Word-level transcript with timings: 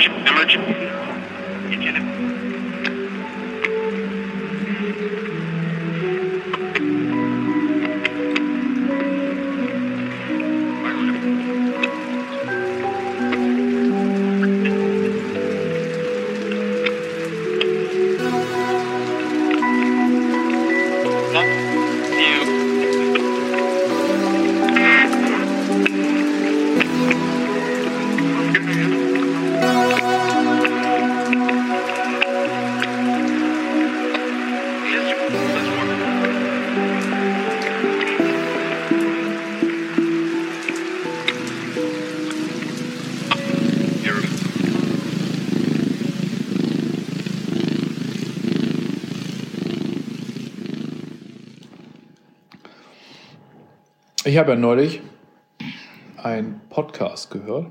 Image, 0.00 0.54
image. 0.56 0.89
Ich 54.30 54.38
habe 54.38 54.52
ja 54.52 54.56
neulich 54.56 55.00
einen 56.16 56.60
Podcast 56.70 57.32
gehört. 57.32 57.66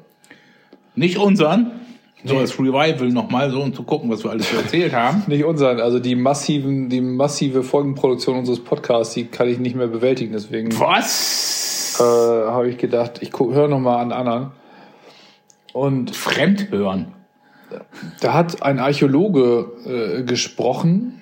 Nicht 0.93 1.17
unseren. 1.17 1.71
So 2.25 2.37
als 2.37 2.59
Revival 2.59 3.07
nochmal 3.13 3.49
so, 3.49 3.61
um 3.61 3.73
zu 3.73 3.83
gucken, 3.83 4.09
was 4.11 4.25
wir 4.25 4.31
alles 4.31 4.49
so 4.51 4.57
erzählt 4.57 4.91
haben. 4.91 5.23
Nicht 5.27 5.45
unseren, 5.45 5.79
also 5.79 5.99
die 5.99 6.15
massiven, 6.15 6.89
die 6.89 6.99
massive 6.99 7.63
Folgenproduktion 7.63 8.39
unseres 8.39 8.61
Podcasts, 8.61 9.13
die 9.13 9.27
kann 9.27 9.47
ich 9.47 9.57
nicht 9.57 9.77
mehr 9.77 9.87
bewältigen. 9.87 10.33
Deswegen 10.33 10.77
Was? 10.77 11.97
äh, 11.97 12.03
habe 12.03 12.69
ich 12.69 12.77
gedacht, 12.77 13.21
ich 13.21 13.31
höre 13.39 13.69
nochmal 13.69 14.01
an 14.01 14.11
anderen. 14.11 14.51
Und 15.71 16.13
Fremdhören. 16.13 17.13
da 18.19 18.33
hat 18.33 18.63
ein 18.63 18.79
Archäologe 18.79 20.19
äh, 20.19 20.23
gesprochen 20.23 21.21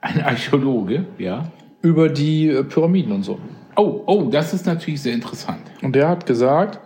Ein 0.00 0.22
Archäologe, 0.22 1.04
ja. 1.18 1.50
über 1.82 2.08
die 2.08 2.48
äh, 2.48 2.64
Pyramiden 2.64 3.12
und 3.12 3.22
so. 3.24 3.38
Oh, 3.76 4.02
oh, 4.06 4.24
das 4.30 4.52
ist 4.52 4.66
natürlich 4.66 5.00
sehr 5.02 5.14
interessant. 5.14 5.62
Und 5.82 5.94
der 5.94 6.08
hat 6.08 6.26
gesagt, 6.26 6.80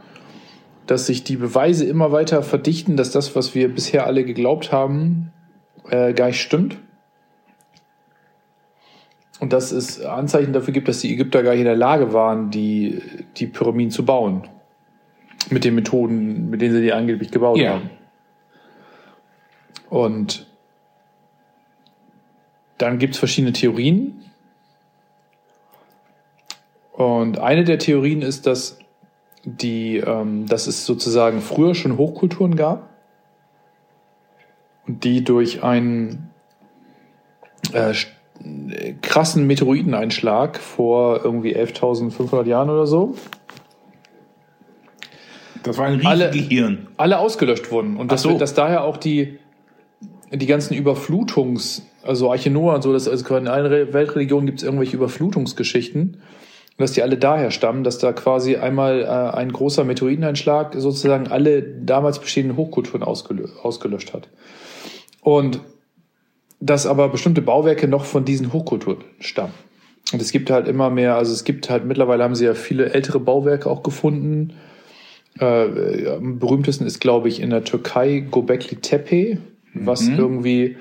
dass 0.87 1.07
sich 1.07 1.25
die 1.25 1.37
Beweise 1.37 1.85
immer 1.85 2.13
weiter 2.13 2.43
verdichten, 2.43 2.97
dass 2.97 3.11
das, 3.11 3.35
was 3.35 3.55
wir 3.55 3.73
bisher 3.73 4.07
alle 4.07 4.25
geglaubt 4.25 4.71
haben, 4.71 5.33
äh, 5.89 6.13
gar 6.13 6.29
nicht 6.29 6.41
stimmt. 6.41 6.79
Und 9.41 9.53
dass 9.53 9.73
es 9.73 10.01
Anzeichen 10.01 10.53
dafür 10.53 10.73
gibt, 10.73 10.89
dass 10.89 11.01
die 11.01 11.13
Ägypter 11.13 11.43
gar 11.43 11.51
nicht 11.53 11.61
in 11.61 11.67
der 11.67 11.77
Lage 11.77 12.13
waren, 12.13 12.51
die, 12.51 13.03
die 13.37 13.47
Pyramiden 13.47 13.91
zu 13.91 14.05
bauen. 14.05 14.49
Mit 15.51 15.65
den 15.65 15.75
Methoden, 15.75 16.49
mit 16.51 16.61
denen 16.63 16.75
sie 16.75 16.83
die 16.83 16.93
angeblich 16.93 17.31
gebaut 17.31 17.59
Ja. 17.59 17.75
haben. 17.75 17.91
Und 19.91 20.47
dann 22.79 22.99
gibt 22.99 23.15
es 23.15 23.19
verschiedene 23.19 23.53
Theorien. 23.53 24.23
Und 26.97 27.39
eine 27.39 27.65
der 27.65 27.79
Theorien 27.79 28.23
ist, 28.23 28.47
dass 28.47 28.79
die, 29.45 29.99
ähm, 29.99 30.47
dass 30.47 30.67
es 30.67 30.87
sozusagen 30.87 31.41
früher 31.41 31.75
schon 31.75 31.99
Hochkulturen 31.99 32.57
gab 32.57 32.89
und 34.87 35.05
die 35.05 35.23
durch 35.23 35.63
einen 35.63 36.31
äh, 37.73 37.91
äh, 37.93 38.95
krassen 39.03 39.47
Meteoriteneinschlag 39.47 40.59
vor 40.59 41.23
irgendwie 41.25 41.55
11.500 41.57 42.45
Jahren 42.47 42.71
oder 42.71 42.87
so 42.87 43.15
Das 45.63 45.77
war 45.79 45.87
ein 45.87 46.05
Alle- 46.07 46.33
Riesengehirn. 46.33 46.89
alle 46.97 47.19
ausgelöscht 47.19 47.71
wurden 47.71 47.97
und 47.97 48.11
dass, 48.13 48.23
so. 48.23 48.39
dass 48.39 48.55
daher 48.55 48.85
auch 48.85 48.97
die 48.97 49.39
die 50.33 50.47
ganzen 50.47 50.75
Überflutungs, 50.75 51.87
also 52.03 52.33
Arche 52.33 52.51
Noah 52.51 52.75
und 52.75 52.83
so, 52.83 52.93
dass 52.93 53.07
also 53.07 53.37
in 53.37 53.47
allen 53.47 53.67
Re- 53.67 53.93
Weltreligionen 53.93 54.47
gibt 54.47 54.59
es 54.59 54.65
irgendwelche 54.65 54.97
Überflutungsgeschichten 54.97 56.21
und 56.77 56.83
dass 56.83 56.93
die 56.93 57.03
alle 57.03 57.17
daher 57.17 57.51
stammen, 57.51 57.85
dass 57.85 57.99
da 57.99 58.13
quasi 58.13 58.57
einmal 58.57 59.03
äh, 59.03 59.37
ein 59.37 59.51
großer 59.51 59.85
Meteoriteneinschlag 59.85 60.75
sozusagen 60.77 61.29
alle 61.29 61.63
damals 61.63 62.19
bestehenden 62.19 62.57
Hochkulturen 62.59 63.03
ausgelö 63.03 63.49
ausgelöscht 63.63 64.13
hat. 64.13 64.29
Und 65.23 65.61
dass 66.61 66.87
aber 66.87 67.09
bestimmte 67.09 67.41
Bauwerke 67.41 67.89
noch 67.89 68.05
von 68.05 68.25
diesen 68.25 68.53
Hochkulturen 68.53 69.05
stammen. 69.21 69.55
Und 70.13 70.21
es 70.21 70.33
gibt 70.33 70.51
halt 70.51 70.69
immer 70.69 70.91
mehr, 70.91 71.17
also 71.17 71.33
es 71.33 71.45
gibt 71.45 71.71
halt 71.71 71.87
mittlerweile 71.87 72.23
haben 72.23 72.35
sie 72.35 72.45
ja 72.45 72.55
viele 72.55 72.93
ältere 72.93 73.21
Bauwerke 73.21 73.71
auch 73.71 73.83
gefunden. 73.83 74.53
Äh, 75.39 76.09
am 76.09 76.39
berühmtesten 76.39 76.87
ist, 76.87 77.01
glaube 77.01 77.29
ich, 77.29 77.41
in 77.41 77.51
der 77.51 77.65
Türkei 77.65 78.21
Gobekli 78.21 78.77
Tepe, 78.77 79.39
was 79.75 80.07
irgendwie 80.09 80.77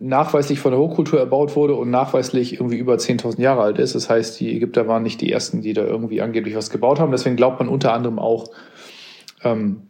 nachweislich 0.00 0.58
von 0.58 0.72
der 0.72 0.80
Hochkultur 0.80 1.18
erbaut 1.18 1.54
wurde 1.54 1.74
und 1.74 1.90
nachweislich 1.90 2.54
irgendwie 2.54 2.78
über 2.78 2.94
10.000 2.94 3.40
Jahre 3.40 3.62
alt 3.62 3.78
ist. 3.78 3.94
Das 3.94 4.08
heißt, 4.08 4.40
die 4.40 4.54
Ägypter 4.54 4.88
waren 4.88 5.02
nicht 5.02 5.20
die 5.20 5.30
ersten, 5.30 5.60
die 5.60 5.74
da 5.74 5.84
irgendwie 5.84 6.22
angeblich 6.22 6.56
was 6.56 6.70
gebaut 6.70 6.98
haben. 6.98 7.12
Deswegen 7.12 7.36
glaubt 7.36 7.58
man 7.58 7.68
unter 7.68 7.92
anderem 7.92 8.18
auch, 8.18 8.46
ähm, 9.42 9.82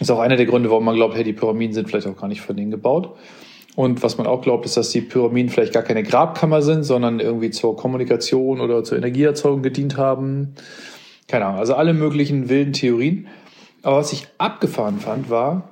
ist 0.00 0.10
auch 0.10 0.20
einer 0.20 0.36
der 0.36 0.46
Gründe, 0.46 0.70
warum 0.70 0.84
man 0.84 0.94
glaubt, 0.94 1.14
hey, 1.14 1.24
die 1.24 1.32
Pyramiden 1.32 1.74
sind 1.74 1.88
vielleicht 1.88 2.06
auch 2.06 2.16
gar 2.16 2.28
nicht 2.28 2.42
von 2.42 2.56
denen 2.56 2.70
gebaut. 2.70 3.16
Und 3.74 4.02
was 4.02 4.18
man 4.18 4.26
auch 4.26 4.42
glaubt, 4.42 4.66
ist, 4.66 4.76
dass 4.76 4.90
die 4.90 5.00
Pyramiden 5.00 5.48
vielleicht 5.48 5.72
gar 5.72 5.82
keine 5.82 6.02
Grabkammer 6.02 6.60
sind, 6.60 6.84
sondern 6.84 7.20
irgendwie 7.20 7.50
zur 7.50 7.76
Kommunikation 7.76 8.60
oder 8.60 8.84
zur 8.84 8.98
Energieerzeugung 8.98 9.62
gedient 9.62 9.96
haben. 9.96 10.54
Keine 11.26 11.46
Ahnung, 11.46 11.60
also 11.60 11.74
alle 11.74 11.94
möglichen 11.94 12.50
wilden 12.50 12.74
Theorien. 12.74 13.28
Aber 13.82 13.96
was 13.96 14.12
ich 14.12 14.26
abgefahren 14.36 15.00
fand, 15.00 15.30
war, 15.30 15.70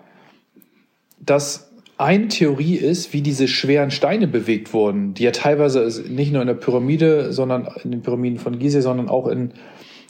dass 1.21 1.70
eine 2.00 2.28
Theorie 2.28 2.77
ist, 2.77 3.12
wie 3.12 3.21
diese 3.21 3.47
schweren 3.47 3.91
Steine 3.91 4.27
bewegt 4.27 4.72
wurden, 4.72 5.15
die 5.15 5.25
ja 5.25 5.33
teilweise 5.33 6.03
nicht 6.09 6.33
nur 6.33 6.41
in 6.41 6.49
der 6.49 6.55
Pyramide, 6.55 7.33
sondern 7.33 7.69
in 7.84 7.91
den 7.91 8.03
Pyramiden 8.03 8.38
von 8.38 8.59
Gizeh, 8.59 8.81
sondern 8.81 9.09
auch 9.09 9.27
in, 9.27 9.53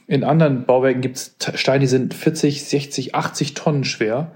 in 0.07 0.23
anderen 0.23 0.65
Bauwerken 0.65 1.01
gibt 1.01 1.17
es 1.17 1.35
Steine, 1.55 1.81
die 1.81 1.87
sind 1.87 2.13
40, 2.13 2.63
60, 2.63 3.15
80 3.15 3.53
Tonnen 3.55 3.83
schwer, 3.83 4.31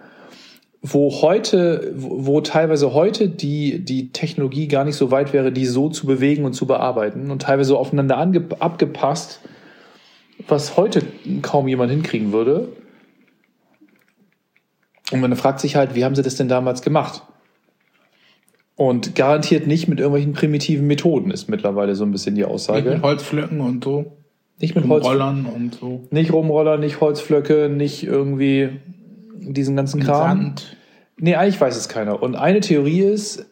wo 0.81 1.21
heute, 1.21 1.94
wo 1.95 2.41
teilweise 2.41 2.94
heute 2.94 3.29
die, 3.29 3.83
die 3.83 4.11
Technologie 4.11 4.67
gar 4.67 4.83
nicht 4.83 4.95
so 4.95 5.09
weit 5.09 5.31
wäre, 5.31 5.51
die 5.51 5.65
so 5.65 5.89
zu 5.89 6.05
bewegen 6.05 6.45
und 6.45 6.53
zu 6.53 6.67
bearbeiten 6.67 7.31
und 7.31 7.41
teilweise 7.41 7.69
so 7.69 7.77
aufeinander 7.77 8.17
ange, 8.17 8.44
abgepasst, 8.59 9.39
was 10.47 10.77
heute 10.77 11.01
kaum 11.41 11.67
jemand 11.67 11.91
hinkriegen 11.91 12.33
würde. 12.33 12.67
Und 15.11 15.21
man 15.21 15.35
fragt 15.35 15.61
sich 15.61 15.75
halt, 15.75 15.95
wie 15.95 16.03
haben 16.03 16.15
sie 16.15 16.21
das 16.21 16.35
denn 16.35 16.49
damals 16.49 16.81
gemacht? 16.81 17.23
Und 18.78 19.16
garantiert 19.16 19.68
nicht 19.68 19.88
mit 19.88 20.00
irgendwelchen 20.00 20.34
primitiven 20.34 20.86
Methoden 20.86 21.31
ist 21.31 21.47
mittlerweile 21.47 21.96
so 21.96 22.03
ein 22.03 22.12
bisschen 22.12 22.36
die 22.36 22.41
Mit 22.41 22.50
Aussage. 22.50 23.02
Holzflöcken 23.02 23.62
und 23.62 23.84
so. 23.84 24.18
Nicht 24.59 24.75
mit 24.75 24.88
Holz, 24.88 25.06
Rollern 25.06 25.46
und 25.46 25.75
so. 25.75 26.08
nicht 26.12 26.31
Rumroller, 26.31 26.78
nicht 26.78 27.02
Holzflöcke, 27.02 27.69
nicht 27.69 28.03
irgendwie 28.03 28.69
diesen 29.38 29.75
ganzen 29.75 30.02
Kram. 30.02 30.38
Sand. 30.38 30.78
Nee, 31.18 31.36
eigentlich 31.36 31.59
weiß 31.59 31.75
es 31.75 31.90
keiner. 31.90 32.22
Und 32.22 32.36
eine 32.36 32.59
Theorie 32.62 33.02
ist 33.02 33.46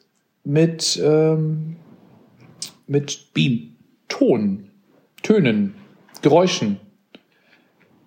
mit, 0.44 1.02
ähm, 1.04 1.78
mit 2.88 3.34
Beam. 3.34 3.70
Ton, 4.10 4.70
Tönen, 5.24 5.74
Geräuschen, 6.22 6.78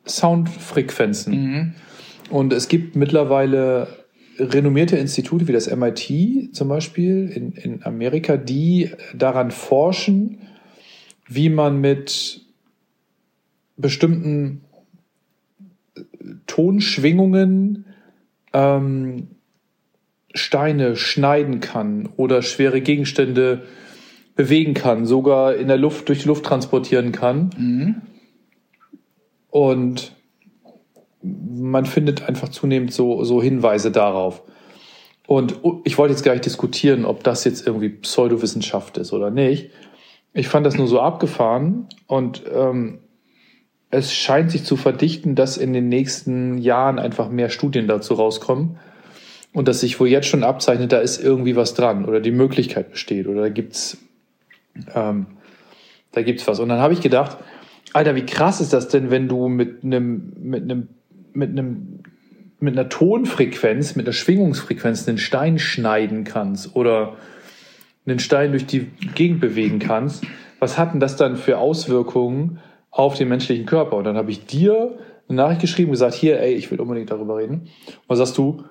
Soundfrequenzen. 0.06 1.74
Und 2.30 2.52
es 2.52 2.68
gibt 2.68 2.94
mittlerweile 2.94 3.88
renommierte 4.38 4.96
Institute 4.96 5.48
wie 5.48 5.52
das 5.52 5.74
MIT 5.74 6.54
zum 6.54 6.68
Beispiel 6.68 7.28
in, 7.28 7.52
in 7.52 7.82
Amerika, 7.84 8.36
die 8.36 8.90
daran 9.14 9.50
forschen, 9.50 10.38
wie 11.28 11.48
man 11.48 11.80
mit 11.80 12.42
bestimmten 13.76 14.62
Tonschwingungen 16.46 17.84
ähm, 18.52 19.28
Steine 20.34 20.96
schneiden 20.96 21.60
kann 21.60 22.08
oder 22.16 22.42
schwere 22.42 22.80
Gegenstände 22.80 23.62
bewegen 24.34 24.74
kann, 24.74 25.06
sogar 25.06 25.56
in 25.56 25.68
der 25.68 25.78
Luft 25.78 26.08
durch 26.08 26.22
die 26.22 26.28
Luft 26.28 26.44
transportieren 26.44 27.12
kann. 27.12 27.50
Und 29.50 30.15
man 31.54 31.86
findet 31.86 32.28
einfach 32.28 32.48
zunehmend 32.48 32.92
so, 32.92 33.24
so 33.24 33.42
Hinweise 33.42 33.90
darauf. 33.90 34.42
Und 35.26 35.58
ich 35.84 35.98
wollte 35.98 36.12
jetzt 36.12 36.22
gar 36.22 36.32
nicht 36.32 36.46
diskutieren, 36.46 37.04
ob 37.04 37.24
das 37.24 37.44
jetzt 37.44 37.66
irgendwie 37.66 37.88
Pseudowissenschaft 37.88 38.96
ist 38.98 39.12
oder 39.12 39.30
nicht. 39.30 39.70
Ich 40.32 40.48
fand 40.48 40.64
das 40.66 40.76
nur 40.76 40.86
so 40.86 41.00
abgefahren 41.00 41.88
und 42.06 42.42
ähm, 42.52 43.00
es 43.90 44.12
scheint 44.12 44.50
sich 44.50 44.64
zu 44.64 44.76
verdichten, 44.76 45.34
dass 45.34 45.56
in 45.56 45.72
den 45.72 45.88
nächsten 45.88 46.58
Jahren 46.58 46.98
einfach 46.98 47.28
mehr 47.28 47.50
Studien 47.50 47.88
dazu 47.88 48.14
rauskommen. 48.14 48.78
und 49.52 49.68
dass 49.68 49.80
sich 49.80 49.98
wohl 49.98 50.08
jetzt 50.08 50.28
schon 50.28 50.44
abzeichnet, 50.44 50.92
da 50.92 50.98
ist 50.98 51.18
irgendwie 51.18 51.56
was 51.56 51.72
dran 51.72 52.04
oder 52.04 52.20
die 52.20 52.30
Möglichkeit 52.30 52.90
besteht 52.90 53.26
oder 53.26 53.40
da 53.40 53.48
gibt's 53.48 53.96
ähm, 54.94 55.26
da 56.12 56.20
gibt's 56.22 56.46
was. 56.46 56.60
Und 56.60 56.68
dann 56.68 56.80
habe 56.80 56.92
ich 56.92 57.00
gedacht, 57.00 57.38
Alter, 57.94 58.14
wie 58.14 58.26
krass 58.26 58.60
ist 58.60 58.74
das 58.74 58.88
denn, 58.88 59.10
wenn 59.10 59.28
du 59.28 59.48
mit 59.48 59.82
einem 59.82 60.34
mit 60.38 60.62
einem 60.62 60.88
mit 61.36 61.50
einem 61.50 62.00
mit 62.58 62.78
einer 62.78 62.88
Tonfrequenz, 62.88 63.96
mit 63.96 64.06
einer 64.06 64.14
Schwingungsfrequenz 64.14 65.06
einen 65.06 65.18
Stein 65.18 65.58
schneiden 65.58 66.24
kannst 66.24 66.74
oder 66.74 67.16
einen 68.06 68.18
Stein 68.18 68.52
durch 68.52 68.64
die 68.64 68.86
Gegend 69.14 69.40
bewegen 69.40 69.78
kannst. 69.78 70.24
Was 70.58 70.78
hat 70.78 70.94
denn 70.94 71.00
das 71.00 71.16
dann 71.16 71.36
für 71.36 71.58
Auswirkungen 71.58 72.60
auf 72.90 73.14
den 73.14 73.28
menschlichen 73.28 73.66
Körper? 73.66 73.96
Und 73.96 74.04
dann 74.04 74.16
habe 74.16 74.30
ich 74.30 74.46
dir 74.46 74.96
eine 75.28 75.36
Nachricht 75.36 75.60
geschrieben, 75.60 75.90
gesagt, 75.90 76.14
hier, 76.14 76.40
ey, 76.40 76.54
ich 76.54 76.70
will 76.70 76.80
unbedingt 76.80 77.10
darüber 77.10 77.36
reden. 77.36 77.68
Und 77.86 77.92
was 78.08 78.18
sagst 78.18 78.38
du? 78.38 78.64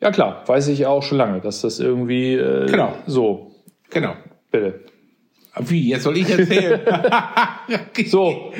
Ja 0.00 0.10
klar, 0.10 0.42
weiß 0.46 0.66
ich 0.68 0.86
auch 0.86 1.02
schon 1.04 1.18
lange, 1.18 1.40
dass 1.40 1.60
das 1.60 1.78
irgendwie 1.78 2.34
äh, 2.34 2.66
Genau. 2.66 2.94
so, 3.06 3.52
Genau. 3.90 4.14
bitte. 4.50 4.80
Wie, 5.60 5.88
jetzt 5.90 6.02
soll 6.04 6.16
ich 6.16 6.28
erzählen? 6.30 6.80
So, 8.06 8.52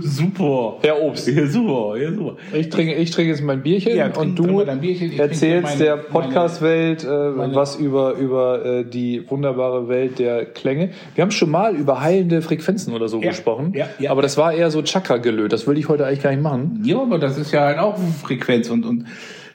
super. 0.00 0.78
Herr 0.82 1.00
Obst. 1.00 1.28
Ja, 1.28 1.46
super, 1.46 1.96
ja, 1.96 2.12
super. 2.12 2.36
Ich 2.52 2.68
trinke, 2.68 2.94
ich 2.94 3.10
trinke 3.10 3.30
jetzt 3.30 3.42
mein 3.42 3.62
Bierchen 3.62 3.94
Ja, 3.96 4.08
trink- 4.08 4.16
und 4.18 4.36
trink 4.36 4.58
du 4.58 4.64
dein 4.64 4.80
Bierchen. 4.80 5.16
Erzählst 5.18 5.68
trinke 5.68 5.84
der 5.84 5.96
meine- 5.96 6.08
Podcast-Welt 6.08 7.04
äh, 7.04 7.30
meine- 7.30 7.54
was 7.54 7.76
über, 7.76 8.14
über 8.14 8.64
äh, 8.64 8.84
die 8.84 9.22
wunderbare 9.30 9.88
Welt 9.88 10.18
der 10.18 10.46
Klänge. 10.46 10.90
Wir 11.14 11.22
haben 11.22 11.30
schon 11.30 11.50
mal 11.50 11.76
über 11.76 12.00
heilende 12.00 12.42
Frequenzen 12.42 12.92
oder 12.94 13.08
so 13.08 13.20
Ja, 13.20 13.28
gesprochen, 13.28 13.72
ja, 13.76 13.86
ja. 13.98 14.10
aber 14.10 14.22
das 14.22 14.36
war 14.36 14.52
eher 14.52 14.70
so 14.70 14.82
Chakra-gelöt. 14.82 15.52
Das 15.52 15.66
will 15.66 15.78
ich 15.78 15.88
heute 15.88 16.06
eigentlich 16.06 16.22
gar 16.22 16.30
nicht 16.30 16.42
machen. 16.42 16.80
Ja, 16.84 17.00
aber 17.00 17.18
das 17.18 17.38
ist 17.38 17.52
ja 17.52 17.60
halt 17.66 17.78
auch 17.78 17.96
Frequenz 18.22 18.68
und, 18.70 18.84
und 18.84 19.04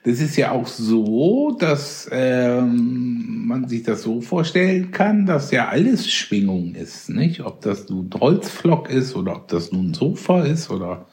das 0.04 0.20
ist 0.20 0.36
ja 0.36 0.52
auch 0.52 0.66
so, 0.66 1.56
dass 1.60 2.10
ähm, 2.12 3.46
man 3.46 3.68
sich 3.68 3.84
das 3.84 4.02
so 4.02 4.22
vorstellen 4.22 4.92
kann, 4.92 5.28
dass 5.28 5.52
ja 5.52 5.68
alles 5.68 6.12
Schwingung 6.12 6.74
ist, 6.74 7.10
nicht? 7.10 7.42
Ob 7.42 7.62
das 7.62 7.88
nun 7.90 8.10
Holzflock 8.20 8.90
ist 8.90 9.16
oder 9.16 9.36
ob 9.36 9.48
das 9.48 9.72
nun 9.72 9.92
ein 9.92 9.94
Sofa 9.94 10.42
ist 10.44 10.72
oder 10.72 11.08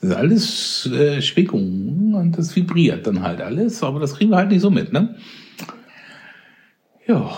das 0.00 0.10
ist 0.10 0.16
alles 0.16 0.86
äh, 0.86 1.20
Schwingung 1.20 2.14
und 2.14 2.38
das 2.38 2.56
vibriert 2.56 3.06
dann 3.06 3.22
halt 3.22 3.42
alles, 3.42 3.82
aber 3.82 4.00
das 4.00 4.14
kriegen 4.14 4.30
wir 4.30 4.38
halt 4.38 4.50
nicht 4.50 4.62
so 4.62 4.70
mit, 4.70 4.90
ne? 4.92 5.16
Ja. 7.06 7.30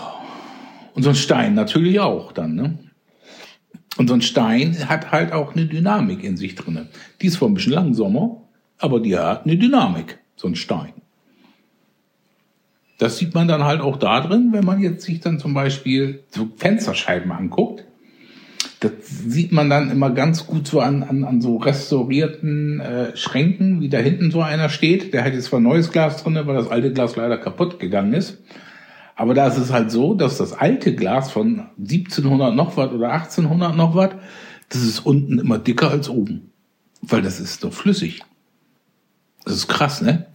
Und 0.93 1.03
so 1.03 1.09
ein 1.09 1.15
Stein 1.15 1.53
natürlich 1.53 1.99
auch 1.99 2.31
dann, 2.31 2.55
ne? 2.55 2.79
Und 3.97 4.07
so 4.07 4.13
ein 4.13 4.21
Stein 4.21 4.87
hat 4.87 5.11
halt 5.11 5.33
auch 5.33 5.53
eine 5.53 5.65
Dynamik 5.65 6.23
in 6.23 6.37
sich 6.37 6.55
drinne. 6.55 6.87
Die 7.21 7.27
ist 7.27 7.33
zwar 7.33 7.49
ein 7.49 7.53
bisschen 7.53 7.73
langsamer, 7.73 8.41
aber 8.77 9.01
die 9.01 9.17
hat 9.17 9.45
eine 9.45 9.57
Dynamik, 9.57 10.19
so 10.35 10.47
ein 10.47 10.55
Stein. 10.55 10.93
Das 12.97 13.17
sieht 13.17 13.33
man 13.33 13.47
dann 13.47 13.63
halt 13.63 13.81
auch 13.81 13.97
da 13.97 14.21
drin, 14.21 14.49
wenn 14.51 14.63
man 14.63 14.79
jetzt 14.79 15.03
sich 15.03 15.19
dann 15.19 15.39
zum 15.39 15.53
Beispiel 15.53 16.23
so 16.29 16.47
Fensterscheiben 16.55 17.31
anguckt. 17.31 17.85
Das 18.79 18.91
sieht 19.05 19.51
man 19.51 19.69
dann 19.69 19.89
immer 19.89 20.11
ganz 20.11 20.45
gut 20.45 20.67
so 20.67 20.79
an, 20.79 21.03
an, 21.03 21.23
an 21.23 21.41
so 21.41 21.57
restaurierten 21.57 22.79
äh, 22.79 23.17
Schränken, 23.17 23.81
wie 23.81 23.89
da 23.89 23.97
hinten 23.97 24.29
so 24.29 24.41
einer 24.41 24.69
steht. 24.69 25.13
Der 25.13 25.23
hat 25.23 25.33
jetzt 25.33 25.45
zwar 25.45 25.59
neues 25.59 25.91
Glas 25.91 26.23
drinne, 26.23 26.45
weil 26.47 26.55
das 26.55 26.69
alte 26.69 26.91
Glas 26.91 27.15
leider 27.15 27.37
kaputt 27.37 27.79
gegangen 27.79 28.13
ist. 28.13 28.39
Aber 29.15 29.33
da 29.33 29.47
ist 29.47 29.57
es 29.57 29.71
halt 29.71 29.91
so, 29.91 30.15
dass 30.15 30.37
das 30.37 30.53
alte 30.53 30.95
Glas 30.95 31.31
von 31.31 31.67
1700 31.77 32.55
noch 32.55 32.77
was 32.77 32.91
oder 32.91 33.11
1800 33.11 33.75
noch 33.75 33.95
was, 33.95 34.11
das 34.69 34.81
ist 34.81 35.05
unten 35.05 35.39
immer 35.39 35.59
dicker 35.59 35.91
als 35.91 36.09
oben. 36.09 36.51
Weil 37.01 37.21
das 37.21 37.39
ist 37.39 37.63
doch 37.63 37.73
flüssig. 37.73 38.21
Das 39.45 39.55
ist 39.55 39.67
krass, 39.67 40.01
ne? 40.01 40.25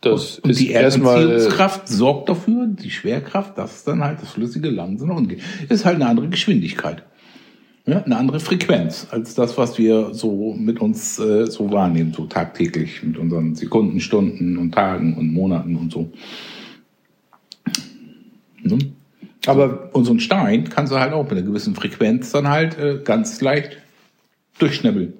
Das 0.00 0.38
Und 0.38 0.50
ist 0.50 0.60
die 0.60 0.72
Erdanziehungskraft 0.72 1.88
sorgt 1.88 2.28
dafür, 2.28 2.66
die 2.68 2.90
Schwerkraft, 2.90 3.58
dass 3.58 3.82
dann 3.82 4.04
halt 4.04 4.22
das 4.22 4.30
Flüssige 4.30 4.70
langsam 4.70 5.08
nach 5.08 5.16
unten 5.16 5.30
geht. 5.30 5.42
Ist 5.68 5.84
halt 5.84 5.96
eine 5.96 6.06
andere 6.06 6.28
Geschwindigkeit. 6.28 7.02
Ja, 7.84 8.02
eine 8.02 8.16
andere 8.16 8.38
Frequenz 8.38 9.06
als 9.10 9.34
das, 9.34 9.56
was 9.56 9.78
wir 9.78 10.12
so 10.12 10.54
mit 10.54 10.78
uns 10.80 11.18
äh, 11.18 11.46
so 11.46 11.72
wahrnehmen, 11.72 12.12
so 12.12 12.26
tagtäglich 12.26 13.02
mit 13.02 13.16
unseren 13.16 13.54
Sekunden, 13.54 13.98
Stunden 13.98 14.58
und 14.58 14.72
Tagen 14.72 15.16
und 15.16 15.32
Monaten 15.32 15.74
und 15.74 15.90
so. 15.90 16.12
Ne? 18.62 18.78
aber 19.46 19.90
ein 19.94 20.20
Stein 20.20 20.68
kannst 20.68 20.92
du 20.92 20.98
halt 20.98 21.12
auch 21.12 21.24
mit 21.24 21.32
einer 21.32 21.42
gewissen 21.42 21.74
Frequenz 21.74 22.30
dann 22.32 22.48
halt 22.48 22.78
äh, 22.78 23.00
ganz 23.02 23.40
leicht 23.40 23.78
durchschnibbeln. 24.58 25.14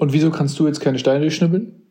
Und 0.00 0.14
wieso 0.14 0.30
kannst 0.30 0.58
du 0.58 0.66
jetzt 0.66 0.80
keine 0.80 0.98
Steine 0.98 1.20
durchschnibbeln? 1.20 1.82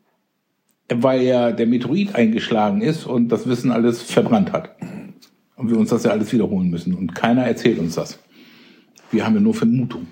Weil 0.92 1.22
ja 1.22 1.52
der 1.52 1.68
Meteorit 1.68 2.16
eingeschlagen 2.16 2.82
ist 2.82 3.06
und 3.06 3.28
das 3.28 3.48
Wissen 3.48 3.70
alles 3.70 4.02
verbrannt 4.02 4.52
hat. 4.52 4.74
Und 5.54 5.70
wir 5.70 5.78
uns 5.78 5.90
das 5.90 6.02
ja 6.02 6.10
alles 6.10 6.32
wiederholen 6.32 6.70
müssen. 6.70 6.94
Und 6.94 7.14
keiner 7.14 7.44
erzählt 7.44 7.78
uns 7.78 7.94
das. 7.94 8.18
Wir 9.12 9.24
haben 9.24 9.34
ja 9.36 9.40
nur 9.40 9.54
Vermutung. 9.54 10.08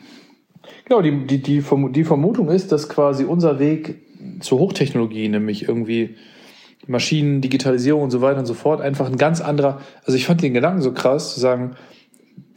Genau, 0.84 1.02
die, 1.02 1.26
die, 1.26 1.42
die, 1.42 1.64
die 1.90 2.04
Vermutung 2.04 2.48
ist, 2.50 2.70
dass 2.70 2.88
quasi 2.88 3.24
unser 3.24 3.58
Weg 3.58 3.96
zur 4.38 4.60
Hochtechnologie, 4.60 5.28
nämlich 5.28 5.66
irgendwie 5.66 6.14
Maschinen, 6.86 7.40
Digitalisierung 7.40 8.02
und 8.02 8.10
so 8.12 8.20
weiter 8.20 8.38
und 8.38 8.46
so 8.46 8.54
fort, 8.54 8.80
einfach 8.80 9.10
ein 9.10 9.18
ganz 9.18 9.40
anderer, 9.40 9.80
also 10.04 10.16
ich 10.16 10.24
fand 10.24 10.40
den 10.40 10.54
Gedanken 10.54 10.82
so 10.82 10.92
krass, 10.92 11.34
zu 11.34 11.40
sagen, 11.40 11.72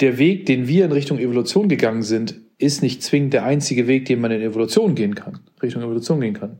der 0.02 0.20
Weg, 0.20 0.46
den 0.46 0.68
wir 0.68 0.86
in 0.86 0.92
Richtung 0.92 1.18
Evolution 1.18 1.68
gegangen 1.68 2.04
sind, 2.04 2.36
ist 2.62 2.81
nicht 2.81 3.04
zwingend 3.04 3.34
der 3.34 3.44
einzige 3.44 3.88
Weg, 3.88 4.06
den 4.06 4.22
man 4.22 4.31
in 4.31 4.42
Evolution 4.42 4.96
gehen 4.96 5.16
kann, 5.16 5.40
Richtung 5.62 5.81
Evolution 5.84 6.19
gehen 6.22 6.34
kann. 6.34 6.60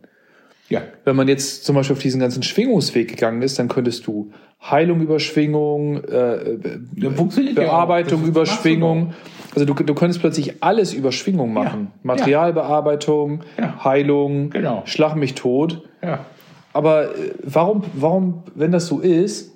Ja. 0.70 0.82
Wenn 1.04 1.18
man 1.18 1.28
jetzt 1.28 1.66
zum 1.66 1.76
Beispiel 1.76 1.96
auf 1.96 2.02
diesen 2.02 2.22
ganzen 2.22 2.44
Schwingungsweg 2.44 3.10
gegangen 3.10 3.42
ist, 3.42 3.60
dann 3.60 3.68
könntest 3.68 4.08
du 4.08 4.32
Heilung 4.64 5.02
über 5.02 5.20
Schwingung, 5.20 6.04
äh, 6.06 6.58
ja. 6.96 7.10
Bearbeitung 7.10 8.24
über 8.26 8.46
Schwingung. 8.46 9.14
Also 9.54 9.66
du, 9.66 9.74
du 9.74 9.94
könntest 9.94 10.22
plötzlich 10.22 10.64
alles 10.64 10.94
über 10.94 11.12
Schwingung 11.12 11.52
machen. 11.52 11.88
Ja. 11.92 12.00
Materialbearbeitung, 12.04 13.42
Ja. 13.58 13.84
Heilung, 13.84 14.50
Genau. 14.52 14.84
Schlag 14.86 15.16
mich 15.16 15.36
tot. 15.36 15.84
Ja. 16.02 16.26
Aber 16.74 17.16
äh, 17.16 17.34
warum, 17.44 17.84
warum, 17.94 18.44
wenn 18.56 18.72
das 18.72 18.88
so 18.88 19.00
ist, 19.00 19.51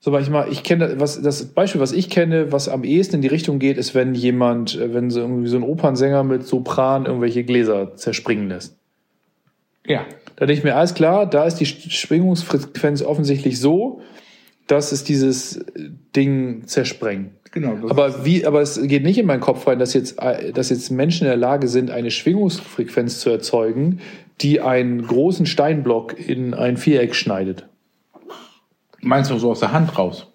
so 0.00 0.10
manchmal, 0.10 0.50
ich 0.52 0.62
kenne 0.62 1.00
was, 1.00 1.20
das 1.20 1.44
Beispiel, 1.46 1.80
was 1.80 1.92
ich 1.92 2.08
kenne, 2.08 2.52
was 2.52 2.68
am 2.68 2.84
ehesten 2.84 3.16
in 3.16 3.22
die 3.22 3.28
Richtung 3.28 3.58
geht, 3.58 3.78
ist, 3.78 3.94
wenn 3.94 4.14
jemand, 4.14 4.76
äh, 4.76 4.94
wenn 4.94 5.10
so 5.10 5.20
irgendwie 5.20 5.48
so 5.48 5.56
ein 5.56 5.62
Opernsänger 5.62 6.22
mit 6.24 6.46
Sopran 6.46 7.06
irgendwelche 7.06 7.44
Gläser 7.44 7.96
zerspringen 7.96 8.48
lässt. 8.48 8.76
Ja. 9.86 10.04
Da 10.36 10.46
denke 10.46 10.58
ich 10.58 10.64
mir, 10.64 10.76
alles 10.76 10.94
klar, 10.94 11.26
da 11.28 11.44
ist 11.44 11.56
die 11.56 11.66
Sch- 11.66 11.90
Schwingungsfrequenz 11.90 13.02
offensichtlich 13.02 13.58
so, 13.58 14.00
dass 14.68 14.92
es 14.92 15.02
dieses 15.02 15.64
Ding 16.14 16.62
zersprengt. 16.66 17.30
Genau. 17.50 17.88
Aber 17.88 18.24
wie, 18.24 18.46
aber 18.46 18.60
es 18.60 18.80
geht 18.80 19.02
nicht 19.02 19.18
in 19.18 19.26
meinen 19.26 19.40
Kopf 19.40 19.66
rein, 19.66 19.78
dass 19.78 19.94
jetzt, 19.94 20.22
äh, 20.22 20.52
dass 20.52 20.70
jetzt 20.70 20.90
Menschen 20.90 21.24
in 21.24 21.30
der 21.30 21.38
Lage 21.38 21.66
sind, 21.66 21.90
eine 21.90 22.10
Schwingungsfrequenz 22.10 23.18
zu 23.20 23.30
erzeugen, 23.30 24.00
die 24.42 24.60
einen 24.60 25.04
großen 25.04 25.46
Steinblock 25.46 26.28
in 26.28 26.54
ein 26.54 26.76
Viereck 26.76 27.16
schneidet. 27.16 27.67
Meinst 29.00 29.30
du 29.30 29.38
so 29.38 29.50
aus 29.50 29.60
der 29.60 29.72
Hand 29.72 29.98
raus? 29.98 30.26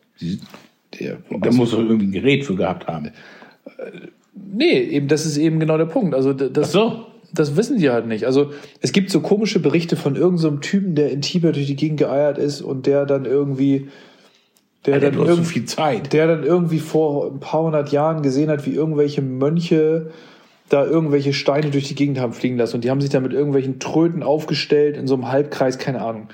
Der, 1.00 1.18
Da 1.42 1.52
muss 1.52 1.74
er 1.74 1.80
irgendwie 1.80 2.08
ein 2.08 2.12
Gerät 2.12 2.46
für 2.46 2.56
gehabt 2.56 2.88
haben. 2.88 3.12
nee, 4.34 4.80
eben, 4.80 5.08
das 5.08 5.26
ist 5.26 5.38
eben 5.38 5.60
genau 5.60 5.78
der 5.78 5.86
Punkt. 5.86 6.14
Also 6.16 6.34
das, 6.34 6.72
so. 6.72 7.06
das 7.34 7.56
wissen 7.56 7.78
die 7.78 7.90
halt 7.90 8.08
nicht. 8.08 8.26
Also 8.26 8.52
es 8.82 8.92
gibt 8.92 9.10
so 9.10 9.22
komische 9.22 9.60
Berichte 9.60 9.96
von 9.96 10.16
irgendeinem 10.16 10.56
so 10.56 10.58
Typen, 10.58 10.96
der 10.96 11.12
in 11.12 11.22
Tibet 11.22 11.56
durch 11.56 11.68
die 11.68 11.76
Gegend 11.76 12.00
geeiert 12.00 12.38
ist 12.38 12.62
und 12.62 12.86
der 12.86 13.06
dann 13.06 13.26
irgendwie, 13.26 13.90
der 14.86 15.00
Der 15.00 15.12
dann 15.12 15.20
irgendwie 15.20 15.46
viel 15.46 15.66
Zeit. 15.66 16.14
der 16.14 16.28
dann 16.28 16.44
irgendwie 16.44 16.80
vor 16.80 17.32
ein 17.32 17.40
paar 17.40 17.64
hundert 17.64 17.92
Jahren 17.92 18.22
gesehen 18.22 18.50
hat, 18.50 18.66
wie 18.66 18.74
irgendwelche 18.74 19.22
Mönche 19.22 20.12
da 20.70 20.86
irgendwelche 20.86 21.34
Steine 21.34 21.70
durch 21.70 21.88
die 21.88 21.96
Gegend 21.96 22.20
haben 22.20 22.34
fliegen 22.34 22.58
lassen. 22.58 22.76
Und 22.76 22.84
die 22.84 22.90
haben 22.90 23.02
sich 23.02 23.10
dann 23.10 23.24
mit 23.24 23.34
irgendwelchen 23.34 23.80
Tröten 23.80 24.24
aufgestellt 24.24 24.98
in 24.98 25.08
so 25.08 25.14
einem 25.14 25.30
Halbkreis, 25.30 25.78
keine 25.78 26.02
Ahnung. 26.02 26.30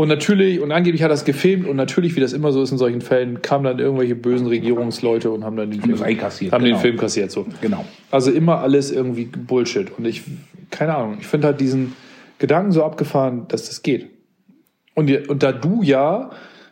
Und 0.00 0.08
natürlich, 0.08 0.60
und 0.60 0.72
angeblich 0.72 1.02
hat 1.02 1.10
er 1.10 1.14
es 1.14 1.26
gefilmt 1.26 1.68
und 1.68 1.76
natürlich, 1.76 2.16
wie 2.16 2.20
das 2.20 2.32
immer 2.32 2.52
so 2.52 2.62
ist 2.62 2.72
in 2.72 2.78
solchen 2.78 3.02
Fällen, 3.02 3.42
kamen 3.42 3.64
dann 3.64 3.78
irgendwelche 3.78 4.14
bösen 4.14 4.46
Regierungsleute 4.46 5.30
und 5.30 5.44
haben 5.44 5.56
dann 5.56 5.70
den 5.70 5.82
Haben 5.82 5.90
Film, 5.90 6.02
einkassiert, 6.02 6.52
haben 6.52 6.64
genau. 6.64 6.78
den 6.78 6.80
Film 6.80 6.96
kassiert. 6.96 7.30
So. 7.30 7.46
Genau. 7.60 7.84
Also 8.10 8.30
immer 8.30 8.60
alles 8.60 8.90
irgendwie 8.90 9.26
Bullshit. 9.26 9.88
Und 9.98 10.06
ich, 10.06 10.22
keine 10.70 10.94
Ahnung, 10.94 11.18
ich 11.20 11.26
finde 11.26 11.48
halt 11.48 11.60
diesen 11.60 11.92
Gedanken 12.38 12.72
so 12.72 12.82
abgefahren, 12.82 13.44
dass 13.48 13.66
das 13.66 13.82
geht. 13.82 14.06
Und, 14.94 15.28
und 15.28 15.42
da 15.42 15.52
du 15.52 15.82
ja 15.82 16.30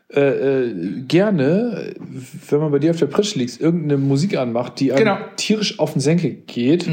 äh, 0.09 0.21
äh, 0.21 1.03
gerne, 1.07 1.97
wenn 2.49 2.61
man 2.61 2.73
bei 2.73 2.79
dir 2.79 2.93
auf 2.93 2.99
der 2.99 3.09
Pritsche 3.09 3.41
liegt, 3.41 3.61
irgendeine 3.61 3.99
Musik 3.99 4.39
anmacht, 4.39 4.81
die 4.81 4.91
einem 4.91 5.05
Genau. 5.05 5.19
tierisch 5.37 5.79
auf 5.79 5.93
den 5.93 6.01
Senkel 6.01 6.31
geht, 6.47 6.89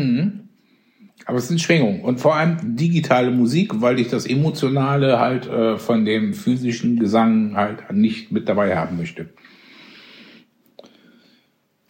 Aber 1.26 1.40
es 1.40 1.48
sind 1.48 1.60
Schwingungen 1.60 2.02
und 2.02 2.20
vor 2.20 2.36
allem 2.36 2.76
digitale 2.76 3.32
Musik, 3.32 3.82
weil 3.82 4.00
ich 4.00 4.10
das 4.10 4.28
Emotionale 4.28 5.20
halt 5.20 5.48
äh, 5.48 5.78
von 5.78 6.06
dem 6.06 6.36
physischen 6.36 7.00
Gesang 7.00 7.56
halt 7.56 7.92
nicht 7.92 8.32
mit 8.32 8.48
dabei 8.48 8.78
haben 8.78 8.98
möchte. 8.98 9.30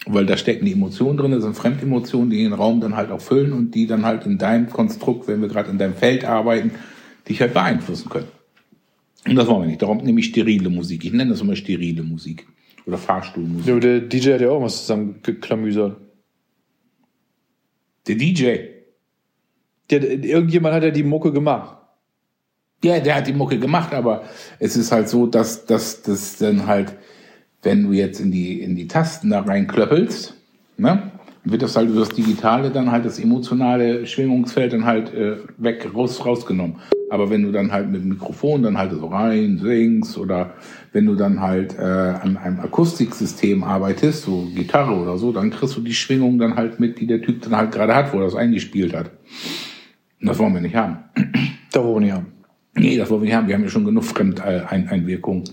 Weil 0.05 0.25
da 0.25 0.37
stecken 0.37 0.65
die 0.65 0.71
Emotionen 0.71 1.17
drin, 1.17 1.31
das 1.31 1.43
sind 1.43 1.55
Fremdemotionen, 1.55 2.29
die 2.29 2.43
den 2.43 2.53
Raum 2.53 2.79
dann 2.79 2.95
halt 2.95 3.11
auch 3.11 3.19
füllen 3.19 3.51
und 3.51 3.75
die 3.75 3.87
dann 3.87 4.05
halt 4.05 4.25
in 4.25 4.37
deinem 4.37 4.69
Konstrukt, 4.69 5.27
wenn 5.27 5.41
wir 5.41 5.49
gerade 5.49 5.69
in 5.69 5.79
deinem 5.79 5.95
Feld 5.95 6.23
arbeiten, 6.23 6.71
dich 7.27 7.41
halt 7.41 7.53
beeinflussen 7.53 8.09
können. 8.09 8.27
Und 9.27 9.35
das 9.35 9.47
wollen 9.47 9.63
wir 9.63 9.67
nicht. 9.67 9.81
Darum 9.81 9.97
nehme 9.97 10.19
ich 10.19 10.27
sterile 10.27 10.69
Musik. 10.69 11.03
Ich 11.03 11.11
nenne 11.11 11.31
das 11.31 11.41
immer 11.41 11.55
sterile 11.55 12.03
Musik. 12.03 12.45
Oder 12.85 12.99
Fahrstuhlmusik. 12.99 13.67
Ja, 13.67 13.79
der 13.79 13.99
DJ 14.01 14.33
hat 14.33 14.41
ja 14.41 14.51
auch 14.51 14.61
was 14.61 14.81
zusammengeklamüsert. 14.81 15.97
Der 18.07 18.15
DJ. 18.15 18.74
Der, 19.89 20.23
irgendjemand 20.23 20.75
hat 20.75 20.83
ja 20.83 20.91
die 20.91 21.03
Mucke 21.03 21.31
gemacht. 21.31 21.77
Ja, 22.83 22.99
der 22.99 23.15
hat 23.15 23.27
die 23.27 23.33
Mucke 23.33 23.59
gemacht, 23.59 23.93
aber 23.93 24.23
es 24.59 24.75
ist 24.75 24.91
halt 24.91 25.09
so, 25.09 25.27
dass 25.27 25.65
dass 25.65 26.01
das 26.01 26.37
dann 26.37 26.67
halt, 26.67 26.93
wenn 27.63 27.83
du 27.83 27.93
jetzt 27.93 28.19
in 28.19 28.31
die, 28.31 28.61
in 28.61 28.75
die 28.75 28.87
Tasten 28.87 29.29
da 29.29 29.41
reinklöppelst, 29.41 30.35
ne, 30.77 31.11
wird 31.45 31.61
das 31.61 31.75
halt 31.75 31.89
über 31.89 31.99
das 31.99 32.09
Digitale 32.09 32.71
dann 32.71 32.91
halt 32.91 33.05
das 33.05 33.19
emotionale 33.19 34.05
Schwingungsfeld 34.05 34.73
dann 34.73 34.85
halt 34.85 35.13
äh, 35.13 35.37
weg, 35.57 35.87
raus, 35.93 36.25
rausgenommen. 36.25 36.77
Aber 37.09 37.29
wenn 37.29 37.43
du 37.43 37.51
dann 37.51 37.71
halt 37.71 37.89
mit 37.91 38.01
dem 38.01 38.09
Mikrofon 38.09 38.63
dann 38.63 38.77
halt 38.77 38.91
so 38.91 39.05
rein 39.07 39.59
singst 39.61 40.17
oder 40.17 40.55
wenn 40.91 41.05
du 41.05 41.15
dann 41.15 41.39
halt 41.39 41.77
äh, 41.77 41.81
an 41.81 42.37
einem 42.37 42.59
Akustiksystem 42.59 43.63
arbeitest, 43.63 44.23
so 44.23 44.47
Gitarre 44.55 44.95
oder 44.95 45.17
so, 45.17 45.31
dann 45.31 45.51
kriegst 45.51 45.77
du 45.77 45.81
die 45.81 45.93
Schwingung 45.93 46.39
dann 46.39 46.55
halt 46.55 46.79
mit, 46.79 46.99
die 46.99 47.05
der 47.05 47.21
Typ 47.21 47.43
dann 47.43 47.55
halt 47.55 47.71
gerade 47.71 47.93
hat, 47.93 48.11
wo 48.11 48.17
er 48.17 48.25
das 48.25 48.35
eingespielt 48.35 48.95
hat. 48.95 49.11
Das 50.25 50.39
wollen 50.39 50.53
wir 50.53 50.61
nicht 50.61 50.75
haben. 50.75 50.97
Da 51.71 51.83
wollen 51.83 51.95
wir 51.95 51.99
nicht 52.01 52.13
haben. 52.13 52.27
Nee, 52.75 52.97
das 52.97 53.09
wollen 53.09 53.21
wir 53.21 53.25
nicht 53.27 53.35
haben. 53.35 53.47
Wir 53.47 53.55
haben 53.55 53.63
ja 53.63 53.69
schon 53.69 53.85
genug 53.85 54.03
Fremdeinwirkung 54.03 55.43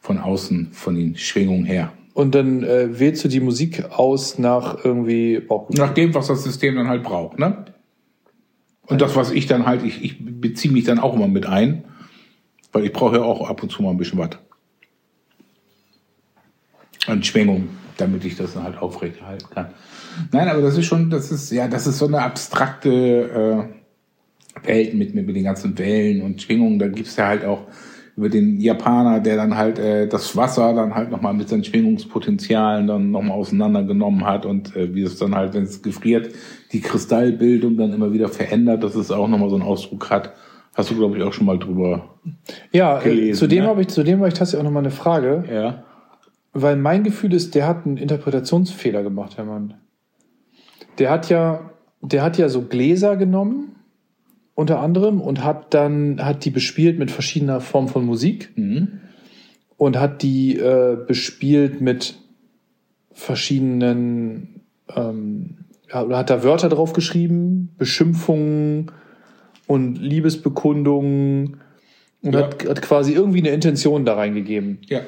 von 0.00 0.18
außen, 0.18 0.68
von 0.72 0.94
den 0.94 1.16
Schwingungen 1.16 1.64
her. 1.64 1.92
Und 2.14 2.34
dann 2.34 2.62
äh, 2.62 2.98
wählst 2.98 3.24
du 3.24 3.28
die 3.28 3.40
Musik 3.40 3.84
aus 3.90 4.38
nach 4.38 4.84
irgendwie 4.84 5.38
Bauchgefühl. 5.38 5.84
Nach 5.84 5.92
dem, 5.92 6.14
was 6.14 6.28
das 6.28 6.44
System 6.44 6.76
dann 6.76 6.88
halt 6.88 7.02
braucht, 7.02 7.38
ne? 7.38 7.66
Und 8.86 9.00
das, 9.00 9.16
was 9.16 9.32
ich 9.32 9.46
dann 9.46 9.66
halt, 9.66 9.82
ich, 9.84 10.02
ich 10.02 10.16
beziehe 10.20 10.72
mich 10.72 10.84
dann 10.84 10.98
auch 10.98 11.14
immer 11.14 11.28
mit 11.28 11.46
ein, 11.46 11.84
weil 12.72 12.84
ich 12.84 12.92
brauche 12.92 13.16
ja 13.16 13.22
auch 13.22 13.48
ab 13.48 13.62
und 13.62 13.70
zu 13.70 13.82
mal 13.82 13.90
ein 13.90 13.96
bisschen 13.96 14.18
was. 14.18 14.30
An 17.06 17.22
Schwingung, 17.22 17.68
damit 17.96 18.24
ich 18.24 18.36
das 18.36 18.54
dann 18.54 18.62
halt 18.62 18.78
aufrechterhalten 18.78 19.50
kann. 19.50 19.74
Nein, 20.32 20.48
aber 20.48 20.62
das 20.62 20.78
ist 20.78 20.86
schon, 20.86 21.10
das 21.10 21.30
ist, 21.30 21.50
ja, 21.50 21.68
das 21.68 21.86
ist 21.86 21.98
so 21.98 22.06
eine 22.06 22.22
abstrakte 22.22 23.68
äh, 23.72 23.75
Welt 24.64 24.94
mit, 24.94 25.14
mit, 25.14 25.26
mit 25.26 25.36
den 25.36 25.44
ganzen 25.44 25.78
Wellen 25.78 26.22
und 26.22 26.42
Schwingungen. 26.42 26.78
Da 26.78 26.88
gibt's 26.88 27.16
ja 27.16 27.28
halt 27.28 27.44
auch 27.44 27.62
über 28.16 28.30
den 28.30 28.58
Japaner, 28.60 29.20
der 29.20 29.36
dann 29.36 29.56
halt 29.56 29.78
äh, 29.78 30.08
das 30.08 30.34
Wasser 30.36 30.72
dann 30.72 30.94
halt 30.94 31.10
nochmal 31.10 31.34
mit 31.34 31.50
seinen 31.50 31.64
Schwingungspotenzialen 31.64 32.86
dann 32.86 33.10
nochmal 33.10 33.32
auseinandergenommen 33.32 34.24
hat 34.24 34.46
und 34.46 34.74
äh, 34.74 34.94
wie 34.94 35.02
es 35.02 35.18
dann 35.18 35.34
halt, 35.34 35.52
wenn 35.52 35.64
es 35.64 35.82
gefriert, 35.82 36.30
die 36.72 36.80
Kristallbildung 36.80 37.76
dann 37.76 37.92
immer 37.92 38.12
wieder 38.14 38.28
verändert, 38.28 38.82
dass 38.82 38.94
es 38.94 39.10
auch 39.10 39.28
nochmal 39.28 39.50
so 39.50 39.56
einen 39.56 39.64
Ausdruck 39.64 40.08
hat. 40.08 40.32
Hast 40.74 40.90
du, 40.90 40.96
glaube 40.96 41.16
ich, 41.18 41.22
auch 41.22 41.32
schon 41.32 41.46
mal 41.46 41.58
drüber. 41.58 42.16
Ja, 42.72 43.00
äh, 43.00 43.04
gelesen, 43.04 43.38
zudem 43.38 43.64
ne? 43.64 43.68
habe 43.68 43.82
ich, 43.82 43.88
zudem 43.88 44.18
habe 44.18 44.28
ich 44.28 44.34
tatsächlich 44.34 44.60
auch 44.60 44.64
noch 44.64 44.72
mal 44.72 44.80
eine 44.80 44.90
Frage, 44.90 45.44
Ja. 45.52 45.84
weil 46.54 46.76
mein 46.76 47.04
Gefühl 47.04 47.34
ist, 47.34 47.54
der 47.54 47.66
hat 47.66 47.84
einen 47.84 47.98
Interpretationsfehler 47.98 49.02
gemacht, 49.02 49.36
Herr 49.36 49.44
Mann. 49.44 49.74
Der 50.98 51.10
hat 51.10 51.28
ja, 51.28 51.70
der 52.00 52.22
hat 52.22 52.38
ja 52.38 52.48
so 52.48 52.62
Gläser 52.62 53.16
genommen, 53.16 53.75
unter 54.56 54.80
anderem, 54.80 55.20
und 55.20 55.44
hat 55.44 55.72
dann, 55.74 56.24
hat 56.24 56.44
die 56.44 56.50
bespielt 56.50 56.98
mit 56.98 57.10
verschiedener 57.12 57.60
Form 57.60 57.86
von 57.88 58.04
Musik 58.04 58.50
Mhm. 58.56 59.00
und 59.76 59.98
hat 60.00 60.22
die 60.22 60.56
äh, 60.58 60.96
bespielt 61.06 61.80
mit 61.80 62.16
verschiedenen, 63.12 64.62
ähm, 64.94 65.58
ja, 65.92 66.02
oder 66.02 66.18
hat 66.18 66.30
da 66.30 66.42
Wörter 66.42 66.68
drauf 66.68 66.92
geschrieben, 66.94 67.74
Beschimpfungen 67.78 68.90
und 69.66 69.96
Liebesbekundungen 70.00 71.58
und 72.22 72.32
Ja. 72.34 72.44
hat, 72.46 72.66
hat 72.68 72.82
quasi 72.82 73.12
irgendwie 73.12 73.40
eine 73.40 73.50
Intention 73.50 74.04
da 74.04 74.14
reingegeben. 74.14 74.78
Ja. 74.86 75.00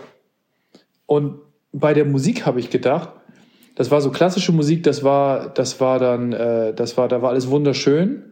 Und 1.07 1.37
bei 1.73 1.95
der 1.95 2.05
Musik 2.05 2.45
habe 2.47 2.61
ich 2.61 2.71
gedacht, 2.71 3.11
das 3.77 3.91
war 3.91 4.01
so 4.01 4.11
klassische 4.11 4.53
Musik, 4.53 4.83
das 4.83 5.05
war, 5.05 5.49
das 5.55 5.81
war 5.81 5.99
dann, 5.99 6.33
äh, 6.33 6.75
das 6.75 6.97
war, 6.99 7.09
da 7.09 7.23
war 7.23 7.31
alles 7.31 7.49
wunderschön. 7.49 8.25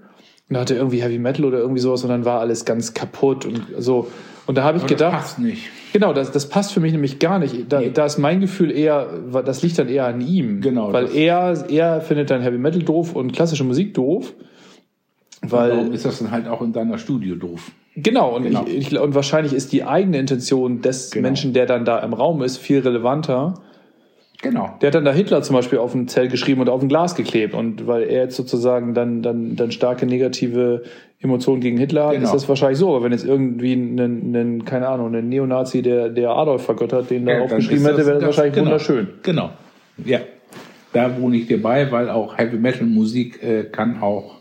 Und 0.48 0.54
da 0.54 0.60
hatte 0.60 0.74
irgendwie 0.74 1.02
Heavy 1.02 1.18
Metal 1.18 1.44
oder 1.44 1.58
irgendwie 1.58 1.80
sowas 1.80 2.04
und 2.04 2.10
dann 2.10 2.24
war 2.24 2.40
alles 2.40 2.64
ganz 2.64 2.94
kaputt 2.94 3.44
und 3.46 3.62
so. 3.78 4.08
Und 4.46 4.56
da 4.56 4.62
habe 4.62 4.78
ich 4.78 4.84
Aber 4.84 4.88
gedacht, 4.94 5.12
das 5.14 5.22
passt 5.22 5.38
nicht. 5.40 5.62
Genau, 5.92 6.12
das, 6.12 6.30
das 6.30 6.48
passt 6.48 6.72
für 6.72 6.78
mich 6.78 6.92
nämlich 6.92 7.18
gar 7.18 7.40
nicht. 7.40 7.72
Da, 7.72 7.80
Nee. 7.80 7.90
da 7.92 8.04
ist 8.06 8.18
mein 8.18 8.40
Gefühl 8.40 8.70
eher, 8.70 9.08
das 9.44 9.62
liegt 9.62 9.76
dann 9.78 9.88
eher 9.88 10.06
an 10.06 10.20
ihm. 10.20 10.60
Genau, 10.60 10.92
Weil 10.92 11.14
er, 11.16 11.68
er 11.68 12.00
findet 12.00 12.30
dann 12.30 12.42
Heavy 12.42 12.58
Metal 12.58 12.82
doof 12.82 13.16
und 13.16 13.32
klassische 13.32 13.64
Musik 13.64 13.94
doof. 13.94 14.32
Warum 15.42 15.86
Weil, 15.88 15.94
ist 15.94 16.04
das 16.04 16.20
dann 16.20 16.30
halt 16.30 16.46
auch 16.48 16.62
in 16.62 16.72
deiner 16.72 16.98
Studio 16.98 17.34
doof? 17.34 17.70
genau, 17.96 18.36
und, 18.36 18.44
Genau. 18.44 18.64
Ich, 18.66 18.92
ich, 18.92 18.98
und 19.00 19.14
wahrscheinlich 19.14 19.52
ist 19.52 19.72
die 19.72 19.84
eigene 19.84 20.18
Intention 20.18 20.80
des 20.80 21.10
Genau. 21.10 21.26
Menschen, 21.26 21.52
der 21.52 21.66
dann 21.66 21.84
da 21.84 21.98
im 22.00 22.12
Raum 22.12 22.42
ist, 22.42 22.58
viel 22.58 22.80
relevanter. 22.80 23.54
Genau. 24.42 24.76
Der 24.80 24.88
hat 24.88 24.94
dann 24.94 25.04
da 25.04 25.12
Hitler 25.12 25.42
zum 25.42 25.56
Beispiel 25.56 25.78
auf 25.78 25.94
ein 25.94 26.08
Zelt 26.08 26.30
geschrieben 26.30 26.60
und 26.60 26.68
auf 26.68 26.82
ein 26.82 26.88
Glas 26.88 27.14
geklebt. 27.14 27.54
Und 27.54 27.86
weil 27.86 28.02
er 28.04 28.24
jetzt 28.24 28.36
sozusagen 28.36 28.92
dann, 28.94 29.22
dann, 29.22 29.56
dann 29.56 29.72
starke 29.72 30.04
negative 30.06 30.82
Emotionen 31.20 31.60
gegen 31.60 31.78
Hitler 31.78 32.06
hat, 32.08 32.12
Genau. 32.14 32.24
ist 32.26 32.32
das 32.34 32.48
wahrscheinlich 32.48 32.78
so. 32.78 32.94
Aber 32.94 33.04
wenn 33.04 33.12
jetzt 33.12 33.24
irgendwie 33.24 33.72
ein, 33.72 33.98
ein 34.34 34.64
keine 34.64 34.88
Ahnung, 34.88 35.14
ein 35.14 35.28
Neonazi, 35.28 35.80
der, 35.82 36.10
der 36.10 36.30
Adolf 36.30 36.64
vergöttert, 36.64 37.10
den 37.10 37.24
da 37.26 37.32
Ja, 37.32 37.40
aufgeschrieben 37.42 37.84
hätte, 37.86 38.04
wäre 38.06 38.16
das 38.18 38.24
wahrscheinlich 38.26 38.54
genau, 38.54 38.66
wunderschön. 38.66 39.08
Genau. 39.22 39.50
Ja. 40.04 40.20
Da 40.92 41.18
wohne 41.20 41.36
ich 41.36 41.46
dir 41.46 41.60
bei, 41.60 41.90
weil 41.90 42.10
auch 42.10 42.36
Heavy 42.38 42.56
Metal 42.58 42.86
Musik 42.86 43.42
äh, 43.42 43.64
kann 43.64 44.00
auch 44.02 44.36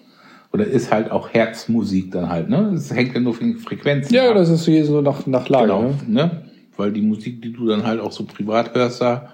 oder 0.54 0.66
ist 0.66 0.90
halt 0.92 1.12
auch 1.12 1.30
Herzmusik 1.34 2.12
dann 2.12 2.30
halt, 2.30 2.50
ne? 2.50 2.72
Es 2.75 2.94
hängt 2.94 3.14
ja 3.14 3.20
nur 3.20 3.34
von 3.34 3.48
den 3.48 3.58
Frequenzen. 3.58 4.14
Ja, 4.14 4.30
ab. 4.30 4.36
das 4.36 4.50
ist 4.50 4.64
hier 4.64 4.86
so 4.86 5.02
nach, 5.02 5.25
nach 5.28 5.50
Lage. 5.50 5.66
genau, 5.66 5.82
Ne? 5.84 5.96
ne? 6.08 6.42
Weil 6.78 6.92
die 6.94 7.02
Musik, 7.02 7.42
die 7.42 7.52
du 7.52 7.68
dann 7.68 7.86
halt 7.86 8.00
auch 8.00 8.12
so 8.14 8.24
privat 8.25 8.74
hörst, 8.74 9.02
da, 9.02 9.34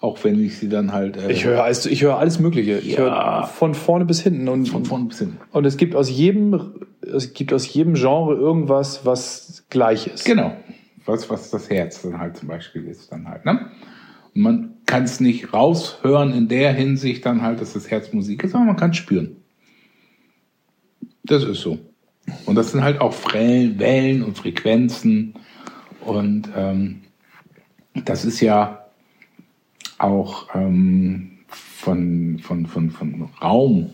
auch 0.00 0.22
wenn 0.24 0.38
ich 0.44 0.58
sie 0.58 0.68
dann 0.68 0.92
halt 0.92 1.16
äh, 1.16 1.32
Ich 1.32 1.44
höre 1.44 1.62
alles, 1.64 1.86
ich 1.86 2.02
höre 2.02 2.18
alles 2.18 2.38
Mögliche. 2.38 2.78
Ich 2.78 2.92
Ja. 2.94 2.98
höre 2.98 3.46
von 3.46 3.74
vorne 3.74 4.04
bis 4.04 4.20
hinten. 4.20 4.48
Und, 4.48 4.66
von 4.68 4.84
vorn 4.84 5.08
bis 5.08 5.18
hin. 5.20 5.38
und 5.52 5.64
es 5.64 5.76
gibt 5.76 5.94
aus 5.94 6.10
jedem, 6.10 6.74
es 7.00 7.32
gibt 7.32 7.52
aus 7.52 7.72
jedem 7.72 7.94
Genre 7.94 8.34
irgendwas, 8.34 9.04
was 9.06 9.64
gleich 9.70 10.06
ist. 10.06 10.24
Genau. 10.24 10.52
Was, 11.06 11.30
was 11.30 11.50
das 11.50 11.70
Herz 11.70 12.02
dann 12.02 12.18
halt 12.18 12.36
zum 12.36 12.48
Beispiel 12.48 12.84
ist, 12.86 13.10
dann 13.12 13.28
halt, 13.28 13.44
ne? 13.44 13.70
Und 14.34 14.42
man 14.42 14.70
kann 14.86 15.04
es 15.04 15.20
nicht 15.20 15.52
raushören 15.54 16.34
in 16.34 16.48
der 16.48 16.72
Hinsicht 16.72 17.24
dann 17.24 17.42
halt, 17.42 17.60
dass 17.60 17.72
das 17.72 17.90
Herz 17.90 18.12
Musik 18.12 18.44
ist, 18.44 18.54
aber 18.54 18.64
man 18.64 18.76
kann 18.76 18.90
es 18.90 18.96
spüren. 18.98 19.36
Das 21.24 21.42
ist 21.44 21.60
so. 21.60 21.78
Und 22.44 22.56
das 22.56 22.72
sind 22.72 22.82
halt 22.82 23.00
auch 23.00 23.14
Wellen 23.32 24.22
und 24.22 24.36
Frequenzen. 24.36 25.34
Und 26.04 26.48
ähm, 26.56 27.02
das 28.04 28.24
ist 28.24 28.40
ja 28.40 28.85
auch 29.98 30.54
ähm, 30.54 31.38
von, 31.48 32.38
von, 32.42 32.66
von, 32.66 32.90
von 32.90 33.28
Raum, 33.40 33.90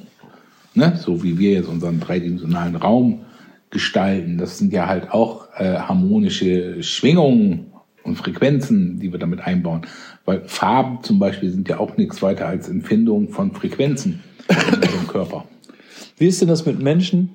ne? 0.74 0.96
so 0.96 1.22
wie 1.22 1.38
wir 1.38 1.52
jetzt 1.52 1.68
unseren 1.68 2.00
dreidimensionalen 2.00 2.76
Raum 2.76 3.24
gestalten. 3.70 4.38
Das 4.38 4.58
sind 4.58 4.72
ja 4.72 4.86
halt 4.86 5.10
auch 5.10 5.48
äh, 5.56 5.76
harmonische 5.76 6.82
Schwingungen 6.82 7.72
und 8.04 8.16
Frequenzen, 8.16 8.98
die 8.98 9.12
wir 9.12 9.18
damit 9.18 9.40
einbauen. 9.40 9.82
Weil 10.24 10.42
Farben 10.46 11.02
zum 11.02 11.18
Beispiel 11.18 11.50
sind 11.50 11.68
ja 11.68 11.78
auch 11.78 11.96
nichts 11.96 12.22
weiter 12.22 12.46
als 12.46 12.68
Empfindungen 12.68 13.28
von 13.28 13.52
Frequenzen 13.52 14.22
in 14.48 14.74
unserem 14.74 15.08
Körper. 15.08 15.44
Wie 16.18 16.26
ist 16.26 16.40
denn 16.40 16.48
das 16.48 16.66
mit 16.66 16.80
Menschen? 16.80 17.30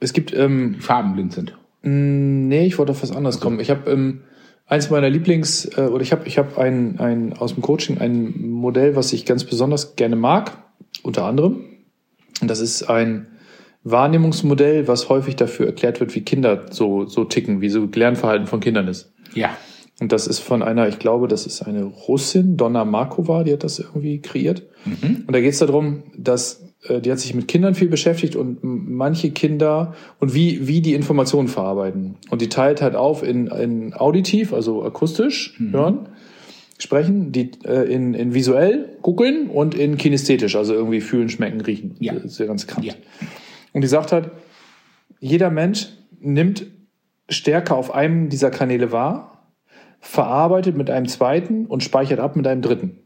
Es 0.00 0.12
gibt, 0.12 0.32
ähm, 0.32 0.76
farbenblind 0.80 1.32
sind. 1.32 1.54
nee, 1.82 2.66
ich 2.66 2.78
wollte 2.78 2.92
auf 2.92 3.02
was 3.02 3.12
anderes 3.12 3.40
kommen. 3.40 3.60
Ich 3.60 3.70
habe 3.70 3.90
ähm, 3.90 4.20
eins 4.68 4.90
meiner 4.90 5.10
Lieblings, 5.10 5.64
äh, 5.76 5.82
oder 5.82 6.02
ich 6.02 6.12
habe 6.12 6.28
ich 6.28 6.38
hab 6.38 6.58
ein, 6.58 7.00
ein, 7.00 7.32
aus 7.32 7.54
dem 7.54 7.62
Coaching 7.62 7.98
ein 7.98 8.48
Modell, 8.48 8.94
was 8.94 9.12
ich 9.12 9.26
ganz 9.26 9.44
besonders 9.44 9.96
gerne 9.96 10.16
mag, 10.16 10.56
unter 11.02 11.24
anderem. 11.24 11.64
Und 12.40 12.48
das 12.48 12.60
ist 12.60 12.84
ein 12.84 13.26
Wahrnehmungsmodell, 13.82 14.86
was 14.86 15.08
häufig 15.08 15.36
dafür 15.36 15.66
erklärt 15.66 16.00
wird, 16.00 16.14
wie 16.14 16.20
Kinder 16.20 16.66
so, 16.70 17.06
so 17.06 17.24
ticken, 17.24 17.60
wie 17.60 17.70
so 17.70 17.88
Lernverhalten 17.92 18.46
von 18.46 18.60
Kindern 18.60 18.86
ist. 18.86 19.12
Ja. 19.34 19.56
Und 20.00 20.12
das 20.12 20.28
ist 20.28 20.38
von 20.38 20.62
einer, 20.62 20.86
ich 20.86 21.00
glaube, 21.00 21.26
das 21.26 21.46
ist 21.46 21.62
eine 21.62 21.82
Russin, 21.82 22.56
Donna 22.56 22.84
Markova, 22.84 23.42
die 23.42 23.52
hat 23.52 23.64
das 23.64 23.80
irgendwie 23.80 24.20
kreiert. 24.20 24.62
Und 25.26 25.32
da 25.32 25.40
geht 25.40 25.52
es 25.52 25.58
darum, 25.58 26.04
dass 26.16 26.67
äh, 26.84 27.00
die 27.00 27.10
hat 27.10 27.18
sich 27.18 27.34
mit 27.34 27.48
Kindern 27.48 27.74
viel 27.74 27.88
beschäftigt 27.88 28.36
und 28.36 28.58
manche 28.62 29.30
Kinder 29.30 29.94
und 30.20 30.34
wie, 30.34 30.66
wie 30.66 30.80
die 30.80 30.94
Informationen 30.94 31.48
verarbeiten. 31.48 32.16
Und 32.30 32.42
die 32.42 32.48
teilt 32.48 32.82
halt 32.82 32.94
auf 32.94 33.22
in, 33.22 33.48
in 33.48 33.94
auditiv, 33.94 34.52
also 34.52 34.84
akustisch 34.84 35.58
hören, 35.58 36.08
sprechen, 36.78 37.32
die 37.32 37.50
äh, 37.64 37.92
in, 37.92 38.14
in 38.14 38.34
visuell 38.34 38.96
gucken 39.02 39.50
und 39.50 39.74
in 39.74 39.96
kinästhetisch, 39.96 40.56
also 40.56 40.74
irgendwie 40.74 41.00
fühlen, 41.00 41.28
schmecken, 41.28 41.60
riechen. 41.60 41.96
Ja. 41.98 42.14
Das 42.14 42.24
ist 42.24 42.38
ja 42.38 42.46
ganz 42.46 42.66
krass. 42.66 42.84
Ja. 42.84 42.94
Und 43.72 43.82
die 43.82 43.88
sagt 43.88 44.12
halt, 44.12 44.30
jeder 45.20 45.50
Mensch 45.50 45.88
nimmt 46.20 46.66
Stärke 47.28 47.74
auf 47.74 47.92
einem 47.94 48.28
dieser 48.28 48.50
Kanäle 48.50 48.92
wahr, 48.92 49.52
verarbeitet 50.00 50.76
mit 50.76 50.90
einem 50.90 51.06
zweiten 51.06 51.66
und 51.66 51.82
speichert 51.82 52.20
ab 52.20 52.36
mit 52.36 52.46
einem 52.46 52.62
dritten. 52.62 52.98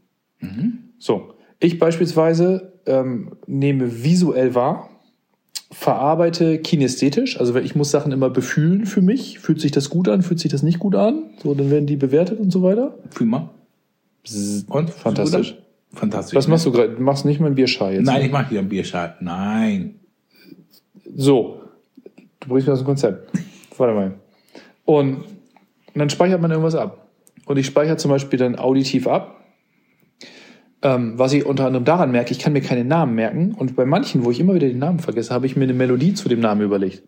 So, 0.99 1.33
ich 1.59 1.79
beispielsweise 1.79 2.72
ähm, 2.85 3.31
nehme 3.47 4.03
visuell 4.03 4.55
wahr, 4.55 4.89
verarbeite 5.71 6.59
kinästhetisch, 6.59 7.39
also 7.39 7.55
ich 7.55 7.75
muss 7.75 7.91
Sachen 7.91 8.11
immer 8.11 8.29
befühlen 8.29 8.85
für 8.85 9.01
mich. 9.01 9.39
Fühlt 9.39 9.59
sich 9.59 9.71
das 9.71 9.89
gut 9.89 10.07
an, 10.07 10.21
fühlt 10.21 10.39
sich 10.39 10.51
das 10.51 10.63
nicht 10.63 10.79
gut 10.79 10.95
an? 10.95 11.23
So, 11.41 11.53
dann 11.53 11.71
werden 11.71 11.87
die 11.87 11.95
bewertet 11.95 12.39
und 12.39 12.51
so 12.51 12.61
weiter. 12.61 12.95
Fühl 13.09 13.27
mal. 13.27 13.49
Und? 14.69 14.89
Fantastisch. 14.91 15.57
Fantastisch. 15.93 16.35
Was 16.35 16.47
machst 16.47 16.65
du 16.65 16.71
gerade? 16.71 16.95
Du 16.95 17.01
machst 17.01 17.25
nicht 17.25 17.39
mal 17.39 17.47
einen 17.47 17.55
Bierschei 17.55 17.95
jetzt. 17.95 18.05
Nein, 18.05 18.21
ne? 18.21 18.25
ich 18.25 18.31
mache 18.31 18.49
hier 18.49 18.59
einen 18.59 18.69
Bierschal. 18.69 19.15
Nein. 19.19 19.95
So. 21.15 21.61
Du 22.39 22.49
bringst 22.49 22.67
mir 22.67 22.73
aus 22.73 22.79
dem 22.79 22.85
Konzept. 22.85 23.31
Warte 23.77 23.93
mal. 23.93 24.13
Und 24.85 25.23
dann 25.93 26.09
speichert 26.09 26.41
man 26.41 26.51
irgendwas 26.51 26.75
ab. 26.75 27.07
Und 27.45 27.57
ich 27.57 27.65
speichere 27.65 27.97
zum 27.97 28.09
Beispiel 28.09 28.39
dann 28.39 28.57
auditiv 28.57 29.07
ab. 29.07 29.42
Ähm, 30.83 31.17
was 31.17 31.31
ich 31.33 31.45
unter 31.45 31.65
anderem 31.65 31.85
daran 31.85 32.11
merke, 32.11 32.31
ich 32.31 32.39
kann 32.39 32.53
mir 32.53 32.61
keine 32.61 32.83
Namen 32.83 33.15
merken. 33.15 33.53
Und 33.53 33.75
bei 33.75 33.85
manchen, 33.85 34.25
wo 34.25 34.31
ich 34.31 34.39
immer 34.39 34.53
wieder 34.53 34.67
den 34.67 34.79
Namen 34.79 34.99
vergesse, 34.99 35.33
habe 35.33 35.45
ich 35.45 35.55
mir 35.55 35.63
eine 35.63 35.73
Melodie 35.73 36.13
zu 36.13 36.27
dem 36.27 36.41
Namen 36.41 36.61
überlegt. 36.61 37.03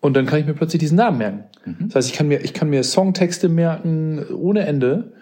Und 0.00 0.16
dann 0.16 0.26
kann 0.26 0.40
ich 0.40 0.46
mir 0.46 0.54
plötzlich 0.54 0.80
diesen 0.80 0.96
Namen 0.98 1.18
merken. 1.18 1.44
Das 1.86 1.94
heißt, 1.94 2.10
ich 2.10 2.14
kann 2.14 2.28
mir, 2.28 2.40
ich 2.44 2.52
kann 2.52 2.68
mir 2.68 2.82
Songtexte 2.82 3.48
merken 3.48 4.22
ohne 4.34 4.66
Ende. 4.66 5.12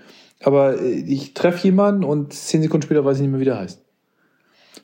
Aber 0.43 0.81
äh, 0.81 0.91
ich 0.91 1.35
treffe 1.35 1.65
jemanden 1.65 2.05
und 2.05 2.33
zehn 2.33 2.63
Sekunden 2.63 2.85
später 2.85 3.05
weiß 3.05 3.19
ich 3.19 3.23
nicht 3.23 3.31
mehr, 3.31 3.41
wie 3.41 3.45
der 3.45 3.59
heißt. 3.59 3.81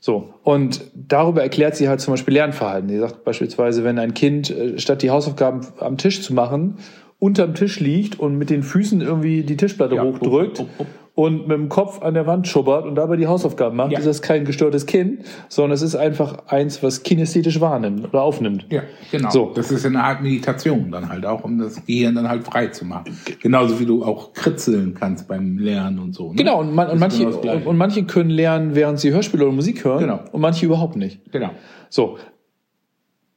So, 0.00 0.34
und 0.44 0.82
darüber 0.94 1.42
erklärt 1.42 1.74
sie 1.74 1.88
halt 1.88 2.00
zum 2.00 2.12
Beispiel 2.12 2.34
Lernverhalten. 2.34 2.88
Sie 2.88 2.98
sagt 2.98 3.24
beispielsweise, 3.24 3.82
wenn 3.82 3.98
ein 3.98 4.14
Kind, 4.14 4.50
äh, 4.50 4.78
statt 4.78 5.02
die 5.02 5.10
Hausaufgaben 5.10 5.66
am 5.80 5.96
Tisch 5.96 6.22
zu 6.22 6.34
machen, 6.34 6.76
unterm 7.18 7.54
Tisch 7.54 7.80
liegt 7.80 8.20
und 8.20 8.38
mit 8.38 8.50
den 8.50 8.62
Füßen 8.62 9.00
irgendwie 9.00 9.42
die 9.42 9.56
Tischplatte 9.56 9.96
Ja, 9.96 10.04
hochdrückt 10.04 10.60
hopp, 10.60 10.68
hopp, 10.68 10.78
hopp. 10.78 10.86
Und 11.18 11.48
mit 11.48 11.56
dem 11.56 11.68
Kopf 11.68 12.00
an 12.00 12.14
der 12.14 12.28
Wand 12.28 12.46
schubbert 12.46 12.86
und 12.86 12.94
dabei 12.94 13.16
die 13.16 13.26
Hausaufgaben 13.26 13.76
macht, 13.76 13.90
Ja. 13.90 13.98
ist 13.98 14.04
das 14.06 14.22
kein 14.22 14.44
gestörtes 14.44 14.86
Kind, 14.86 15.24
sondern 15.48 15.72
es 15.72 15.82
ist 15.82 15.96
einfach 15.96 16.46
eins, 16.46 16.80
was 16.84 17.02
kinästhetisch 17.02 17.60
wahrnimmt 17.60 18.04
oder 18.04 18.22
aufnimmt. 18.22 18.66
Ja, 18.70 18.82
genau. 19.10 19.28
So. 19.28 19.50
Das 19.52 19.72
ist 19.72 19.84
eine 19.84 20.04
Art 20.04 20.22
Meditation 20.22 20.92
dann 20.92 21.08
halt 21.08 21.26
auch, 21.26 21.42
um 21.42 21.58
das 21.58 21.84
Gehirn 21.84 22.14
dann 22.14 22.28
halt 22.28 22.44
frei 22.44 22.68
zu 22.68 22.84
machen. 22.84 23.18
Genauso 23.42 23.80
wie 23.80 23.84
du 23.86 24.04
auch 24.04 24.32
kritzeln 24.32 24.94
kannst 24.94 25.26
beim 25.26 25.58
Lernen 25.58 25.98
und 25.98 26.14
so. 26.14 26.28
Ne? 26.28 26.36
Genau, 26.36 26.60
und, 26.60 26.72
man, 26.72 26.88
und, 26.88 27.00
manche, 27.00 27.24
genau 27.24 27.52
und, 27.56 27.66
und 27.66 27.76
manche 27.76 28.04
können 28.04 28.30
lernen, 28.30 28.76
während 28.76 29.00
sie 29.00 29.10
Hörspiele 29.10 29.44
oder 29.44 29.52
Musik 29.52 29.84
hören 29.84 29.98
Genau. 29.98 30.20
und 30.30 30.40
manche 30.40 30.66
überhaupt 30.66 30.94
nicht. 30.94 31.32
Genau. 31.32 31.50
So, 31.88 32.18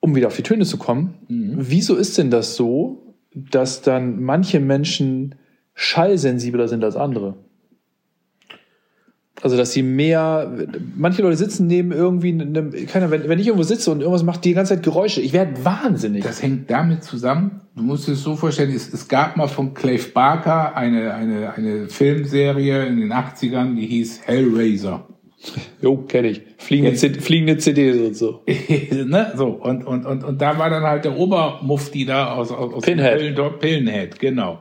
um 0.02 0.14
wieder 0.14 0.28
auf 0.28 0.36
die 0.36 0.44
Töne 0.44 0.66
zu 0.66 0.78
kommen, 0.78 1.16
wieso 1.28 1.96
ist 1.96 2.16
denn 2.20 2.30
das 2.30 2.56
so, 2.56 3.16
dass 3.34 3.82
dann 3.82 4.22
manche 4.22 4.60
Menschen 4.60 5.34
schallsensibler 5.74 6.68
sind 6.68 6.84
als 6.84 6.96
andere? 6.96 7.38
Also, 9.44 9.58
dass 9.58 9.72
sie 9.72 9.82
mehr, 9.82 10.52
manche 10.96 11.24
Leute 11.24 11.38
sitzen 11.38 11.66
neben 11.66 11.92
irgendwie, 11.92 12.30
einem, 12.30 12.72
keiner, 12.86 13.10
wenn, 13.10 13.28
wenn 13.28 13.40
ich 13.40 13.48
irgendwo 13.48 13.64
sitze 13.64 13.92
und 13.92 14.02
irgendwas 14.02 14.24
macht 14.24 14.46
die 14.46 14.54
ganze 14.54 14.76
Zeit 14.76 14.84
Geräusche, 14.84 15.20
ich 15.22 15.34
werde 15.34 15.66
wahnsinnig. 15.66 16.24
Das 16.24 16.44
hängt 16.44 16.70
damit 16.70 17.04
zusammen, 17.04 17.62
du 17.76 17.82
musst 17.82 18.08
es 18.08 18.22
so 18.22 18.36
vorstellen, 18.36 18.72
es, 18.72 18.94
es 18.94 19.08
gab 19.08 19.38
mal 19.38 19.48
von 19.48 19.74
Clive 19.74 20.10
Barker 20.10 20.76
eine, 20.76 21.14
eine, 21.16 21.54
eine 21.56 21.88
Filmserie 21.88 22.86
in 22.86 23.00
den 23.00 23.12
80ern, 23.12 23.76
die 23.76 23.88
hieß 23.88 24.22
Hellraiser. 24.26 25.08
jo, 25.82 25.98
kenne 25.98 26.30
ich. 26.30 26.42
Fliegende, 26.58 26.96
C- 26.96 27.14
fliegende 27.16 27.58
CDs 27.58 27.98
und 27.98 28.16
so. 28.16 28.44
ne? 28.92 29.34
So, 29.36 29.48
und, 29.48 29.84
und, 29.86 30.06
und, 30.06 30.24
und 30.24 30.40
da 30.40 30.60
war 30.60 30.70
dann 30.70 30.84
halt 30.84 31.06
der 31.06 31.18
Obermufti 31.18 32.06
da 32.06 32.34
aus, 32.34 32.52
aus, 32.52 32.76
aus 32.76 32.84
Pinhead. 32.84 33.36
Köln, 33.36 33.54
Pinhead, 33.60 34.20
genau. 34.20 34.60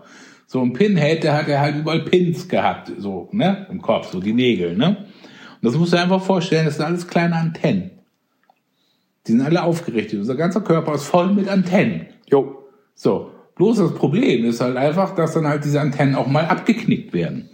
So 0.52 0.60
ein 0.62 0.72
Pinhead, 0.72 1.22
der 1.22 1.36
hat 1.36 1.46
er 1.46 1.60
halt 1.60 1.76
überall 1.76 2.00
Pins 2.00 2.48
gehabt, 2.48 2.90
so, 2.98 3.28
ne, 3.30 3.68
im 3.70 3.80
Kopf, 3.80 4.10
so 4.10 4.18
die 4.18 4.32
Nägel, 4.32 4.76
ne. 4.76 4.96
Und 4.96 5.62
das 5.62 5.76
musst 5.76 5.92
du 5.92 5.96
dir 5.96 6.02
einfach 6.02 6.20
vorstellen, 6.20 6.64
das 6.64 6.74
sind 6.74 6.86
alles 6.86 7.06
kleine 7.06 7.36
Antennen. 7.36 7.92
Die 9.28 9.30
sind 9.30 9.42
alle 9.42 9.62
aufgerichtet. 9.62 10.18
Unser 10.18 10.34
ganzer 10.34 10.62
Körper 10.62 10.94
ist 10.94 11.04
voll 11.04 11.32
mit 11.32 11.46
Antennen. 11.46 12.06
Jo. 12.28 12.64
So, 12.96 13.30
bloß 13.54 13.76
das 13.76 13.94
Problem 13.94 14.44
ist 14.44 14.60
halt 14.60 14.76
einfach, 14.76 15.14
dass 15.14 15.34
dann 15.34 15.46
halt 15.46 15.64
diese 15.64 15.80
Antennen 15.80 16.16
auch 16.16 16.26
mal 16.26 16.46
abgeknickt 16.46 17.12
werden. 17.12 17.48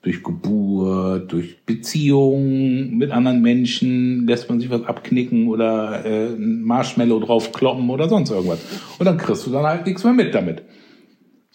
Durch 0.00 0.22
Geburt, 0.22 1.30
durch 1.30 1.66
Beziehungen 1.66 2.96
mit 2.96 3.10
anderen 3.10 3.42
Menschen, 3.42 4.26
lässt 4.26 4.48
man 4.48 4.58
sich 4.58 4.70
was 4.70 4.86
abknicken 4.86 5.48
oder 5.48 6.02
äh, 6.06 6.28
ein 6.28 6.62
Marshmallow 6.62 7.20
drauf 7.20 7.52
kloppen 7.52 7.90
oder 7.90 8.08
sonst 8.08 8.30
irgendwas. 8.30 8.60
Und 8.98 9.04
dann 9.04 9.18
kriegst 9.18 9.46
du 9.46 9.50
dann 9.50 9.66
halt 9.66 9.84
nichts 9.84 10.02
mehr 10.02 10.14
mit 10.14 10.34
damit. 10.34 10.62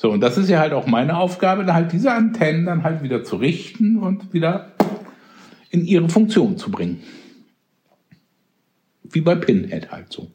So, 0.04 0.12
und 0.12 0.20
das 0.20 0.38
ist 0.38 0.50
ja 0.50 0.60
halt 0.60 0.74
auch 0.74 0.86
meine 0.86 1.16
Aufgabe, 1.18 1.64
dann 1.64 1.76
halt 1.76 1.94
diese 1.94 2.12
Antennen 2.12 2.66
dann 2.66 2.84
halt 2.84 3.04
wieder 3.04 3.24
zu 3.24 3.38
richten 3.38 3.98
und 4.00 4.34
wieder 4.34 4.74
in 5.70 5.86
ihre 5.86 6.10
Funktion 6.10 6.58
zu 6.58 6.70
bringen. 6.70 7.02
Wie 9.04 9.22
bei 9.22 9.36
Pinhead 9.36 9.94
halt 9.94 10.12
so. 10.12 10.30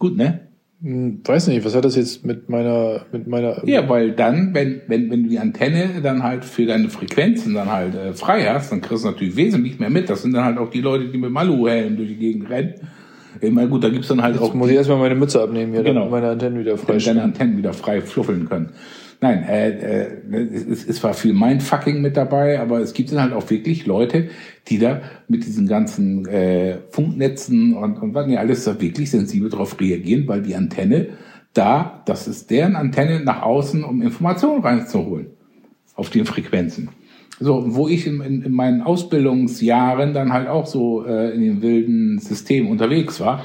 Gut, 0.00 0.16
ne? 0.16 0.48
Hm, 0.82 1.20
Weiß 1.24 1.46
nicht, 1.46 1.64
was 1.64 1.76
hat 1.76 1.84
das 1.84 1.94
jetzt 1.94 2.26
mit 2.26 2.48
meiner, 2.48 3.06
mit 3.12 3.28
meiner, 3.28 3.64
Ja, 3.68 3.88
weil 3.88 4.10
dann, 4.10 4.52
wenn, 4.52 4.80
wenn, 4.88 5.08
wenn 5.08 5.22
du 5.22 5.28
die 5.28 5.38
Antenne 5.38 6.00
dann 6.02 6.24
halt 6.24 6.44
für 6.44 6.66
deine 6.66 6.90
Frequenzen 6.90 7.54
dann 7.54 7.70
halt 7.70 7.94
äh, 7.94 8.12
frei 8.14 8.46
hast, 8.46 8.72
dann 8.72 8.80
kriegst 8.80 9.04
du 9.04 9.10
natürlich 9.10 9.36
wesentlich 9.36 9.78
mehr 9.78 9.90
mit. 9.90 10.10
Das 10.10 10.22
sind 10.22 10.32
dann 10.32 10.44
halt 10.44 10.58
auch 10.58 10.70
die 10.70 10.80
Leute, 10.80 11.06
die 11.06 11.18
mit 11.18 11.30
Malu-Helm 11.30 11.96
durch 11.96 12.08
die 12.08 12.16
Gegend 12.16 12.50
rennen. 12.50 12.74
Ich 13.40 13.50
meine, 13.50 13.68
gut, 13.68 13.84
da 13.84 13.88
gibt's 13.88 14.08
dann 14.08 14.22
halt 14.22 14.38
auch 14.38 14.46
Jetzt 14.46 14.54
muss 14.54 14.70
ich 14.70 14.76
erstmal 14.76 14.98
meine 14.98 15.14
Mütze 15.14 15.40
abnehmen 15.40 15.72
hier, 15.72 15.82
Genau. 15.82 16.00
damit 16.00 16.12
meine 16.12 16.28
Antennen 16.30 16.58
wieder 16.58 16.76
frei 16.76 16.98
deine 16.98 17.22
Antennen 17.22 17.56
wieder 17.56 17.72
frei 17.72 18.00
fluffeln 18.00 18.48
können. 18.48 18.70
Nein, 19.20 19.44
äh, 19.44 19.70
äh, 19.70 20.42
es, 20.70 20.86
es 20.86 21.02
war 21.02 21.14
viel 21.14 21.32
Mindfucking 21.32 22.02
mit 22.02 22.16
dabei, 22.16 22.60
aber 22.60 22.80
es 22.80 22.92
gibt 22.92 23.12
dann 23.12 23.22
halt 23.22 23.32
auch 23.32 23.48
wirklich 23.48 23.86
Leute, 23.86 24.28
die 24.68 24.78
da 24.78 25.00
mit 25.26 25.46
diesen 25.46 25.66
ganzen 25.66 26.26
äh, 26.26 26.78
Funknetzen 26.90 27.74
und, 27.74 27.98
und 28.02 28.14
was 28.14 28.26
nicht 28.26 28.38
alles 28.38 28.64
da 28.64 28.78
wirklich 28.80 29.10
sensibel 29.10 29.48
drauf 29.48 29.80
reagieren, 29.80 30.28
weil 30.28 30.42
die 30.42 30.54
Antenne 30.54 31.08
da, 31.54 32.02
das 32.04 32.28
ist 32.28 32.50
deren 32.50 32.76
Antenne 32.76 33.20
nach 33.20 33.40
außen, 33.40 33.84
um 33.84 34.02
Informationen 34.02 34.62
reinzuholen 34.62 35.28
auf 35.94 36.10
den 36.10 36.26
Frequenzen. 36.26 36.90
So, 37.38 37.74
wo 37.74 37.88
ich 37.88 38.06
in, 38.06 38.20
in, 38.20 38.42
in 38.42 38.52
meinen 38.52 38.80
Ausbildungsjahren 38.80 40.14
dann 40.14 40.32
halt 40.32 40.48
auch 40.48 40.66
so 40.66 41.04
äh, 41.04 41.34
in 41.34 41.42
den 41.42 41.62
wilden 41.62 42.18
Systemen 42.18 42.70
unterwegs 42.70 43.20
war, 43.20 43.44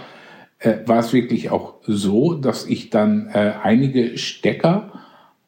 äh, 0.59 0.77
war 0.85 0.99
es 0.99 1.11
wirklich 1.11 1.49
auch 1.49 1.75
so, 1.83 2.33
dass 2.35 2.65
ich 2.65 2.89
dann 2.89 3.27
äh, 3.33 3.53
einige 3.61 4.17
Stecker 4.17 4.91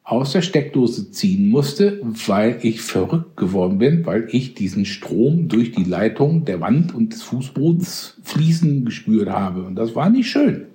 aus 0.02 0.32
der 0.32 0.42
Steckdose 0.42 1.10
ziehen 1.10 1.48
musste, 1.48 2.00
weil 2.26 2.58
ich 2.60 2.82
verrückt 2.82 3.38
geworden 3.38 3.78
bin, 3.78 4.04
weil 4.04 4.28
ich 4.30 4.54
diesen 4.54 4.84
Strom 4.84 5.48
durch 5.48 5.72
die 5.72 5.84
Leitung 5.84 6.44
der 6.44 6.60
Wand 6.60 6.94
und 6.94 7.14
des 7.14 7.22
Fußbodens 7.22 8.20
fließen 8.22 8.84
gespürt 8.84 9.30
habe. 9.30 9.62
Und 9.62 9.76
das 9.76 9.96
war 9.96 10.10
nicht 10.10 10.28
schön. 10.28 10.66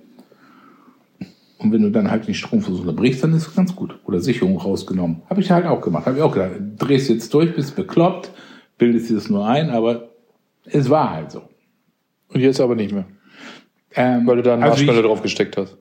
Und 1.60 1.72
wenn 1.72 1.82
du 1.82 1.90
dann 1.90 2.10
halt 2.10 2.26
den 2.26 2.32
Stromversuch 2.34 2.80
unterbrichst, 2.80 3.22
dann 3.22 3.34
ist 3.34 3.48
es 3.48 3.54
ganz 3.54 3.76
gut. 3.76 3.94
Oder 4.06 4.20
Sicherung 4.20 4.56
rausgenommen. 4.58 5.22
Habe 5.28 5.42
ich 5.42 5.50
halt 5.50 5.66
auch 5.66 5.82
gemacht. 5.82 6.06
Habe 6.06 6.16
ich 6.16 6.22
auch 6.22 6.32
gedacht, 6.32 6.52
drehst 6.78 7.10
jetzt 7.10 7.32
durch, 7.34 7.54
bist 7.54 7.76
bekloppt, 7.76 8.30
bildest 8.78 9.10
dir 9.10 9.14
das 9.16 9.28
nur 9.28 9.46
ein, 9.46 9.68
aber 9.68 10.08
es 10.64 10.88
war 10.88 11.10
halt 11.10 11.30
so. 11.32 11.42
Und 12.32 12.40
jetzt 12.40 12.60
aber 12.60 12.74
nicht 12.76 12.92
mehr. 12.92 13.04
Ähm, 13.94 14.26
Weil 14.26 14.36
du 14.36 14.42
da 14.42 14.54
einen 14.54 14.62
also 14.62 14.76
Marshmallow 14.76 15.00
ich- 15.00 15.06
drauf 15.06 15.22
gesteckt 15.22 15.56
hast. 15.58 15.76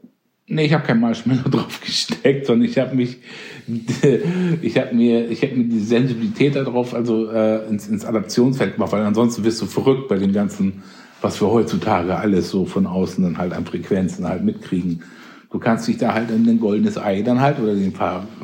Nee, 0.52 0.66
ich 0.66 0.74
habe 0.74 0.84
kein 0.84 1.00
Marshmallow 1.00 1.44
drauf 1.50 1.80
gesteckt, 1.80 2.48
sondern 2.48 2.68
ich 2.68 2.78
habe 2.78 2.96
mich, 2.96 3.20
ich 4.62 4.78
habe 4.78 4.96
mir, 4.96 5.30
ich 5.30 5.44
habe 5.44 5.56
mir 5.56 5.66
die 5.66 5.80
Sensibilität 5.80 6.56
darauf 6.56 6.94
also 6.94 7.30
äh, 7.32 7.68
ins, 7.70 7.88
ins 7.88 8.04
Adaptionsfeld 8.04 8.74
gemacht, 8.74 8.92
weil 8.92 9.04
ansonsten 9.04 9.44
wirst 9.46 9.62
du 9.62 9.66
verrückt 9.68 10.10
bei 10.10 10.18
dem 10.18 10.34
ganzen, 10.34 10.82
was 11.22 11.40
wir 11.40 11.50
heutzutage 11.50 12.18
alles 12.18 12.50
so 12.50 12.66
von 12.66 12.86
außen 12.88 13.24
dann 13.24 13.38
halt 13.38 13.54
an 13.54 13.66
Frequenzen 13.66 14.28
halt 14.28 14.44
mitkriegen. 14.44 15.04
Du 15.52 15.58
kannst 15.58 15.88
dich 15.88 15.98
da 15.98 16.14
halt 16.14 16.30
in 16.30 16.48
ein 16.48 16.60
goldenes 16.60 16.98
Ei 16.98 17.22
dann 17.24 17.42
halt 17.42 17.60
oder 17.60 17.74
den 17.74 17.94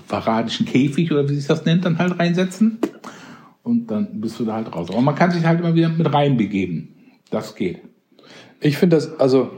faradischen 0.08 0.66
Käfig 0.66 1.12
oder 1.12 1.30
wie 1.30 1.36
sich 1.36 1.46
das 1.46 1.66
nennt 1.66 1.86
dann 1.86 2.00
halt 2.00 2.20
reinsetzen 2.20 2.80
und 3.66 3.88
dann 3.92 4.22
bist 4.22 4.40
du 4.40 4.46
da 4.46 4.54
halt 4.54 4.74
raus. 4.74 4.90
Aber 4.90 5.02
man 5.02 5.16
kann 5.16 5.32
sich 5.32 5.46
halt 5.46 5.60
immer 5.60 5.76
wieder 5.76 5.90
mit 5.90 6.12
reinbegeben. 6.12 6.96
Das 7.32 7.56
geht. 7.56 7.80
Ich 8.60 8.78
finde 8.78 8.96
das, 8.98 9.20
also, 9.20 9.52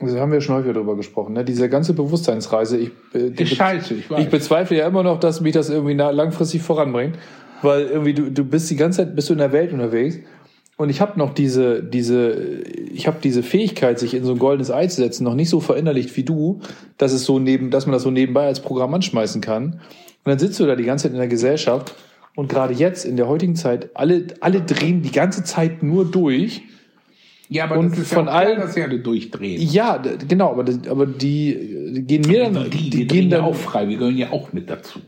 das 0.00 0.14
haben 0.16 0.32
wir 0.32 0.40
schon 0.40 0.56
häufiger 0.56 0.74
drüber 0.74 0.96
gesprochen, 0.96 1.32
ne? 1.34 1.44
diese 1.44 1.68
ganze 1.68 1.94
Bewusstseinsreise, 1.94 2.78
ich, 2.78 2.90
äh, 3.14 3.30
Ist 3.30 3.54
scheiße, 3.54 3.94
ich 3.94 4.10
weiß. 4.10 4.20
ich 4.20 4.28
bezweifle 4.28 4.76
ja 4.76 4.86
immer 4.86 5.02
noch, 5.02 5.18
dass 5.18 5.40
mich 5.40 5.54
das 5.54 5.70
irgendwie 5.70 5.94
langfristig 5.94 6.62
voranbringt, 6.62 7.16
weil 7.62 7.86
irgendwie 7.86 8.14
du, 8.14 8.30
du 8.30 8.44
bist 8.44 8.70
die 8.70 8.76
ganze 8.76 8.98
Zeit, 8.98 9.16
bist 9.16 9.28
du 9.28 9.32
in 9.32 9.38
der 9.38 9.52
Welt 9.52 9.72
unterwegs 9.72 10.18
und 10.78 10.88
ich 10.88 11.00
habe 11.02 11.18
noch 11.18 11.34
diese, 11.34 11.82
diese, 11.82 12.62
ich 12.92 13.06
habe 13.06 13.18
diese 13.22 13.42
Fähigkeit, 13.42 13.98
sich 13.98 14.14
in 14.14 14.24
so 14.24 14.32
ein 14.32 14.38
goldenes 14.38 14.70
Ei 14.70 14.86
zu 14.86 14.96
setzen, 15.02 15.24
noch 15.24 15.34
nicht 15.34 15.50
so 15.50 15.60
verinnerlicht 15.60 16.16
wie 16.16 16.22
du, 16.22 16.60
dass 16.96 17.12
es 17.12 17.24
so 17.24 17.38
neben, 17.38 17.70
dass 17.70 17.84
man 17.86 17.92
das 17.92 18.02
so 18.04 18.10
nebenbei 18.10 18.46
als 18.46 18.60
Programm 18.60 18.94
anschmeißen 18.94 19.40
kann. 19.42 19.64
Und 19.74 19.80
dann 20.24 20.38
sitzt 20.38 20.58
du 20.60 20.66
da 20.66 20.76
die 20.76 20.84
ganze 20.84 21.02
Zeit 21.04 21.12
in 21.12 21.18
der 21.18 21.28
Gesellschaft 21.28 21.94
und 22.36 22.48
gerade 22.48 22.72
jetzt 22.74 23.04
in 23.04 23.16
der 23.16 23.28
heutigen 23.28 23.56
Zeit, 23.56 23.90
alle, 23.94 24.28
alle 24.40 24.60
drehen 24.62 25.02
die 25.02 25.10
ganze 25.12 25.44
Zeit 25.44 25.82
nur 25.82 26.04
durch. 26.04 26.62
Ja, 27.48 27.64
aber 27.64 27.78
Und 27.78 27.92
das 27.92 27.98
ist 28.00 28.12
von 28.14 28.26
ja 28.26 28.32
allen- 28.32 28.60
dass 28.60 28.74
sie 28.74 28.82
alle 28.82 29.00
durchdrehen. 29.00 29.60
Ja, 29.60 29.96
genau, 30.28 30.50
aber, 30.50 30.64
das, 30.64 30.86
aber 30.88 31.06
die, 31.06 31.92
die 31.94 32.02
gehen 32.02 32.22
mir 32.28 32.50
dann, 32.50 32.70
die, 32.70 32.78
die, 32.78 32.90
die 32.90 33.06
gehen 33.06 33.30
ja 33.30 33.38
dann 33.38 33.46
auch 33.46 33.54
frei, 33.54 33.88
wir 33.88 33.96
gehören 33.96 34.16
ja 34.16 34.30
auch 34.30 34.52
mit 34.52 34.68
dazu. 34.70 35.00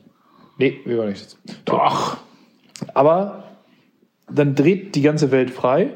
Nee, 0.59 0.79
wir 0.85 0.97
wollen 0.99 1.11
nicht. 1.11 1.37
Doch. 1.65 2.17
Aber 2.95 3.45
dann 4.35 4.55
dreht 4.55 4.95
die 4.95 5.03
ganze 5.03 5.31
Welt 5.31 5.51
frei 5.51 5.95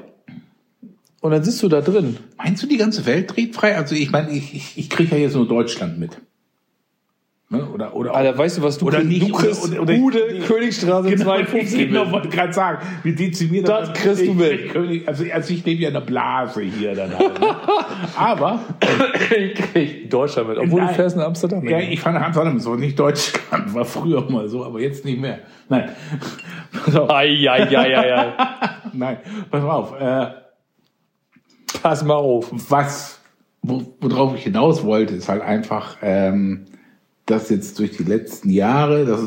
und 1.21 1.31
dann 1.31 1.43
sitzt 1.43 1.63
du 1.63 1.69
da 1.69 1.81
drin. 1.81 2.19
Meinst 2.37 2.63
du, 2.63 2.67
die 2.67 2.77
ganze 2.77 3.07
Welt 3.07 3.35
dreht 3.35 3.55
frei? 3.55 3.77
Also 3.77 3.95
ich 3.95 4.11
meine, 4.11 4.31
ich, 4.31 4.55
ich, 4.55 4.79
ich 4.79 4.91
kriege 4.91 5.17
ja 5.17 5.23
jetzt 5.23 5.35
nur 5.35 5.49
Deutschland 5.49 5.99
mit. 5.99 6.19
Ne? 7.57 7.67
Oder, 7.73 7.95
oder 7.95 8.15
Alter, 8.15 8.37
weißt 8.39 8.59
du, 8.59 8.63
was 8.63 8.79
du 8.79 8.87
Oder 8.87 8.99
kriegst? 8.99 9.11
nicht, 9.13 9.29
Du 9.31 9.35
kriegst 9.35 9.65
oder- 9.71 9.83
oder- 9.83 9.95
Bude, 9.95 10.19
nee. 10.33 10.39
Königstraße 10.41 11.11
Genau, 11.11 11.25
52 11.25 11.81
ich 11.81 11.89
genau, 11.89 12.05
mit. 12.05 12.13
wollte 12.13 12.29
gerade 12.29 12.53
sagen, 12.53 12.79
wie 13.03 13.13
dezimiert 13.15 13.69
Das 13.69 13.93
kriegst 13.93 14.21
du 14.21 14.25
ich, 14.25 14.35
mit. 14.35 14.53
ich, 14.53 14.73
König, 14.73 15.09
also, 15.09 15.25
also 15.33 15.53
ich 15.55 15.65
lebe 15.65 15.83
ja 15.83 15.89
in 15.91 15.97
einer 15.97 16.05
Blase 16.05 16.63
hier 16.63 16.95
dann 16.95 17.17
halt. 17.19 17.41
Ne? 17.41 17.47
Aber 18.17 18.61
Ich 19.39 19.55
krieg 19.55 20.11
Deutschland 20.11 20.49
mit. 20.49 20.59
Obwohl 20.59 20.81
Nein. 20.81 20.89
du 20.89 20.95
fährst 20.95 21.17
nach 21.17 21.27
Amsterdam. 21.27 21.67
ja, 21.69 21.79
ich 21.79 22.01
fand 22.01 22.17
Amsterdam 22.19 22.59
so 22.61 22.75
nicht 22.75 22.99
Deutschland, 22.99 23.75
war 23.75 23.85
früher 23.85 24.29
mal 24.31 24.49
so, 24.49 24.65
aber 24.65 24.81
jetzt 24.81 25.05
nicht 25.05 25.21
mehr. 25.21 25.41
Nein. 25.69 25.91
So, 26.91 27.09
Ei, 27.09 27.49
ei, 27.49 27.69
ei, 27.77 27.97
ei, 27.97 28.15
ei. 28.17 28.33
nein, 28.93 29.19
pass 29.51 29.63
mal 29.63 29.73
auf. 29.73 30.01
Äh, 30.01 30.27
Pass 31.83 32.05
mal 32.05 32.15
auf. 32.15 32.51
was, 32.71 33.21
wo, 33.63 33.83
worauf 34.01 34.35
ich 34.37 34.45
hinaus 34.45 34.85
wollte, 34.85 35.15
ist 35.15 35.29
halt 35.29 35.43
einfach, 35.43 35.97
ähm, 36.03 36.65
dass 37.27 37.51
jetzt 37.51 37.79
durch 37.79 37.97
die 37.97 38.05
letzten 38.05 38.51
Jahre, 38.51 39.07
das 39.07 39.21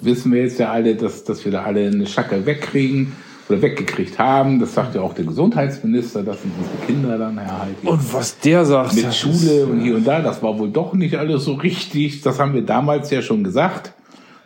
wissen 0.00 0.32
wir 0.32 0.42
jetzt 0.42 0.58
ja 0.58 0.72
alle, 0.72 0.96
dass, 0.96 1.24
dass 1.24 1.44
wir 1.44 1.52
da 1.52 1.62
alle 1.62 1.86
eine 1.86 2.06
Schacke 2.06 2.44
wegkriegen 2.44 3.12
oder 3.48 3.62
weggekriegt 3.62 4.18
haben. 4.18 4.58
Das 4.58 4.74
sagt 4.74 4.94
ja 4.94 5.00
auch 5.00 5.14
der 5.14 5.24
Gesundheitsminister, 5.24 6.22
dass 6.22 6.42
sind 6.42 6.52
unsere 6.58 6.76
Kinder 6.86 7.18
dann 7.18 7.38
erhalten. 7.38 7.86
Und 7.86 8.12
was 8.12 8.38
der 8.40 8.64
sagt. 8.64 8.94
mit 8.94 9.04
das 9.04 9.16
Schule 9.16 9.34
ist- 9.34 9.68
und 9.68 9.80
hier 9.80 9.96
und 9.96 10.06
da, 10.06 10.20
das 10.20 10.42
war 10.42 10.58
wohl 10.58 10.70
doch 10.70 10.92
nicht 10.92 11.16
alles 11.16 11.44
so 11.44 11.54
richtig. 11.54 12.22
Das 12.22 12.40
haben 12.40 12.54
wir 12.54 12.62
damals 12.62 13.10
ja 13.10 13.22
schon 13.22 13.44
gesagt. 13.44 13.92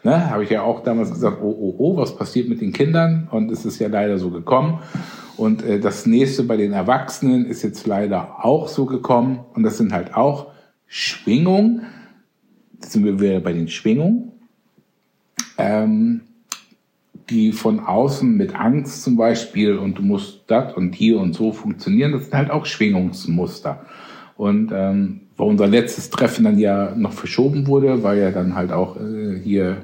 Ne, 0.02 0.30
habe 0.30 0.44
ich 0.44 0.50
ja 0.50 0.62
auch 0.62 0.82
damals 0.82 1.10
gesagt, 1.12 1.42
oh, 1.42 1.54
oh, 1.60 1.74
oh, 1.76 1.96
was 1.98 2.16
passiert 2.16 2.48
mit 2.48 2.62
den 2.62 2.72
Kindern? 2.72 3.28
Und 3.30 3.50
es 3.50 3.66
ist 3.66 3.78
ja 3.80 3.88
leider 3.88 4.16
so 4.16 4.30
gekommen. 4.30 4.78
Und 5.36 5.62
äh, 5.62 5.78
das 5.78 6.06
nächste 6.06 6.42
bei 6.42 6.56
den 6.56 6.72
Erwachsenen 6.72 7.44
ist 7.44 7.62
jetzt 7.62 7.86
leider 7.86 8.42
auch 8.42 8.68
so 8.68 8.86
gekommen. 8.86 9.40
Und 9.52 9.62
das 9.62 9.76
sind 9.76 9.92
halt 9.92 10.14
auch 10.14 10.46
Schwingungen. 10.86 11.82
Jetzt 12.80 12.92
sind 12.92 13.04
wir 13.04 13.20
wieder 13.20 13.40
bei 13.40 13.52
den 13.52 13.68
Schwingungen. 13.68 14.32
Ähm, 15.58 16.22
die 17.28 17.52
von 17.52 17.80
außen 17.80 18.36
mit 18.36 18.56
Angst 18.56 19.02
zum 19.02 19.16
Beispiel 19.16 19.76
und 19.78 19.98
du 19.98 20.02
musst 20.02 20.42
das 20.48 20.74
und 20.74 20.94
hier 20.94 21.20
und 21.20 21.32
so 21.32 21.52
funktionieren, 21.52 22.12
das 22.12 22.24
sind 22.24 22.34
halt 22.34 22.50
auch 22.50 22.66
Schwingungsmuster. 22.66 23.86
Und 24.36 24.72
ähm, 24.74 25.20
wo 25.36 25.44
unser 25.44 25.66
letztes 25.66 26.10
Treffen 26.10 26.44
dann 26.44 26.58
ja 26.58 26.92
noch 26.96 27.12
verschoben 27.12 27.66
wurde, 27.66 28.02
weil 28.02 28.18
ja 28.18 28.30
dann 28.30 28.56
halt 28.56 28.72
auch 28.72 28.96
äh, 28.96 29.38
hier 29.38 29.78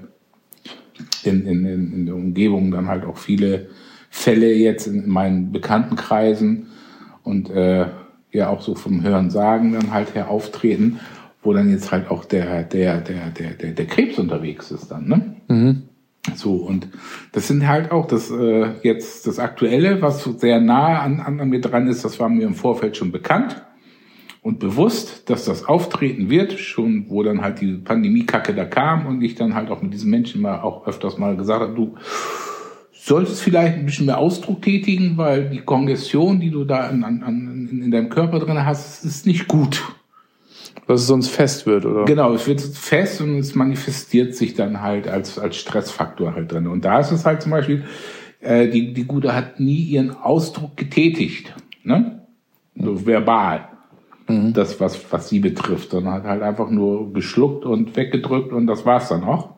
in, 1.22 1.46
in, 1.46 1.66
in, 1.66 2.06
der 2.06 2.14
Umgebung 2.14 2.70
dann 2.70 2.88
halt 2.88 3.04
auch 3.04 3.16
viele 3.16 3.68
Fälle 4.11 4.52
jetzt 4.52 4.87
in 4.87 5.09
meinen 5.09 5.52
Bekanntenkreisen 5.52 6.66
und 7.22 7.50
äh, 7.50 7.87
ja 8.32 8.48
auch 8.48 8.61
so 8.61 8.74
vom 8.74 9.02
Hören 9.02 9.30
sagen 9.30 9.72
dann 9.72 9.92
halt 9.92 10.14
her 10.14 10.30
auftreten, 10.30 11.00
wo 11.46 11.52
dann 11.52 11.70
jetzt 11.70 11.92
halt 11.92 12.11
auch 12.11 12.24
der, 12.24 12.64
der, 12.64 13.00
der, 13.00 13.30
der, 13.30 13.50
der, 13.52 13.70
der 13.72 13.87
Krebs 13.87 14.18
unterwegs 14.18 14.70
ist 14.70 14.90
dann, 14.90 15.09
ne? 15.09 15.37
So, 16.35 16.54
und 16.54 16.88
das 17.32 17.46
sind 17.46 17.68
halt 17.68 17.92
auch 17.92 18.06
das 18.06 18.30
äh, 18.32 18.72
jetzt 18.82 19.28
das 19.28 19.38
Aktuelle, 19.38 20.02
was 20.02 20.24
so 20.24 20.32
sehr 20.32 20.61
nah 20.61 21.00
an, 21.00 21.20
an, 21.20 21.48
mir 21.48 21.61
dran 21.61 21.87
ist, 21.87 22.04
das 22.04 22.18
war 22.18 22.28
mir 22.28 22.46
im 22.46 22.54
Vorfeld 22.54 22.96
schon 22.96 23.12
bekannt 23.12 23.64
und 24.42 24.59
bewusst, 24.59 25.30
dass 25.30 25.44
das 25.44 25.64
auftreten 25.64 26.28
wird, 26.28 26.54
schon 26.54 27.09
wo 27.09 27.22
dann 27.22 27.42
halt 27.42 27.61
die 27.61 27.74
Pandemie-Kacke 27.74 28.54
da 28.54 28.64
kam 28.64 29.06
und 29.06 29.22
ich 29.22 29.37
dann 29.37 29.54
halt 29.54 29.70
auch 29.70 29.82
mit 29.82 29.94
diesen 29.94 30.11
Menschen 30.11 30.42
mal 30.42 30.61
auch 30.61 30.87
öfters 30.87 31.16
mal 31.16 31.37
gesagt 31.37 31.61
habe, 31.61 31.74
du 31.74 31.94
solltest 32.92 33.40
vielleicht 33.40 33.76
ein 33.76 33.87
bisschen 33.87 34.06
mehr 34.06 34.18
Ausdruck 34.18 34.62
tätigen, 34.62 35.16
weil 35.16 35.48
die 35.50 35.61
Kongestion, 35.61 36.40
die 36.40 36.50
du 36.50 36.64
da 36.64 36.90
in, 36.90 37.04
an, 37.04 37.22
an, 37.22 37.68
in 37.70 37.90
deinem 37.92 38.09
Körper 38.09 38.40
drin 38.40 38.66
hast, 38.66 39.04
ist 39.04 39.26
nicht 39.26 39.46
gut. 39.46 39.85
Dass 40.87 41.01
es 41.01 41.07
sonst 41.09 41.29
fest 41.29 41.66
wird, 41.66 41.85
oder? 41.85 42.05
Genau, 42.05 42.33
es 42.33 42.46
wird 42.46 42.61
fest 42.61 43.20
und 43.20 43.38
es 43.38 43.57
manifestiert 43.57 44.37
sich 44.37 44.55
dann 44.55 44.83
halt 44.83 45.09
als, 45.09 45.38
als 45.38 45.57
Stressfaktor 45.57 46.35
halt 46.35 46.53
drin. 46.53 46.68
Und 46.68 46.85
da 46.85 47.01
ist 47.01 47.11
es 47.11 47.25
halt 47.25 47.42
zum 47.42 47.51
Beispiel, 47.51 47.85
äh, 48.40 48.68
die, 48.68 48.92
die 48.92 49.05
Gute 49.05 49.35
hat 49.35 49.59
nie 49.59 49.83
ihren 49.83 50.12
Ausdruck 50.12 50.77
getätigt, 50.77 51.55
ne? 51.83 52.22
So 52.77 53.07
verbal. 53.07 53.68
Das, 54.29 54.81
was, 54.81 55.12
was 55.12 55.29
sie 55.29 55.38
betrifft, 55.38 55.90
sondern 55.90 56.14
hat 56.14 56.25
halt 56.25 56.42
einfach 56.42 56.68
nur 56.68 57.12
geschluckt 57.12 57.64
und 57.64 57.96
weggedrückt 57.96 58.53
und 58.53 58.66
das 58.66 58.85
war's 58.85 59.09
dann 59.09 59.22
auch. 59.22 59.55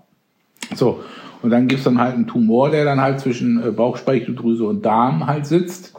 So. 0.74 1.00
Und 1.40 1.50
dann 1.50 1.68
gibt's 1.68 1.84
dann 1.84 1.98
halt 1.98 2.14
einen 2.14 2.26
Tumor, 2.26 2.70
der 2.70 2.84
dann 2.84 3.00
halt 3.00 3.20
zwischen 3.20 3.62
äh, 3.62 3.70
Bauchspeicheldrüse 3.70 4.64
und 4.64 4.84
Darm 4.84 5.26
halt 5.26 5.46
sitzt. 5.46 5.94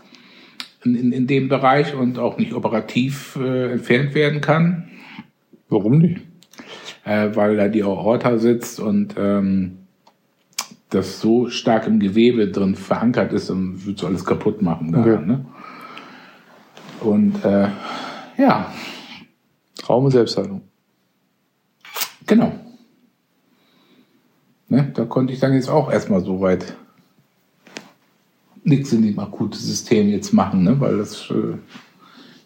In, 0.83 0.95
in, 0.95 1.11
in 1.11 1.27
dem 1.27 1.49
Bereich 1.49 1.95
und 1.95 2.19
auch 2.19 2.37
nicht 2.37 2.53
operativ 2.53 3.37
äh, 3.41 3.71
entfernt 3.71 4.13
werden 4.15 4.39
kann 4.39 4.89
Warum 5.69 5.99
nicht? 5.99 6.21
äh, 7.05 7.29
weil 7.35 7.55
da 7.57 7.67
die 7.67 7.83
Aorta 7.83 8.37
sitzt 8.37 8.79
und 8.79 9.15
ähm, 9.17 9.77
das 10.89 11.21
so 11.21 11.49
stark 11.49 11.87
im 11.87 11.99
Gewebe 11.99 12.47
drin 12.49 12.75
verankert 12.75 13.31
ist 13.33 13.49
und 13.49 13.85
würdest 13.85 14.03
du 14.03 14.07
alles 14.07 14.25
kaputt 14.25 14.61
machen. 14.61 14.91
Daran, 14.91 15.09
Okay. 15.13 15.25
ne? 15.25 15.45
Und 17.01 17.45
äh, 17.45 17.69
ja, 18.37 18.71
Traum 19.77 20.05
und 20.05 20.11
Selbstheilung. 20.11 20.61
genau. 22.27 22.51
Ne, 24.67 24.91
da 24.93 25.05
konnte 25.05 25.33
ich 25.33 25.39
dann 25.39 25.53
jetzt 25.53 25.69
auch 25.69 25.91
erstmal 25.91 26.21
so 26.23 26.41
weit 26.41 26.75
nichts 28.63 28.91
in 28.93 29.01
dem 29.01 29.17
akute 29.17 29.57
System 29.57 30.09
jetzt 30.09 30.31
machen, 30.33 30.63
ne? 30.63 30.79
weil 30.79 30.97
das 30.97 31.31
äh, 31.31 31.57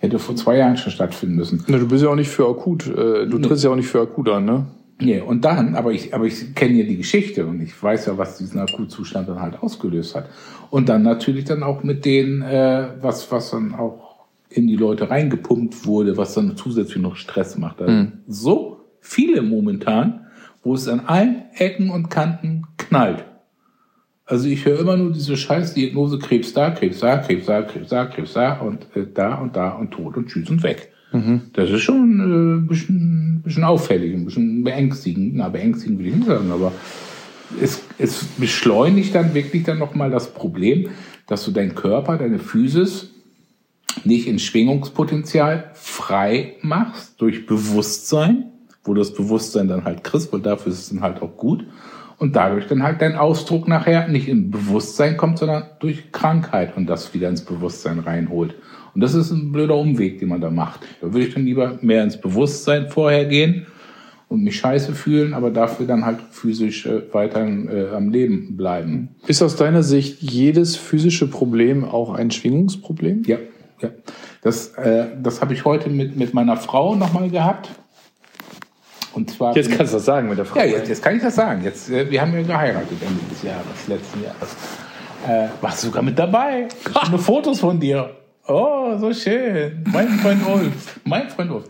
hätte 0.04 0.20
vor 0.20 0.36
zwei 0.36 0.58
Jahren 0.58 0.78
schon 0.78 0.92
stattfinden 0.92 1.36
müssen. 1.36 1.64
Na, 1.68 1.78
du 1.78 1.88
bist 1.88 2.04
ja 2.04 2.10
auch 2.10 2.16
nicht 2.16 2.30
für 2.30 2.48
akut. 2.48 2.88
Äh, 2.88 3.26
du 3.26 3.40
trittst 3.40 3.64
ja 3.64 3.70
auch 3.70 3.76
nicht 3.76 3.88
für 3.88 4.02
akut 4.02 4.30
an, 4.30 4.46
ne? 4.46 4.66
Nee, 5.00 5.22
und 5.22 5.44
dann, 5.44 5.76
aber 5.76 5.92
ich, 5.92 6.14
aber 6.14 6.26
ich 6.26 6.54
kenne 6.54 6.76
ja 6.76 6.86
die 6.86 6.98
Geschichte 6.98 7.46
und 7.46 7.62
ich 7.62 7.82
weiß 7.82 8.06
ja, 8.06 8.18
was 8.18 8.38
diesen 8.38 8.60
Akutzustand 8.60 9.28
dann 9.28 9.42
halt 9.42 9.62
ausgelöst 9.62 10.16
hat. 10.16 10.30
Und 10.70 10.88
dann 10.88 11.02
natürlich 11.02 11.46
dann 11.46 11.64
auch 11.64 11.84
mit 11.84 12.06
denen, 12.06 12.42
äh, 12.42 12.90
was, 13.02 13.32
was 13.32 13.52
dann 13.52 13.74
auch 13.74 14.28
in 14.50 14.68
die 14.68 14.76
Leute 14.76 15.10
reingepumpt 15.10 15.86
wurde, 15.86 16.16
was 16.16 16.36
dann 16.36 16.56
zusätzlich 16.56 17.02
noch 17.02 17.16
Stress 17.16 17.58
macht. 17.58 17.82
Also 17.82 17.94
So 18.28 18.82
viele 19.02 19.42
momentan, 19.42 20.28
wo 20.64 20.76
es 20.76 20.88
an 20.88 21.02
allen 21.02 21.44
Ecken 21.56 21.90
und 21.90 22.10
Kanten 22.10 22.64
knallt. 22.78 23.26
Also 24.26 24.48
ich 24.48 24.66
höre 24.66 24.80
immer 24.80 24.96
nur 24.96 25.12
diese 25.12 25.36
scheiß 25.36 25.74
Diagnose 25.74 26.18
Krebs 26.18 26.54
da, 26.54 26.72
Krebs 26.72 27.00
da, 27.00 27.18
Krebs 27.18 27.46
da, 27.46 27.62
Krebs 27.64 27.90
da, 27.90 28.06
Krebs 28.06 28.34
da 28.34 28.54
und 28.54 28.88
äh, 28.96 29.06
da 29.14 29.36
und 29.36 29.56
da 29.56 29.70
und 29.70 29.92
tot 29.92 30.16
und 30.16 30.28
tschüss 30.28 30.50
und 30.50 30.64
weg. 30.64 30.94
Das 31.54 31.70
ist 31.70 31.82
schon 31.82 32.20
äh, 32.20 32.60
ein 32.60 32.68
bisschen, 32.68 33.42
bisschen 33.44 33.64
auffällig, 33.64 34.14
ein 34.14 34.26
bisschen 34.26 34.64
beängstigend. 34.64 35.36
Na, 35.36 35.50
beängstigend 35.50 36.00
will 36.00 36.08
ich 36.08 36.16
nicht 36.16 36.28
sagen, 36.28 36.52
aber 36.52 36.72
es, 37.62 37.84
es 37.98 38.24
beschleunigt 38.38 39.14
dann 39.14 39.34
wirklich 39.34 39.64
dann 39.64 39.78
nochmal 39.78 40.10
das 40.10 40.34
Problem, 40.34 40.90
dass 41.28 41.46
du 41.46 41.52
deinen 41.52 41.76
Körper, 41.76 42.18
deine 42.18 42.40
Physis 42.40 43.12
nicht 44.04 44.28
in 44.28 44.40
Schwingungspotenzial 44.40 45.72
frei 45.74 46.56
machst 46.62 47.22
durch 47.22 47.46
Bewusstsein, 47.46 48.46
wo 48.84 48.94
du 48.94 49.02
das 49.02 49.14
Bewusstsein 49.14 49.68
dann 49.68 49.86
halt 49.86 50.04
kriegst, 50.04 50.34
weil 50.34 50.42
dafür 50.42 50.72
ist 50.72 50.80
es 50.80 50.90
dann 50.90 51.02
halt 51.02 51.22
auch 51.22 51.38
gut. 51.38 51.66
Und 52.18 52.36
dadurch 52.36 52.68
dann 52.68 52.84
halt 52.84 53.02
dein 53.02 53.16
Ausdruck 53.16 53.68
nachher 53.68 54.08
nicht 54.08 54.28
im 54.28 54.52
Bewusstsein 54.52 55.18
kommt, 55.18 55.40
sondern 55.40 55.64
durch 55.80 56.12
Krankheit 56.12 56.78
und 56.78 56.88
das 56.88 57.14
wieder 57.14 57.30
ins 57.30 57.44
Bewusstsein 57.44 58.00
reinholt. 58.00 58.56
Und 58.94 59.02
das 59.02 59.14
ist 59.14 59.32
ein 59.32 59.52
blöder 59.52 59.76
Umweg, 59.76 60.20
den 60.20 60.30
man 60.30 60.42
da 60.42 60.50
macht. 60.50 60.82
Da 61.02 61.14
würde 61.14 61.26
ich 61.26 61.34
dann 61.34 61.46
lieber 61.46 61.80
mehr 61.82 62.04
ins 62.04 62.20
Bewusstsein 62.20 62.90
vorher 62.90 63.26
gehen 63.26 63.66
und 64.30 64.44
mich 64.44 64.58
scheiße 64.58 64.94
fühlen, 64.94 65.34
aber 65.34 65.52
dafür 65.52 65.86
dann 65.86 66.06
halt 66.06 66.20
physisch 66.32 66.86
äh, 66.86 67.14
weiter 67.14 67.46
äh, 67.46 67.96
am 67.96 68.10
Leben 68.10 68.56
bleiben. 68.58 69.10
Ist 69.28 69.42
aus 69.42 69.56
deiner 69.56 69.84
Sicht 69.84 70.22
jedes 70.22 70.76
physische 70.76 71.30
Problem 71.30 71.86
auch 71.86 72.14
ein 72.14 72.32
Schwingungsproblem? 72.32 73.24
Ja, 73.26 73.38
ja. 73.82 73.90
Das, 74.42 74.70
äh, 74.76 75.08
das 75.22 75.42
habe 75.42 75.54
ich 75.54 75.66
heute 75.66 75.90
mit, 75.90 76.18
mit 76.18 76.34
meiner 76.34 76.58
Frau 76.58 76.96
nochmal 76.96 77.30
gehabt. 77.30 77.70
Und 79.14 79.30
zwar. 79.30 79.56
Jetzt 79.56 79.72
kannst 79.72 79.94
du 79.94 79.98
das 79.98 80.06
sagen 80.06 80.30
mit 80.30 80.38
der 80.38 80.46
Frau. 80.46 80.60
ja, 80.60 80.66
jetzt, 80.66 80.90
jetzt 80.90 81.02
kann 81.02 81.16
ich 81.16 81.22
das 81.22 81.36
sagen. 81.36 81.64
Jetzt, 81.64 81.90
äh, 81.90 82.10
wir 82.10 82.22
haben 82.22 82.34
ja 82.34 82.42
geheiratet 82.42 82.98
Ende 83.02 83.22
des 83.30 83.44
Jahres, 83.44 83.88
letzten 83.88 84.24
Jahres. 84.24 84.56
Äh, 85.28 85.48
warst 85.62 85.84
du 85.84 85.88
sogar 85.88 86.04
mit 86.04 86.18
dabei? 86.18 86.68
Schöne 87.06 87.18
Fotos 87.20 87.60
von 87.60 87.80
dir. 87.80 88.10
Oh, 88.48 88.98
so 88.98 89.14
schön. 89.14 89.84
Mein 89.92 90.10
Freund 90.10 90.46
Ulf. 90.46 91.00
Mein 91.06 91.30
Freund 91.30 91.52
Ulf. 91.52 91.66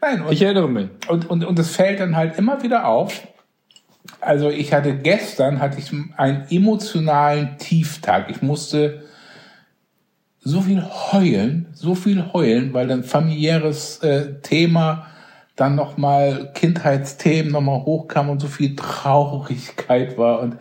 Nein, 0.00 0.22
und, 0.22 0.32
Ich 0.32 0.42
erinnere 0.42 0.68
mich. 0.68 0.88
und, 1.08 1.28
und, 1.28 1.44
und 1.44 1.58
es 1.58 1.74
fällt 1.74 2.00
dann 2.00 2.16
halt 2.16 2.38
immer 2.38 2.62
wieder 2.62 2.86
auf. 2.86 3.26
Also 4.20 4.50
ich 4.50 4.72
hatte 4.72 4.94
gestern 4.94 5.60
hatte 5.60 5.78
ich 5.78 5.90
einen 6.16 6.44
emotionalen 6.50 7.56
Tieftag. 7.58 8.30
Ich 8.30 8.42
musste 8.42 9.02
so 10.40 10.60
viel 10.60 10.82
heulen, 10.82 11.68
so 11.72 11.94
viel 11.94 12.32
heulen, 12.32 12.72
weil 12.72 12.88
dann 12.88 13.04
familiäres 13.04 13.98
äh, 13.98 14.40
Thema, 14.42 15.06
dann 15.56 15.74
nochmal 15.74 16.50
Kindheitsthemen 16.54 17.52
nochmal 17.52 17.84
hochkam 17.84 18.30
und 18.30 18.40
so 18.40 18.48
viel 18.48 18.74
Traurigkeit 18.76 20.16
war 20.18 20.40
und 20.40 20.56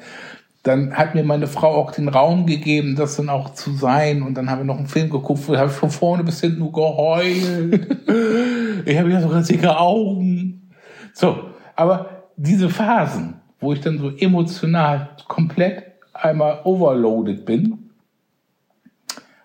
dann 0.63 0.95
hat 0.95 1.15
mir 1.15 1.23
meine 1.23 1.47
Frau 1.47 1.69
auch 1.75 1.91
den 1.91 2.08
Raum 2.08 2.45
gegeben, 2.45 2.95
das 2.95 3.15
dann 3.15 3.30
auch 3.30 3.54
zu 3.54 3.71
sein. 3.71 4.21
Und 4.21 4.36
dann 4.36 4.49
haben 4.49 4.60
wir 4.60 4.65
noch 4.65 4.77
einen 4.77 4.88
Film 4.88 5.10
geguckt, 5.10 5.47
wo 5.47 5.54
ich 5.56 5.71
von 5.71 5.89
vorne 5.89 6.23
bis 6.23 6.41
hinten 6.41 6.60
nur 6.60 6.71
geheult. 6.71 7.97
ich 8.86 8.97
habe 8.97 9.10
ja 9.10 9.21
sogar 9.21 9.41
dicke 9.41 9.75
Augen. 9.75 10.69
So, 11.13 11.49
aber 11.75 12.27
diese 12.38 12.69
Phasen, 12.69 13.41
wo 13.60 13.73
ich 13.73 13.82
dann 13.82 13.97
so 13.97 14.12
emotional 14.12 15.10
komplett 15.27 15.84
einmal 16.13 16.60
overloaded 16.63 17.43
bin 17.45 17.89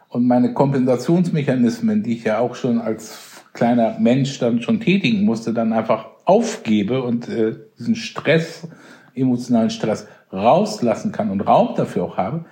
und 0.08 0.26
meine 0.26 0.52
Kompensationsmechanismen, 0.52 2.02
die 2.02 2.14
ich 2.14 2.24
ja 2.24 2.40
auch 2.40 2.54
schon 2.54 2.78
als 2.78 3.35
kleiner 3.56 3.98
Mensch 3.98 4.38
dann 4.38 4.62
schon 4.62 4.80
tätigen 4.80 5.24
musste, 5.24 5.52
dann 5.52 5.72
einfach 5.72 6.06
aufgebe 6.24 7.02
und 7.02 7.28
äh, 7.28 7.56
diesen 7.78 7.96
Stress, 7.96 8.68
emotionalen 9.14 9.70
Stress 9.70 10.06
rauslassen 10.32 11.10
kann 11.10 11.30
und 11.30 11.40
Raum 11.40 11.74
dafür 11.74 12.04
auch 12.04 12.16
habe, 12.16 12.44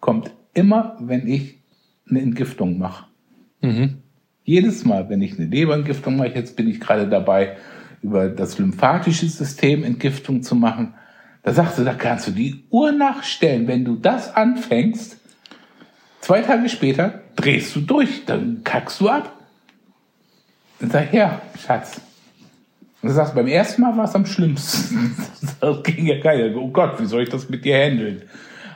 kommt 0.00 0.30
immer, 0.54 0.96
wenn 1.00 1.26
ich 1.26 1.58
eine 2.08 2.20
Entgiftung 2.20 2.78
mache. 2.78 3.06
Mhm. 3.60 3.98
Jedes 4.44 4.84
Mal, 4.84 5.08
wenn 5.08 5.22
ich 5.22 5.38
eine 5.38 5.48
Leberentgiftung 5.48 6.16
mache, 6.16 6.34
jetzt 6.34 6.56
bin 6.56 6.68
ich 6.68 6.80
gerade 6.80 7.08
dabei, 7.08 7.56
über 8.02 8.28
das 8.28 8.58
lymphatische 8.58 9.26
System 9.26 9.82
Entgiftung 9.82 10.42
zu 10.42 10.54
machen. 10.54 10.94
Da 11.42 11.52
sagst 11.52 11.78
du, 11.78 11.84
da 11.84 11.94
kannst 11.94 12.28
du 12.28 12.30
die 12.30 12.64
Uhr 12.70 12.92
nachstellen. 12.92 13.66
Wenn 13.66 13.84
du 13.84 13.96
das 13.96 14.34
anfängst, 14.34 15.18
zwei 16.20 16.42
Tage 16.42 16.68
später 16.68 17.22
drehst 17.36 17.74
du 17.74 17.80
durch, 17.80 18.26
dann 18.26 18.60
kackst 18.62 19.00
du 19.00 19.08
ab. 19.08 19.43
Dann 20.80 20.90
sag 20.90 21.06
ich, 21.06 21.12
ja, 21.12 21.40
Schatz. 21.64 22.00
Und 23.02 23.10
du 23.10 23.14
sagst, 23.14 23.34
beim 23.34 23.46
ersten 23.46 23.82
Mal 23.82 23.96
war 23.96 24.04
es 24.04 24.14
am 24.14 24.26
schlimmsten. 24.26 25.16
Das 25.60 25.82
ging 25.82 26.06
ja 26.06 26.20
keiner. 26.20 26.54
Oh 26.56 26.68
Gott, 26.68 27.00
wie 27.00 27.06
soll 27.06 27.22
ich 27.22 27.28
das 27.28 27.48
mit 27.48 27.64
dir 27.64 27.76
handeln? 27.76 28.22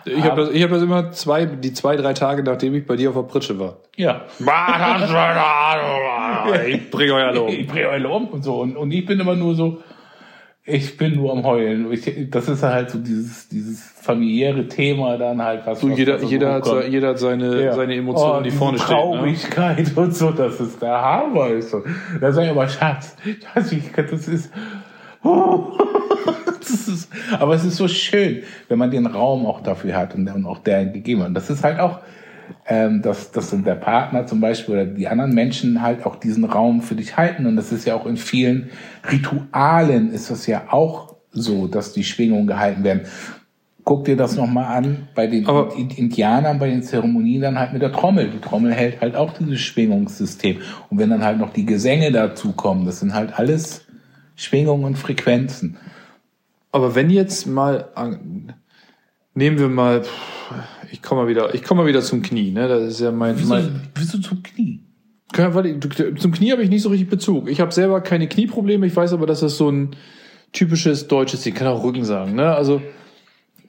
Ich 0.05 0.23
habe 0.23 0.43
das, 0.43 0.55
ich 0.55 0.63
hab 0.63 0.71
das 0.71 0.83
immer 0.83 1.11
zwei, 1.13 1.45
die 1.45 1.73
zwei, 1.73 1.97
drei 1.97 2.15
Tage, 2.15 2.43
nachdem 2.43 2.75
ich 2.75 2.87
bei 2.87 2.97
dir 2.97 3.11
auf 3.11 3.17
der 3.17 3.23
Pritsche 3.23 3.59
war. 3.59 3.79
Ja. 3.97 4.23
Ich 6.67 6.91
bring 6.91 7.11
euch 7.11 7.25
alle 7.25 7.43
um. 7.43 7.49
Ich 7.49 7.67
drehe 7.67 7.89
alle 7.89 8.09
um 8.09 8.29
und 8.29 8.43
so. 8.43 8.61
Und, 8.61 8.77
und 8.77 8.91
ich 8.91 9.05
bin 9.05 9.21
immer 9.21 9.35
nur 9.35 9.55
so, 9.55 9.83
ich 10.69 10.97
bin 10.97 11.17
nur 11.17 11.33
am 11.33 11.45
Heulen. 11.45 11.91
Ich, 11.93 12.31
das 12.31 12.49
ist 12.49 12.63
halt 12.63 12.91
so 12.91 12.99
dieses, 12.99 13.49
dieses 13.49 13.83
familiäre 13.83 14.69
Thema 14.69 15.17
dann 15.19 15.43
halt. 15.43 15.67
Was, 15.67 15.81
So, 15.81 15.91
was 15.91 15.99
jeder, 15.99 16.19
so 16.19 16.27
jeder, 16.27 16.53
hat, 16.55 16.65
hochkommt. 16.67 16.89
jeder 16.89 17.09
hat 17.09 17.19
seine, 17.19 17.65
Ja. 17.65 17.73
seine 17.75 17.95
Emotionen, 17.97 18.41
Oh, 18.41 18.43
die 18.43 18.51
vorne 18.51 18.79
stehen. 18.79 18.97
Ne? 18.97 19.03
Traurigkeit 19.03 19.97
und 19.97 20.15
so, 20.15 20.31
das 20.31 20.61
ist 20.61 20.81
der 20.83 21.01
Hammer. 21.01 21.49
Ist 21.49 21.71
so. 21.71 21.83
Da 22.21 22.33
sag 22.33 22.45
ich 22.45 22.51
aber, 22.51 22.69
Schatz, 22.69 23.17
Schatz, 23.53 23.73
ich, 23.73 23.91
das 23.93 24.29
ist, 24.29 24.53
das 26.61 26.89
ist, 26.89 27.11
aber 27.39 27.55
es 27.55 27.65
ist 27.65 27.77
so 27.77 27.89
schön, 27.89 28.43
wenn 28.69 28.79
man 28.79 28.91
den 28.91 29.07
Raum 29.07 29.47
auch 29.47 29.61
dafür 29.63 29.97
hat 29.97 30.15
und, 30.15 30.29
und 30.29 30.47
auch 30.47 30.59
der 30.59 30.87
gegeben 30.87 31.21
hat. 31.23 31.29
Und 31.29 31.35
das 31.35 31.51
ist 31.51 31.65
halt 31.65 31.81
auch, 31.81 32.01
ähm, 32.67 33.03
dass, 33.03 33.31
dass 33.33 33.51
dann 33.51 33.65
der 33.65 33.75
Partner 33.75 34.27
zum 34.27 34.41
Beispiel 34.41 34.75
oder 34.75 34.85
die 34.87 35.09
anderen 35.09 35.35
Menschen 35.35 35.83
halt 35.83 36.05
auch 36.07 36.17
diesen 36.17 36.45
Raum 36.45 36.83
für 36.83 36.95
dich 36.95 37.17
halten. 37.17 37.47
Und 37.47 37.57
das 37.57 37.73
ist 37.73 37.85
ja 37.85 37.95
auch 37.95 38.07
in 38.07 38.17
vielen 38.17 38.71
Ritualen 39.11 40.11
ist 40.13 40.31
das 40.31 40.47
ja 40.47 40.65
auch 40.71 41.17
so, 41.31 41.67
dass 41.67 41.93
die 41.93 42.05
Schwingungen 42.05 42.47
gehalten 42.47 42.85
werden. 42.85 43.03
Guck 43.85 44.05
dir 44.05 44.17
das 44.17 44.37
nochmal 44.37 44.77
an 44.77 45.09
bei 45.15 45.27
den 45.27 45.47
Aber- 45.47 45.75
In- 45.75 45.91
Indianern, 45.91 46.59
bei 46.59 46.69
den 46.69 46.83
Zeremonien 46.83 47.41
dann 47.41 47.59
halt 47.59 47.73
mit 47.73 47.81
der 47.81 47.93
Trommel. 47.93 48.31
Die 48.31 48.41
Trommel 48.41 48.73
hält 48.73 49.01
halt 49.01 49.17
auch 49.17 49.33
dieses 49.33 49.61
Schwingungssystem. 49.61 50.59
Und 50.91 50.99
wenn 50.99 51.09
dann 51.09 51.25
halt 51.25 51.39
noch 51.39 51.53
die 51.55 51.65
Gesänge 51.65 52.13
dazu 52.13 52.53
kommen, 52.53 52.85
das 52.85 53.01
sind 53.01 53.15
halt 53.15 53.39
alles 53.39 53.87
Schwingungen 54.37 54.85
und 54.85 54.99
Frequenzen. 54.99 55.79
Aber 56.71 56.95
wenn 56.95 57.09
jetzt 57.09 57.47
mal, 57.47 57.87
nehmen 59.35 59.59
wir 59.59 59.69
mal, 59.69 60.03
ich 60.91 61.03
komme 61.03 61.23
mal 61.23 61.29
wieder, 61.29 61.55
ich 61.55 61.63
komme 61.63 61.83
mal 61.83 61.89
wieder 61.89 62.03
zum 62.03 62.23
Knie, 62.23 62.51
ne? 62.51 62.69
Das 62.69 62.83
ist 62.83 63.01
ja 63.01 63.11
mein, 63.11 63.37
mein 63.47 63.83
wieso 63.95 64.19
zum 64.19 64.43
Knie? 64.43 64.81
Weil 65.37 65.79
zum 66.17 66.33
Knie 66.33 66.53
habe 66.53 66.63
ich 66.63 66.71
nicht 66.71 66.83
so 66.83 66.89
richtig 66.89 67.11
Bezug. 67.11 67.51
Ich 67.51 67.61
habe 67.61 67.73
selber 67.73 68.01
keine 68.01 68.29
Knieprobleme. 68.29 68.87
Ich 68.87 68.97
weiß 68.97 69.13
aber, 69.13 69.27
dass 69.27 69.41
das 69.41 69.59
so 69.59 69.71
ein 69.71 69.95
typisches 70.53 71.07
deutsches, 71.09 71.45
ich 71.45 71.55
kann 71.55 71.67
auch 71.67 71.85
Rücken 71.85 72.05
sagen, 72.05 72.35
ne? 72.35 72.55
Also 72.55 72.81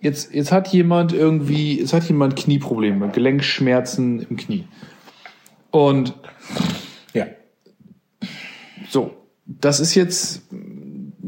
jetzt, 0.01 0.33
jetzt 0.33 0.51
hat 0.51 0.69
jemand 0.69 1.11
irgendwie, 1.11 1.79
jetzt 1.79 1.93
hat 1.93 2.05
jemand 2.05 2.37
Knieprobleme, 2.37 3.09
Gelenkschmerzen 3.09 4.25
im 4.29 4.37
Knie. 4.37 4.65
Und 5.71 6.13
Ja. 7.13 7.25
so, 8.89 9.11
das 9.45 9.79
ist 9.79 9.95
jetzt 9.95 10.43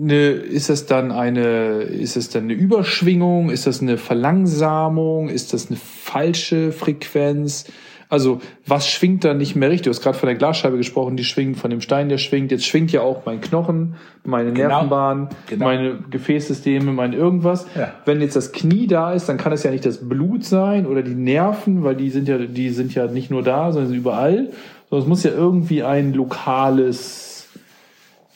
eine, 0.01 0.29
ist 0.29 0.69
das 0.69 0.85
dann 0.85 1.11
eine, 1.11 1.81
ist 1.83 2.15
das 2.15 2.29
dann 2.29 2.43
eine 2.43 2.53
Überschwingung? 2.53 3.49
Ist 3.49 3.67
das 3.67 3.81
eine 3.81 3.97
Verlangsamung? 3.97 5.29
Ist 5.29 5.53
das 5.53 5.69
eine 5.69 5.77
falsche 5.77 6.71
Frequenz? 6.71 7.65
Also, 8.09 8.41
was 8.67 8.89
schwingt 8.89 9.23
da 9.23 9.33
nicht 9.33 9.55
mehr 9.55 9.69
richtig? 9.69 9.83
Du 9.85 9.89
hast 9.91 10.01
gerade 10.01 10.17
von 10.17 10.27
der 10.27 10.35
Glasscheibe 10.35 10.75
gesprochen, 10.75 11.15
die 11.15 11.23
schwingt, 11.23 11.57
von 11.57 11.69
dem 11.71 11.79
Stein, 11.79 12.09
der 12.09 12.17
schwingt. 12.17 12.51
Jetzt 12.51 12.65
schwingt 12.65 12.91
ja 12.91 13.01
auch 13.01 13.25
mein 13.25 13.39
Knochen, 13.39 13.95
meine 14.25 14.51
Genau. 14.51 14.67
Nervenbahn, 14.67 15.29
Genau. 15.47 15.65
meine 15.65 15.99
Gefäßsysteme, 16.09 16.91
mein 16.91 17.13
irgendwas. 17.13 17.67
Ja. 17.73 17.93
Wenn 18.03 18.19
jetzt 18.19 18.35
das 18.35 18.51
Knie 18.51 18.87
da 18.87 19.13
ist, 19.13 19.29
dann 19.29 19.37
kann 19.37 19.53
es 19.53 19.63
ja 19.63 19.71
nicht 19.71 19.85
das 19.85 20.09
Blut 20.09 20.43
sein 20.43 20.87
oder 20.87 21.03
die 21.03 21.15
Nerven, 21.15 21.83
weil 21.85 21.95
die 21.95 22.09
sind 22.09 22.27
ja, 22.27 22.37
die 22.37 22.71
sind 22.71 22.93
ja 22.93 23.07
nicht 23.07 23.31
nur 23.31 23.43
da, 23.43 23.71
sondern 23.71 23.91
sind 23.91 23.99
überall. 23.99 24.49
Sondern 24.89 25.03
es 25.03 25.07
muss 25.07 25.23
ja 25.23 25.31
irgendwie 25.31 25.83
ein 25.83 26.11
lokales 26.13 27.30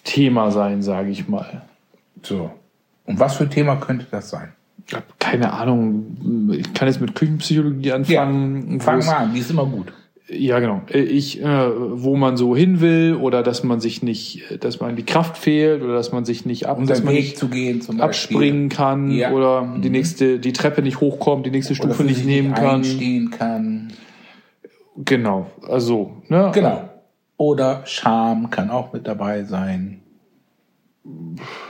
Thema 0.05 0.51
sein, 0.51 0.81
sage 0.81 1.09
ich 1.09 1.27
mal. 1.27 1.63
So. 2.23 2.49
Und 3.05 3.19
was 3.19 3.35
für 3.35 3.43
ein 3.43 3.49
Thema 3.49 3.75
könnte 3.75 4.05
das 4.09 4.29
sein? 4.29 4.53
Ich 4.87 4.93
hab 4.93 5.19
keine 5.19 5.51
Ahnung. 5.51 6.49
Ich 6.53 6.73
kann 6.73 6.87
jetzt 6.87 7.01
mit 7.01 7.13
Küchenpsychologie 7.15 7.91
anfangen. 7.91 8.75
wo 8.75 8.79
fang 8.79 9.05
mal 9.05 9.15
an, 9.17 9.33
die 9.33 9.39
ist 9.41 9.49
immer 9.51 9.65
gut. 9.65 9.91
Ja, 10.27 10.59
genau. 10.59 10.81
Ich, 10.91 11.39
äh, 11.39 11.45
wo 11.45 12.15
man 12.15 12.35
so 12.35 12.55
hin 12.55 12.81
will 12.81 13.13
oder 13.19 13.43
dass 13.43 13.63
man 13.63 13.79
sich 13.79 14.01
nicht, 14.01 14.41
dass 14.63 14.79
man 14.79 14.95
die 14.95 15.03
Kraft 15.03 15.37
fehlt 15.37 15.83
oder 15.83 15.93
dass 15.93 16.11
man 16.11 16.25
sich 16.25 16.47
nicht 16.47 16.65
ab, 16.67 16.79
Um 16.79 16.87
dass 16.87 17.03
man 17.03 17.13
Weg 17.13 17.21
nicht 17.25 17.37
zu 17.37 17.47
gehen 17.47 17.81
zum 17.81 17.97
Beispiel. 17.97 18.35
abspringen 18.37 18.69
kann 18.69 19.11
Ja. 19.11 19.29
Mhm. 19.29 19.35
oder 19.35 19.73
die 19.83 19.91
nächste, 19.91 20.39
die 20.39 20.51
Treppe 20.53 20.81
nicht 20.81 20.99
hochkommt, 20.99 21.45
die 21.45 21.51
nächste 21.51 21.73
Oder 21.73 21.83
Stufe 21.93 22.03
nicht 22.03 22.25
nehmen 22.25 22.55
kann. 22.55 22.77
einstehen 22.77 23.29
kann. 23.29 23.93
Genau. 24.97 25.47
Also, 25.67 26.11
ne? 26.27 26.51
Genau. 26.53 26.89
Oder 27.37 27.81
Scham 27.85 28.49
kann 28.49 28.69
auch 28.69 28.93
mit 28.93 29.07
dabei 29.07 29.43
sein. 29.43 30.01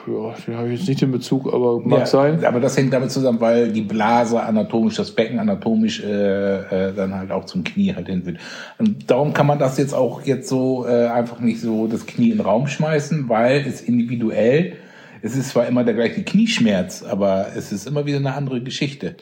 Ja, 0.07 0.33
den 0.47 0.55
habe 0.55 0.69
ich 0.69 0.79
jetzt 0.79 0.87
nicht 0.87 1.01
in 1.01 1.11
Bezug, 1.11 1.51
aber 1.53 1.81
mag 1.81 1.99
Ja, 1.99 2.05
sein. 2.05 2.45
Aber 2.45 2.61
das 2.61 2.77
hängt 2.77 2.93
damit 2.93 3.11
zusammen, 3.11 3.41
weil 3.41 3.69
die 3.69 3.81
Blase 3.81 4.41
anatomisch, 4.41 4.95
das 4.95 5.11
Becken 5.11 5.39
anatomisch 5.39 6.01
äh, 6.01 6.87
äh, 6.89 6.93
dann 6.93 7.13
halt 7.13 7.31
auch 7.31 7.43
zum 7.43 7.65
Knie 7.65 7.93
halt 7.93 8.07
hin 8.07 8.25
will. 8.25 8.37
Und 8.77 9.11
darum 9.11 9.33
kann 9.33 9.45
man 9.45 9.59
das 9.59 9.77
jetzt 9.77 9.93
auch 9.93 10.21
jetzt 10.21 10.47
so 10.47 10.87
äh, 10.87 11.07
einfach 11.07 11.41
nicht 11.41 11.59
so 11.59 11.87
das 11.87 12.05
Knie 12.05 12.29
in 12.29 12.37
den 12.37 12.45
Raum 12.45 12.67
schmeißen, 12.67 13.27
weil 13.27 13.65
es 13.67 13.81
individuell, 13.81 14.77
es 15.21 15.35
ist 15.35 15.49
zwar 15.49 15.67
immer 15.67 15.83
der 15.83 15.95
gleiche 15.95 16.23
Knieschmerz, 16.23 17.03
aber 17.03 17.47
es 17.57 17.73
ist 17.73 17.87
immer 17.87 18.05
wieder 18.05 18.19
eine 18.19 18.35
andere 18.35 18.61
Geschichte. 18.61 19.15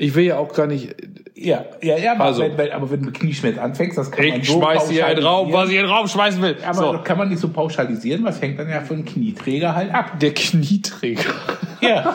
Ich 0.00 0.14
will 0.14 0.24
ja 0.24 0.38
auch 0.38 0.54
gar 0.54 0.66
nicht. 0.66 0.94
Ja, 1.34 1.66
ja, 1.82 1.98
ja, 1.98 2.12
aber, 2.12 2.24
Also- 2.24 2.40
wenn, 2.42 2.56
wenn, 2.56 2.72
aber 2.72 2.90
wenn 2.90 3.00
du 3.00 3.06
mit 3.06 3.20
Knieschmerz 3.20 3.58
anfängst, 3.58 3.98
das 3.98 4.10
kann 4.10 4.26
man 4.26 4.40
Ich 4.40 4.48
so 4.48 4.58
schmeiß 4.58 4.88
hier 4.88 5.04
einen 5.04 5.22
Raum, 5.22 5.52
was 5.52 5.68
ich 5.68 5.74
in 5.76 5.82
den 5.82 5.90
Raum 5.90 6.08
schmeißen 6.08 6.40
will. 6.40 6.56
Aber 6.64 6.74
so. 6.74 6.98
kann 7.04 7.18
man 7.18 7.28
nicht 7.28 7.38
so 7.38 7.50
pauschalisieren, 7.50 8.24
was 8.24 8.40
hängt 8.40 8.58
dann 8.58 8.70
ja 8.70 8.78
einen 8.78 9.04
Knieträger 9.04 9.74
halt 9.74 9.92
ab. 9.92 10.18
Der 10.18 10.32
Knieträger. 10.34 11.22
Ja, 11.82 12.14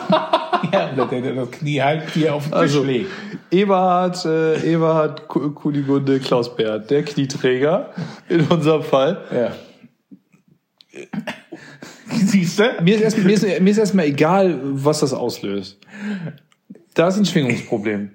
ja 0.72 0.90
der, 0.94 1.20
der, 1.20 1.34
das 1.34 1.50
Knie 1.50 1.80
halt 1.82 2.04
hier 2.14 2.32
auf 2.36 2.44
den 2.44 2.52
Tisch 2.52 2.60
Also, 2.60 2.84
legt. 2.84 3.10
Eberhard, 3.50 4.24
äh, 4.24 4.72
Eberhard 4.74 5.26
Ku- 5.26 5.50
Kunigunde 5.50 6.20
Klausbert, 6.20 6.88
der 6.88 7.02
Knieträger 7.02 7.90
in 8.28 8.42
unserem 8.42 8.84
Fall. 8.84 9.24
Ja. 9.34 9.50
Siehst 12.12 12.60
du? 12.60 12.64
Mir 12.80 12.94
ist, 12.94 13.16
erst, 13.18 13.78
erstmal 13.78 14.04
egal, 14.06 14.56
was 14.62 15.00
das 15.00 15.12
auslöst. 15.12 15.78
Da 16.96 17.08
ist 17.08 17.18
ein 17.18 17.26
Schwingungsproblem. 17.26 18.10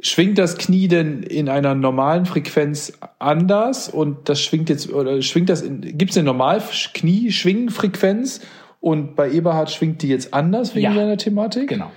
Schwingt 0.00 0.38
das 0.38 0.56
Knie 0.56 0.88
denn 0.88 1.22
in 1.22 1.48
einer 1.48 1.74
normalen 1.74 2.24
Frequenz 2.24 2.92
anders 3.18 3.88
und 3.88 4.28
das 4.28 4.40
schwingt 4.40 4.68
jetzt 4.70 4.92
oder 4.92 5.20
schwingt 5.22 5.48
das 5.50 5.60
in 5.60 5.80
gibt 5.98 6.12
es 6.12 6.16
eine 6.16 6.24
normal 6.24 6.62
Knie-Schwingenfrequenz 6.94 8.40
und 8.80 9.16
bei 9.16 9.30
Eberhard 9.30 9.70
schwingt 9.70 10.02
die 10.02 10.08
jetzt 10.08 10.32
anders 10.32 10.74
wegen 10.74 10.84
Ja. 10.86 10.94
seiner 10.94 11.16
Thematik? 11.16 11.68
Genau. 11.68 11.90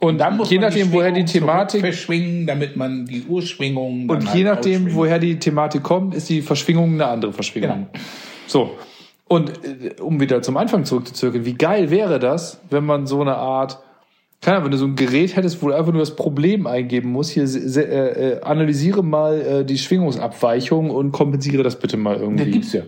Und 0.00 0.18
Dann 0.18 0.36
muss 0.36 0.50
je 0.50 0.58
nachdem, 0.58 0.92
woher 0.92 1.12
die 1.12 1.24
Thematik 1.24 1.80
verschwingen, 1.80 2.46
damit 2.46 2.76
man 2.76 3.06
die 3.06 3.22
Urschwingung 3.22 4.10
Und 4.10 4.26
halt 4.26 4.36
je 4.36 4.44
nachdem, 4.44 4.74
ausschwingt. 4.82 4.94
woher 4.96 5.18
die 5.18 5.38
Thematik 5.38 5.82
kommt, 5.82 6.14
ist 6.14 6.28
die 6.28 6.42
Verschwingung 6.42 6.94
eine 6.94 7.06
andere 7.06 7.32
Verschwingung. 7.32 7.86
Genau. 7.92 8.04
So. 8.46 8.76
Und 9.28 9.50
äh, 9.64 10.00
um 10.02 10.20
wieder 10.20 10.42
zum 10.42 10.56
Anfang 10.58 10.84
zurückzuzirkeln, 10.84 11.46
wie 11.46 11.54
geil 11.54 11.90
wäre 11.90 12.18
das, 12.18 12.60
wenn 12.68 12.84
man 12.84 13.06
so 13.06 13.22
eine 13.22 13.36
Art, 13.36 13.78
keine 14.40 14.58
Ahnung, 14.58 14.66
wenn 14.66 14.72
du 14.72 14.78
so 14.78 14.86
ein 14.86 14.96
Gerät 14.96 15.34
hättest, 15.34 15.62
wo 15.62 15.68
du 15.68 15.74
einfach 15.74 15.92
nur 15.92 16.00
das 16.00 16.14
Problem 16.14 16.66
eingeben 16.66 17.10
musst, 17.10 17.30
hier 17.30 17.44
äh, 17.44 17.80
äh, 17.80 18.40
analysiere 18.42 19.02
mal 19.02 19.40
äh, 19.40 19.64
die 19.64 19.78
Schwingungsabweichung 19.78 20.90
und 20.90 21.12
kompensiere 21.12 21.62
das 21.62 21.78
bitte 21.78 21.96
mal 21.96 22.16
irgendwie. 22.16 22.44
Das 22.44 22.52
gibt's 22.52 22.72
ja. 22.72 22.82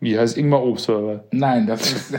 Wie 0.00 0.18
heißt 0.18 0.36
Ingmar 0.36 0.62
Obst 0.62 0.88
oder? 0.88 1.24
Nein, 1.30 1.66
das 1.66 1.92
ist. 1.92 2.18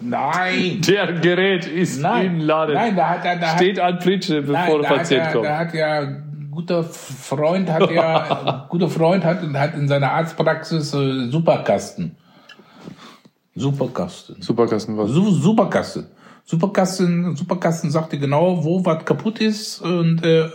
Nein. 0.00 0.80
Der 0.86 1.12
Gerät 1.14 1.66
ist 1.66 2.00
Nein. 2.00 2.26
in 2.26 2.40
Laden. 2.40 2.74
Nein, 2.74 2.96
da 2.96 3.08
hat 3.08 3.24
er, 3.24 3.36
da 3.36 3.56
Steht 3.56 3.80
hat, 3.80 3.94
an 3.94 3.98
Pritsche, 3.98 4.42
bevor 4.42 4.54
nein, 4.54 4.82
der 4.82 4.88
Patient 4.88 5.32
kommt. 5.32 5.44
da 5.44 5.58
hat 5.58 5.74
ja 5.74 6.06
guter 6.50 6.84
Freund 6.84 7.70
hat 7.70 7.90
ja 7.90 8.66
guter 8.70 8.88
Freund 8.88 9.24
hat 9.24 9.42
hat 9.54 9.74
in 9.74 9.88
seiner 9.88 10.12
Arztpraxis 10.12 10.94
äh, 10.94 11.28
Superkasten. 11.30 12.16
Superkasten. 13.54 14.40
Superkasten 14.40 14.96
was? 14.96 15.10
Su 15.10 15.30
Superkasten. 15.30 16.06
Superkasten, 16.48 17.34
Superkasten 17.34 17.90
sagt 17.90 18.12
dir 18.12 18.18
genau, 18.18 18.64
wo 18.64 18.84
was 18.84 19.04
kaputt 19.04 19.40
ist 19.40 19.80
und 19.82 20.24
äh, 20.24 20.42
äh, 20.44 20.48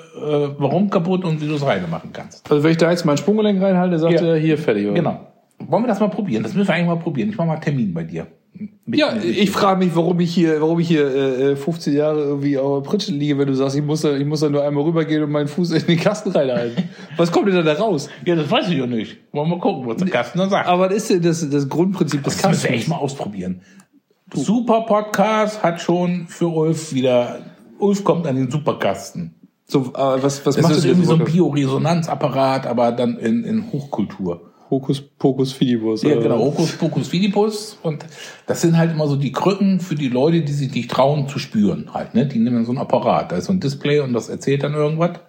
warum 0.57 0.89
kaputt 0.89 1.25
und 1.25 1.41
wie 1.41 1.47
du 1.47 1.55
es 1.55 1.65
reinmachen 1.65 2.11
kannst. 2.13 2.49
Also 2.49 2.63
wenn 2.63 2.71
ich 2.71 2.77
da 2.77 2.89
jetzt 2.89 3.03
mein 3.05 3.17
Sprunggelenk 3.17 3.61
reinhalte, 3.61 3.99
sagt 3.99 4.13
Ja. 4.13 4.25
er 4.27 4.37
hier 4.37 4.57
fertig. 4.57 4.85
Oder? 4.85 4.93
Genau. 4.95 5.27
Wollen 5.59 5.83
wir 5.83 5.87
das 5.87 5.99
mal 5.99 6.07
probieren? 6.09 6.43
Das 6.43 6.53
müssen 6.53 6.69
wir 6.69 6.73
eigentlich 6.75 6.87
mal 6.87 6.95
probieren. 6.95 7.29
Ich 7.29 7.37
mache 7.37 7.47
mal 7.47 7.53
einen 7.53 7.61
Termin 7.61 7.93
bei 7.93 8.03
dir. 8.03 8.25
Mit- 8.85 8.99
Ja, 8.99 9.13
mit- 9.13 9.25
ich 9.25 9.51
frage 9.51 9.83
mich, 9.83 9.95
warum 9.95 10.19
ich 10.21 10.33
hier, 10.33 10.59
warum 10.61 10.79
ich 10.79 10.87
hier 10.87 11.05
äh, 11.13 11.55
15 11.57 11.93
Jahre 11.93 12.19
irgendwie 12.21 12.57
auf 12.57 12.81
der 12.83 12.89
Pritsche 12.89 13.11
liege, 13.11 13.37
wenn 13.37 13.47
du 13.47 13.53
sagst, 13.53 13.75
ich 13.77 13.83
muss 13.83 14.01
da, 14.01 14.15
ich 14.15 14.25
muss 14.25 14.39
da 14.39 14.49
nur 14.49 14.63
einmal 14.63 14.83
rübergehen 14.83 15.23
und 15.23 15.31
meinen 15.31 15.47
Fuß 15.47 15.71
in 15.71 15.85
den 15.87 15.99
Kasten 15.99 16.31
reinhalten. 16.31 16.83
Was 17.17 17.31
kommt 17.31 17.47
denn 17.47 17.65
da 17.65 17.73
raus? 17.73 18.09
Ja, 18.25 18.35
das 18.35 18.49
weiß 18.49 18.69
ich 18.69 18.77
ja 18.77 18.87
nicht. 18.87 19.17
Wollen 19.33 19.49
wir 19.49 19.59
gucken, 19.59 19.87
was 19.87 19.97
der 19.97 20.07
Kasten 20.07 20.37
dann 20.39 20.49
sagt. 20.49 20.67
Aber 20.67 20.89
was 20.89 21.09
ist 21.09 21.25
das, 21.25 21.49
das 21.49 21.67
Grundprinzip 21.69 22.23
des 22.23 22.37
Das 22.37 22.49
müssen 22.49 22.63
wir 22.63 22.69
Kastens? 22.69 22.81
echt 22.81 22.87
mal 22.89 22.95
ausprobieren. 22.97 23.61
Super 24.33 24.81
Podcast 24.81 25.61
hat 25.61 25.81
schon 25.81 26.27
für 26.27 26.47
Ulf 26.47 26.93
wieder. 26.93 27.39
Ulf 27.79 28.03
kommt 28.03 28.27
an 28.27 28.35
den 28.35 28.49
Superkasten. 28.49 29.35
So, 29.65 29.93
äh, 29.93 30.23
was, 30.23 30.45
was 30.45 30.55
Das 30.55 30.63
macht 30.63 30.75
ist 30.75 30.85
irgendwie 30.85 31.05
so 31.05 31.15
ein? 31.15 31.23
Bioresonanzapparat, 31.23 32.67
aber 32.67 32.91
dann 32.91 33.17
in, 33.17 33.43
in 33.43 33.71
Hochkultur. 33.71 34.51
Hokus 34.69 35.01
Pokus 35.01 35.51
Fidibus. 35.51 36.01
Ja, 36.03 36.13
oder 36.13 36.21
genau? 36.21 36.39
Hokus 36.39 36.71
Pokus 36.71 37.09
Fidibus. 37.09 37.77
Und 37.83 38.05
das 38.47 38.61
sind 38.61 38.77
halt 38.77 38.91
immer 38.91 39.07
so 39.07 39.17
die 39.17 39.33
Krücken 39.33 39.81
für 39.81 39.95
die 39.95 40.07
Leute, 40.07 40.41
die 40.41 40.53
sich 40.53 40.73
nicht 40.73 40.89
trauen 40.89 41.27
zu 41.27 41.39
spüren 41.39 41.93
halt, 41.93 42.15
ne? 42.15 42.25
Die 42.25 42.39
nehmen 42.39 42.63
so 42.63 42.71
ein 42.71 42.77
Apparat. 42.77 43.31
Da 43.31 43.35
ist 43.35 43.45
so 43.45 43.53
ein 43.53 43.59
Display 43.59 43.99
und 43.99 44.13
das 44.13 44.29
erzählt 44.29 44.63
dann 44.63 44.73
irgendwas. 44.73 45.19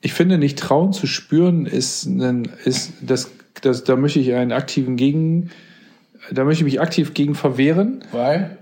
Ich 0.00 0.14
finde, 0.14 0.38
nicht 0.38 0.58
trauen 0.58 0.94
zu 0.94 1.06
spüren 1.06 1.66
ist, 1.66 2.06
ein, 2.06 2.48
ist 2.64 2.94
das, 3.02 3.30
das, 3.60 3.84
da 3.84 3.96
möchte 3.96 4.20
ich 4.20 4.32
einen 4.32 4.52
aktiven 4.52 4.96
Gegen, 4.96 5.50
da 6.32 6.44
möchte 6.44 6.62
ich 6.64 6.72
mich 6.72 6.80
aktiv 6.80 7.14
gegen 7.14 7.34
verwehren. 7.34 8.04
Weil? 8.12 8.58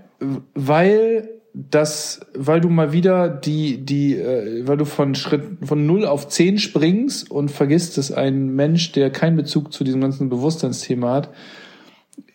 weil 0.53 1.29
das, 1.53 2.21
weil 2.35 2.61
du 2.61 2.69
mal 2.69 2.93
wieder 2.93 3.27
die, 3.27 3.83
die, 3.83 4.15
äh, 4.15 4.67
weil 4.67 4.77
du 4.77 4.85
von 4.85 5.15
Schritt 5.15 5.43
von 5.63 5.85
0 5.85 6.05
auf 6.05 6.27
10 6.27 6.59
springst 6.59 7.31
und 7.31 7.49
vergisst, 7.49 7.97
dass 7.97 8.11
ein 8.11 8.55
Mensch, 8.55 8.91
der 8.91 9.09
keinen 9.09 9.35
Bezug 9.35 9.73
zu 9.73 9.83
diesem 9.83 10.01
ganzen 10.01 10.29
Bewusstseinsthema 10.29 11.13
hat, 11.13 11.29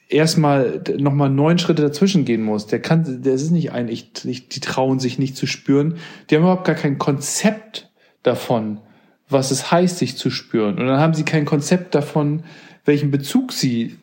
erstmal 0.08 0.82
nochmal 0.98 1.30
neun 1.30 1.58
Schritte 1.58 1.82
dazwischen 1.82 2.24
gehen 2.24 2.42
muss. 2.42 2.66
Der 2.66 2.80
kann, 2.80 3.22
der 3.22 3.34
ist 3.34 3.50
nicht 3.50 3.72
ein, 3.72 3.88
ich, 3.88 4.10
ich, 4.24 4.48
die 4.48 4.60
trauen 4.60 4.98
sich 4.98 5.18
nicht 5.18 5.36
zu 5.36 5.46
spüren. 5.46 5.96
Die 6.28 6.34
haben 6.34 6.42
überhaupt 6.42 6.66
gar 6.66 6.74
kein 6.74 6.98
Konzept 6.98 7.90
davon, 8.22 8.80
was 9.28 9.50
es 9.50 9.70
heißt, 9.70 9.98
sich 9.98 10.16
zu 10.16 10.30
spüren. 10.30 10.78
Und 10.78 10.86
dann 10.86 11.00
haben 11.00 11.14
sie 11.14 11.24
kein 11.24 11.44
Konzept 11.44 11.94
davon, 11.94 12.42
welchen 12.84 13.10
Bezug 13.10 13.52
sie 13.52 13.96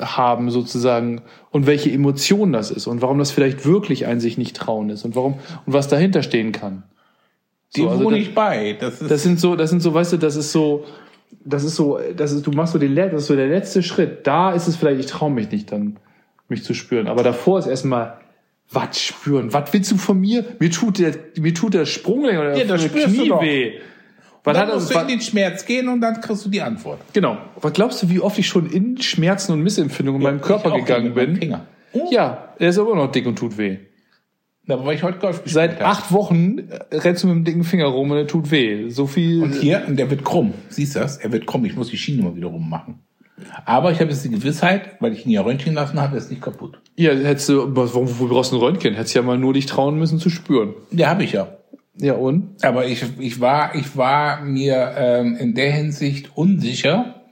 haben 0.00 0.50
sozusagen 0.50 1.22
und 1.50 1.66
welche 1.66 1.90
Emotion 1.90 2.52
das 2.52 2.70
ist 2.70 2.86
und 2.86 3.00
warum 3.02 3.18
das 3.18 3.30
vielleicht 3.30 3.64
wirklich 3.64 4.06
ein 4.06 4.20
sich 4.20 4.36
nicht 4.38 4.56
trauen 4.56 4.90
ist 4.90 5.04
und 5.04 5.14
warum 5.14 5.34
und 5.66 5.72
was 5.72 5.88
dahinter 5.88 6.22
stehen 6.22 6.52
kann. 6.52 6.82
Dem 7.76 7.84
So, 7.84 7.90
also 7.90 8.04
wohne 8.04 8.18
ich 8.18 8.34
bei. 8.34 8.76
Das 8.78 9.00
ist, 9.00 9.10
Das 9.10 9.22
sind 9.22 9.38
so, 9.40 9.56
das 9.56 9.70
sind 9.70 9.80
so, 9.80 9.94
weißt 9.94 10.12
du, 10.12 10.16
das 10.18 10.36
ist 10.36 10.52
so, 10.52 10.84
das 11.44 11.64
ist 11.64 11.76
so, 11.76 11.98
das 12.16 12.32
ist, 12.32 12.46
du 12.46 12.50
machst 12.52 12.72
so 12.72 12.78
den, 12.78 12.92
le- 12.94 13.08
das 13.10 13.22
ist 13.22 13.26
so 13.28 13.36
der 13.36 13.48
letzte 13.48 13.82
Schritt. 13.82 14.26
Da 14.26 14.52
ist 14.52 14.66
es 14.68 14.76
vielleicht, 14.76 15.00
ich 15.00 15.06
traue 15.06 15.30
mich 15.30 15.50
nicht 15.50 15.72
dann, 15.72 15.96
mich 16.48 16.64
zu 16.64 16.74
spüren. 16.74 17.06
Aber 17.06 17.22
davor 17.22 17.58
ist 17.60 17.66
erstmal, 17.66 18.18
was 18.70 19.00
spüren? 19.00 19.52
Was 19.52 19.72
willst 19.72 19.90
du 19.92 19.96
von 19.96 20.20
mir? 20.20 20.44
Mir 20.58 20.70
tut 20.70 20.98
der, 20.98 21.14
mir 21.38 21.54
tut 21.54 21.74
der 21.74 21.86
Sprunggelenk 21.86 22.40
oder 22.40 22.56
Ja, 22.56 22.64
das 22.64 22.90
Knie 22.92 23.30
weh. 23.40 23.72
Was 24.44 24.56
dann 24.56 24.68
musst 24.68 24.92
du 24.92 24.98
in 24.98 25.06
den 25.08 25.20
Schmerz 25.20 25.64
gehen 25.64 25.88
und 25.88 26.00
dann 26.00 26.20
kriegst 26.20 26.44
du 26.44 26.48
die 26.50 26.60
Antwort. 26.62 27.00
genau. 27.12 27.38
Was 27.60 27.72
glaubst 27.72 28.02
du, 28.02 28.08
wie 28.10 28.18
oft 28.20 28.38
ich 28.38 28.46
schon 28.48 28.66
in 28.68 29.00
Schmerzen 29.00 29.52
und 29.52 29.62
Missempfindungen 29.62 30.20
in 30.20 30.24
meinem 30.26 30.40
Körper 30.40 30.72
gegangen 30.72 31.14
bin? 31.14 31.36
Finger. 31.36 31.66
Oh, 31.92 32.08
Ja, 32.10 32.48
er 32.58 32.68
ist 32.70 32.78
aber 32.78 32.96
noch 32.96 33.12
dick 33.12 33.26
und 33.26 33.36
tut 33.38 33.56
weh. 33.58 33.78
Da 34.66 34.84
war 34.84 34.92
ich 34.92 35.02
heute 35.02 35.18
Golf 35.18 35.42
gespielt. 35.42 35.54
Seit 35.54 35.72
habe. 35.80 35.86
acht 35.86 36.12
Wochen 36.12 36.58
äh, 36.90 36.96
rennst 36.96 37.22
du 37.24 37.26
mit 37.28 37.36
dem 37.36 37.44
dicken 37.44 37.64
Finger 37.64 37.86
rum 37.86 38.10
und 38.12 38.16
er 38.16 38.26
tut 38.26 38.50
weh. 38.50 38.88
So 38.90 39.06
viel. 39.06 39.42
Und 39.42 39.54
hier, 39.56 39.82
und 39.86 39.96
der 39.96 40.08
wird 40.10 40.24
krumm. 40.24 40.54
Siehst 40.68 40.94
du 40.94 41.00
das? 41.00 41.16
Er 41.18 41.32
wird 41.32 41.46
krumm. 41.46 41.64
Ich 41.64 41.74
muss 41.76 41.88
die 41.88 41.96
Schiene 41.96 42.22
mal 42.22 42.34
wieder 42.36 42.46
rummachen. 42.46 43.00
Aber 43.64 43.90
ich 43.90 43.98
habe 44.00 44.10
jetzt 44.10 44.24
die 44.24 44.30
Gewissheit, 44.30 44.96
weil 45.00 45.12
ich 45.14 45.26
ihn 45.26 45.32
ja 45.32 45.40
röntgen 45.42 45.74
lassen 45.74 46.00
habe, 46.00 46.14
er 46.14 46.18
ist 46.18 46.30
nicht 46.30 46.42
kaputt. 46.42 46.80
Ja, 46.96 47.10
hättest 47.12 47.48
du, 47.48 47.74
was- 47.76 47.92
warum, 47.92 48.08
wo 48.20 48.26
brauchst 48.26 48.52
du 48.52 48.56
ein 48.56 48.62
Röntgen? 48.62 48.94
Hättest 48.94 49.14
ja 49.14 49.22
mal 49.22 49.36
nur 49.36 49.52
dich 49.52 49.66
trauen 49.66 49.98
müssen 49.98 50.20
zu 50.20 50.30
spüren. 50.30 50.74
Ja, 50.92 51.08
habe 51.08 51.24
ich 51.24 51.32
ja. 51.32 51.48
Ja, 51.96 52.14
und? 52.14 52.64
Aber 52.64 52.86
ich, 52.86 53.04
ich 53.18 53.40
war, 53.40 53.74
ich 53.74 53.96
war 53.96 54.40
mir 54.42 54.94
ähm, 54.96 55.36
in 55.36 55.54
der 55.54 55.72
Hinsicht 55.72 56.30
unsicher, 56.36 57.22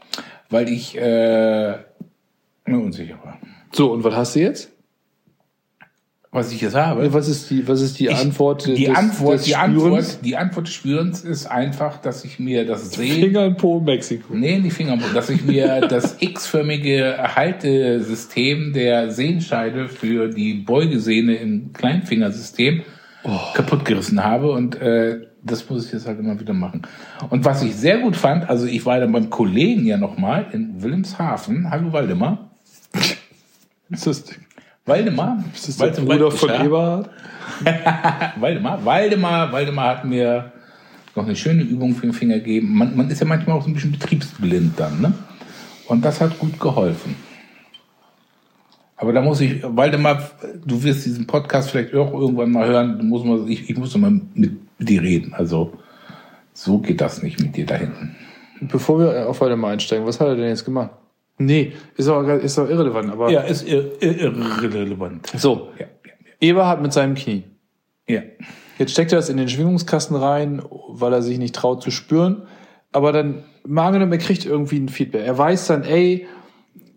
weil 0.51 0.69
ich 0.69 0.97
äh, 0.99 1.71
mir 2.67 2.79
unsicher 2.79 3.19
war. 3.25 3.39
So, 3.73 3.93
und 3.93 4.05
was 4.05 4.15
hast 4.15 4.37
du 4.37 4.41
jetzt? 4.41 4.71
Was 6.33 6.53
ich 6.53 6.61
jetzt 6.61 6.77
habe. 6.77 7.13
Was 7.13 7.27
ist 7.27 7.51
die, 7.51 7.67
was 7.67 7.81
ist 7.81 7.99
die 7.99 8.07
Ich- 8.07 8.15
Antwort 8.17 8.65
die 8.67 8.85
des, 8.85 8.95
Antwort, 8.97 9.35
des 9.39 9.45
die 9.47 9.51
Spürens? 9.53 9.75
Antwort, 10.11 10.19
die 10.25 10.37
Antwort 10.37 10.67
des 10.69 10.75
Spürens 10.75 11.21
ist 11.25 11.47
einfach, 11.47 11.97
dass 12.01 12.25
ich 12.25 12.39
mir 12.39 12.65
das 12.65 12.93
Sehen, 12.93 13.21
Finger 13.21 13.47
in 13.47 13.57
Po, 13.57 13.81
Mexiko. 13.81 14.35
nee, 14.35 14.61
die 14.61 14.71
Finger, 14.71 14.97
dass 15.13 15.29
ich 15.31 15.43
mir 15.45 15.81
das 15.89 16.19
x-förmige 16.21 17.17
Haltesystem 17.35 18.73
der 18.73 19.11
Sehenscheide 19.11 19.89
für 19.89 20.29
die 20.29 20.55
Beugesehne 20.55 21.35
im 21.35 21.73
Kleinfingersystem 21.73 22.83
kaputt 23.55 23.85
gerissen 23.85 24.23
habe 24.25 24.53
und 24.53 24.77
äh, 24.81 25.27
das 25.43 25.69
muss 25.69 25.87
ich 25.87 25.93
jetzt 25.93 26.07
halt 26.07 26.19
immer 26.19 26.39
wieder 26.39 26.53
machen. 26.53 26.83
Und 27.31 27.45
was 27.45 27.63
ich 27.63 27.75
sehr 27.75 27.99
gut 27.99 28.17
fand, 28.17 28.49
also 28.49 28.67
ich 28.67 28.85
war 28.85 29.01
dann 29.01 29.13
beim 29.13 29.31
Kollegen 29.31 29.87
ja 29.87 29.97
nochmal 29.97 30.47
in 30.53 30.83
Wilhelmshaven. 30.83 31.71
Hallo 31.71 31.93
Waldemar. 31.93 32.51
Ist 33.91 34.07
das, 34.07 34.25
Waldemar. 34.87 35.43
ist 35.55 35.69
das 35.69 35.77
der 35.77 36.03
Bruder 36.03 36.31
von. 36.31 36.51
Eberhard? 36.51 37.11
Waldemar, 38.41 38.85
Waldemar, 38.85 39.53
Waldemar 39.53 39.97
hat 39.97 40.05
mir 40.05 40.53
noch 41.17 41.25
eine 41.25 41.37
schöne 41.37 41.63
Übung 41.63 41.95
für 41.95 42.03
den 42.07 42.13
Finger 42.13 42.37
gegeben. 42.37 42.73
Man, 42.73 42.97
man 42.97 43.11
ist 43.11 43.21
ja 43.21 43.27
manchmal 43.27 43.57
auch 43.57 43.63
so 43.63 43.69
ein 43.69 43.75
bisschen 43.75 43.93
betriebsblind 43.93 44.79
dann, 44.79 45.01
ne? 45.01 45.13
Und 45.89 46.05
das 46.05 46.21
hat 46.21 46.39
gut 46.39 46.61
geholfen. 46.61 47.17
Aber 49.01 49.15
da 49.15 49.23
muss 49.23 49.41
ich, 49.41 49.63
Waldemar, 49.63 50.31
du 50.67 50.83
wirst 50.83 51.07
diesen 51.07 51.27
Podcast 51.27 51.71
vielleicht 51.71 51.95
auch 51.95 52.13
irgendwann 52.13 52.51
mal 52.51 52.69
hören, 52.69 52.99
du 52.99 53.05
musst 53.05 53.25
mal, 53.25 53.49
ich, 53.49 53.71
ich 53.71 53.77
muss 53.79 53.97
mal 53.97 54.21
mit, 54.35 54.53
dir 54.79 55.03
reden. 55.03 55.33
Also, 55.33 55.73
so 56.53 56.79
geht 56.79 57.01
das 57.01 57.23
nicht 57.23 57.41
mit 57.41 57.57
dir 57.57 57.65
da 57.65 57.77
hinten. 57.77 58.15
Bevor 58.61 58.99
wir 58.99 59.27
auf 59.27 59.41
Waldemar 59.41 59.71
einsteigen, 59.71 60.07
was 60.07 60.21
hat 60.21 60.29
er 60.29 60.37
denn 60.37 60.49
jetzt 60.49 60.67
gemacht? 60.67 60.91
Nee, 61.39 61.73
ist 61.97 62.09
auch, 62.09 62.23
ist 62.29 62.59
auch 62.59 62.69
irrelevant, 62.69 63.11
aber. 63.11 63.31
Ja, 63.31 63.41
ist 63.41 63.67
ir 63.67 64.03
ir 64.03 64.35
irrelevant. 64.63 65.33
So. 65.35 65.71
Ja, 65.79 65.87
Eberhard 66.41 66.83
mit 66.83 66.93
seinem 66.93 67.15
Knie. 67.15 67.45
ja. 68.07 68.17
ja. 68.17 68.23
Jetzt 68.79 68.93
steckt 68.93 69.13
er 69.13 69.17
das 69.17 69.29
in 69.29 69.37
den 69.37 69.51
Schwingungskasten 69.51 70.17
rein, 70.17 70.63
weil 70.89 71.13
er 71.13 71.21
sich 71.21 71.39
nicht 71.39 71.55
traut 71.55 71.83
zu 71.83 71.91
spüren. 71.91 72.45
Aber 72.93 73.13
dann, 73.13 73.45
mal 73.67 73.89
angenommen, 73.89 74.13
er 74.13 74.19
kriegt 74.19 74.47
irgendwie 74.47 74.79
ein 74.79 74.89
Feedback. 74.89 75.27
Er 75.27 75.37
weiß 75.37 75.67
dann, 75.67 75.85
ey, 75.85 76.27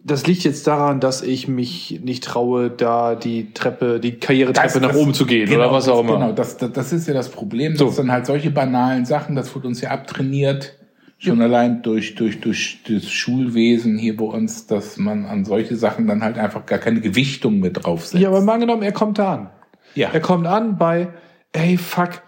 das 0.06 0.28
liegt 0.28 0.44
jetzt 0.44 0.68
daran, 0.68 1.00
dass 1.00 1.22
ich 1.22 1.48
mich 1.48 2.02
nicht 2.04 2.24
traue, 2.24 2.70
da 2.70 3.16
die 3.16 3.54
Treppe, 3.54 4.00
die 4.00 4.20
Karrieretreppe 4.20 4.82
nach 4.82 4.94
oben 4.94 5.14
zu 5.14 5.26
gehen 5.26 5.48
genau, 5.48 5.62
oder 5.62 5.72
was 5.72 5.88
auch 5.88 6.02
das, 6.02 6.10
immer. 6.10 6.20
Genau, 6.20 6.32
das, 6.34 6.58
das, 6.58 6.72
das 6.74 6.94
ist 6.94 7.08
ja 7.08 7.14
das 7.14 7.30
Problem, 7.30 7.76
So. 7.78 7.86
dass 7.86 7.96
dann 7.96 8.12
halt 8.12 8.26
solche 8.26 8.52
banalen 8.52 9.06
Sachen, 9.06 9.36
das 9.36 9.54
wird 9.56 9.66
uns 9.66 9.80
ja 9.82 9.92
abtrainiert, 9.92 10.74
schon 11.20 11.42
allein 11.42 11.82
durch, 11.84 12.16
durch, 12.16 12.42
durch 12.42 12.80
das 12.86 13.10
Schulwesen 13.10 13.98
hier 13.98 14.18
bei 14.18 14.26
uns, 14.26 14.68
dass 14.68 14.98
man 14.98 15.26
an 15.26 15.46
solche 15.46 15.78
Sachen 15.78 16.06
dann 16.06 16.22
halt 16.22 16.38
einfach 16.38 16.66
gar 16.66 16.80
keine 16.80 17.00
Gewichtung 17.00 17.60
mit 17.60 17.86
draufsetzt. 17.86 18.22
Ja, 18.22 18.28
aber 18.28 18.42
mal 18.42 18.56
angenommen, 18.56 18.84
er 18.84 18.92
kommt 18.92 19.20
da 19.20 19.34
an. 19.34 19.50
Ja. 19.96 20.10
Er 20.12 20.20
kommt 20.20 20.46
an 20.48 20.78
bei, 20.78 21.08
ey, 21.54 21.78
fuck, 21.78 22.22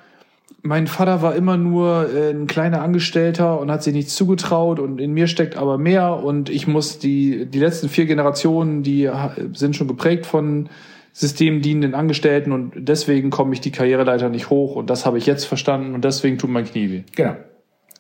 mein 0.66 0.88
Vater 0.88 1.22
war 1.22 1.36
immer 1.36 1.58
nur 1.58 2.10
äh, 2.12 2.32
ein 2.32 2.48
kleiner 2.48 2.82
Angestellter 2.82 3.60
und 3.60 3.70
hat 3.70 3.84
sich 3.84 3.94
nichts 3.94 4.16
zugetraut 4.16 4.80
und 4.80 5.00
in 5.00 5.14
mir 5.14 5.28
steckt 5.28 5.56
aber 5.58 5.78
mehr 5.78 6.24
und 6.24 6.50
ich 6.50 6.66
muss 6.66 6.98
die, 6.98 7.46
die 7.46 7.60
letzten 7.60 7.88
vier 7.88 8.06
Generationen, 8.08 8.82
die 8.82 9.10
sind 9.54 9.76
schon 9.76 9.88
geprägt 9.88 10.26
von 10.26 10.70
systemdienenden 11.14 11.94
Angestellten 11.94 12.52
und 12.52 12.74
deswegen 12.76 13.30
komme 13.30 13.54
ich 13.54 13.62
die 13.62 13.72
Karriereleiter 13.72 14.30
nicht 14.30 14.50
hoch 14.50 14.76
und 14.76 14.90
das 14.90 15.06
habe 15.06 15.20
ich 15.20 15.26
jetzt 15.28 15.46
verstanden 15.46 15.94
und 15.94 16.04
deswegen 16.04 16.38
tut 16.40 16.50
mein 16.50 16.66
Knie 16.66 16.90
weh. 16.90 17.04
Genau. 17.16 17.36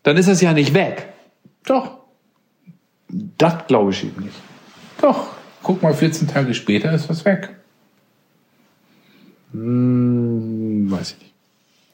Dann 0.03 0.18
ist 0.18 0.28
es 0.28 0.41
ja 0.41 0.51
nicht 0.51 0.74
weg. 0.74 1.07
Doch, 1.66 1.99
Das 3.38 3.68
glaube 3.68 3.91
ich 3.91 4.03
ihm 4.03 4.13
nicht. 4.24 4.36
doch. 5.01 5.28
Guck 5.61 5.82
mal, 5.82 5.93
14 5.93 6.28
Tage 6.28 6.53
später 6.53 6.93
ist 6.93 7.09
was 7.09 7.26
weg. 7.26 7.49
Hm, 9.51 10.91
weiß 10.91 11.11
ich 11.13 11.20
nicht. 11.20 11.34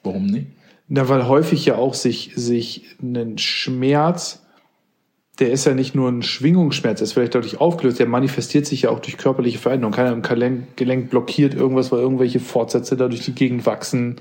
Warum 0.03 0.25
nicht? 0.25 0.47
Na, 0.93 1.07
weil 1.07 1.27
häufig 1.27 1.65
ja 1.65 1.75
auch 1.75 1.93
sich, 1.93 2.33
sich 2.35 2.97
einen 3.01 3.37
Schmerz 3.37 4.41
der 5.41 5.51
ist 5.51 5.65
ja 5.65 5.73
nicht 5.73 5.95
nur 5.95 6.07
ein 6.07 6.21
Schwingungsschmerz, 6.21 6.99
der 6.99 7.05
ist 7.05 7.13
vielleicht 7.13 7.33
deutlich 7.33 7.59
aufgelöst, 7.59 7.97
der 7.97 8.05
manifestiert 8.05 8.67
sich 8.67 8.83
ja 8.83 8.91
auch 8.91 8.99
durch 8.99 9.17
körperliche 9.17 9.57
Veränderungen. 9.57 9.95
Keiner 9.95 10.11
im 10.11 10.21
Gelenk, 10.21 10.77
Gelenk 10.77 11.09
blockiert 11.09 11.55
irgendwas, 11.55 11.91
weil 11.91 11.99
irgendwelche 11.99 12.39
Fortsätze 12.39 12.95
da 12.95 13.07
durch 13.07 13.25
die 13.25 13.33
Gegend 13.33 13.65
wachsen. 13.65 14.17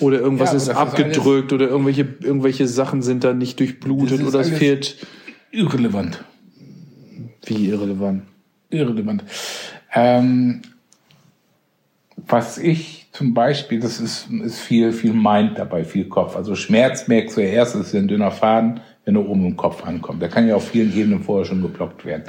Oder 0.00 0.18
irgendwas 0.18 0.50
Ja, 0.50 0.56
ist 0.56 0.68
abgedrückt 0.70 1.52
oder 1.52 1.68
irgendwelche, 1.68 2.08
irgendwelche 2.20 2.66
Sachen 2.66 3.02
sind 3.02 3.22
da 3.22 3.34
nicht 3.34 3.60
durchblutet 3.60 4.24
oder 4.24 4.40
es 4.40 4.48
fehlt. 4.48 5.06
Irrelevant. 5.52 6.24
Wie 7.44 7.68
irrelevant. 7.68 8.22
Irrelevant. 8.70 9.22
Ähm, 9.94 10.62
was 12.16 12.58
ich 12.58 13.06
zum 13.12 13.34
Beispiel, 13.34 13.80
das 13.80 14.00
ist, 14.00 14.28
ist 14.30 14.60
viel, 14.60 14.92
viel 14.92 15.12
Mind 15.12 15.58
dabei, 15.58 15.84
viel 15.84 16.08
Kopf. 16.08 16.36
Also 16.36 16.54
Schmerz 16.54 17.08
merkst 17.08 17.36
du 17.36 17.42
ja 17.42 17.48
erst, 17.48 17.76
ist 17.76 17.94
ein 17.94 18.08
dünner 18.08 18.30
Faden, 18.30 18.80
wenn 19.04 19.16
er 19.16 19.28
oben 19.28 19.46
im 19.46 19.56
Kopf 19.56 19.84
ankommt. 19.84 20.22
Der 20.22 20.28
kann 20.28 20.46
ja 20.46 20.56
auf 20.56 20.68
vielen 20.68 20.96
Ebenen 20.96 21.22
vorher 21.22 21.44
schon 21.44 21.62
geblockt 21.62 22.04
werden. 22.04 22.24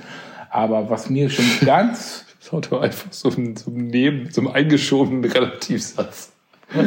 Aber 0.49 0.89
was 0.89 1.09
mir 1.09 1.29
schon 1.29 1.45
ganz, 1.65 2.25
Das 2.39 2.51
war 2.51 2.61
doch 2.61 2.81
einfach 2.81 3.11
so 3.11 3.29
ein 3.29 3.55
Neben, 3.67 4.29
so 4.31 4.41
ein 4.41 4.47
eingeschobenen 4.47 5.23
Relativsatz. 5.25 6.31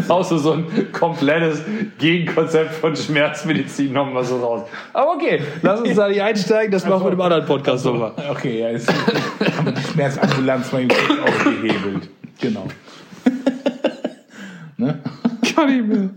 Außer 0.09 0.39
so 0.39 0.53
ein 0.53 0.93
komplettes 0.93 1.63
Gegenkonzept 1.99 2.73
von 2.75 2.97
Schmerzmedizin 2.97 3.93
nochmal 3.93 4.25
so 4.25 4.39
raus. 4.39 4.63
Aber 4.93 5.13
okay, 5.13 5.41
lass 5.63 5.81
uns 5.81 5.95
da 5.95 6.09
nicht 6.09 6.21
einsteigen, 6.21 6.73
das 6.73 6.85
machen 6.87 7.05
wir 7.05 7.13
im 7.13 7.21
anderen 7.21 7.47
Podcast 7.47 7.85
nochmal. 7.85 8.13
okay, 8.29 8.61
ja, 8.61 8.71
jetzt 8.71 8.93
haben 9.57 9.73
die 9.73 9.93
Schmerzambulanz 9.93 10.73
mal 10.73 10.89
aufgehebelt. 11.25 12.09
Genau. 12.41 12.67
Ne? 14.77 15.01
Kann 15.55 15.69
ich 15.69 15.83
mehr. 15.83 16.11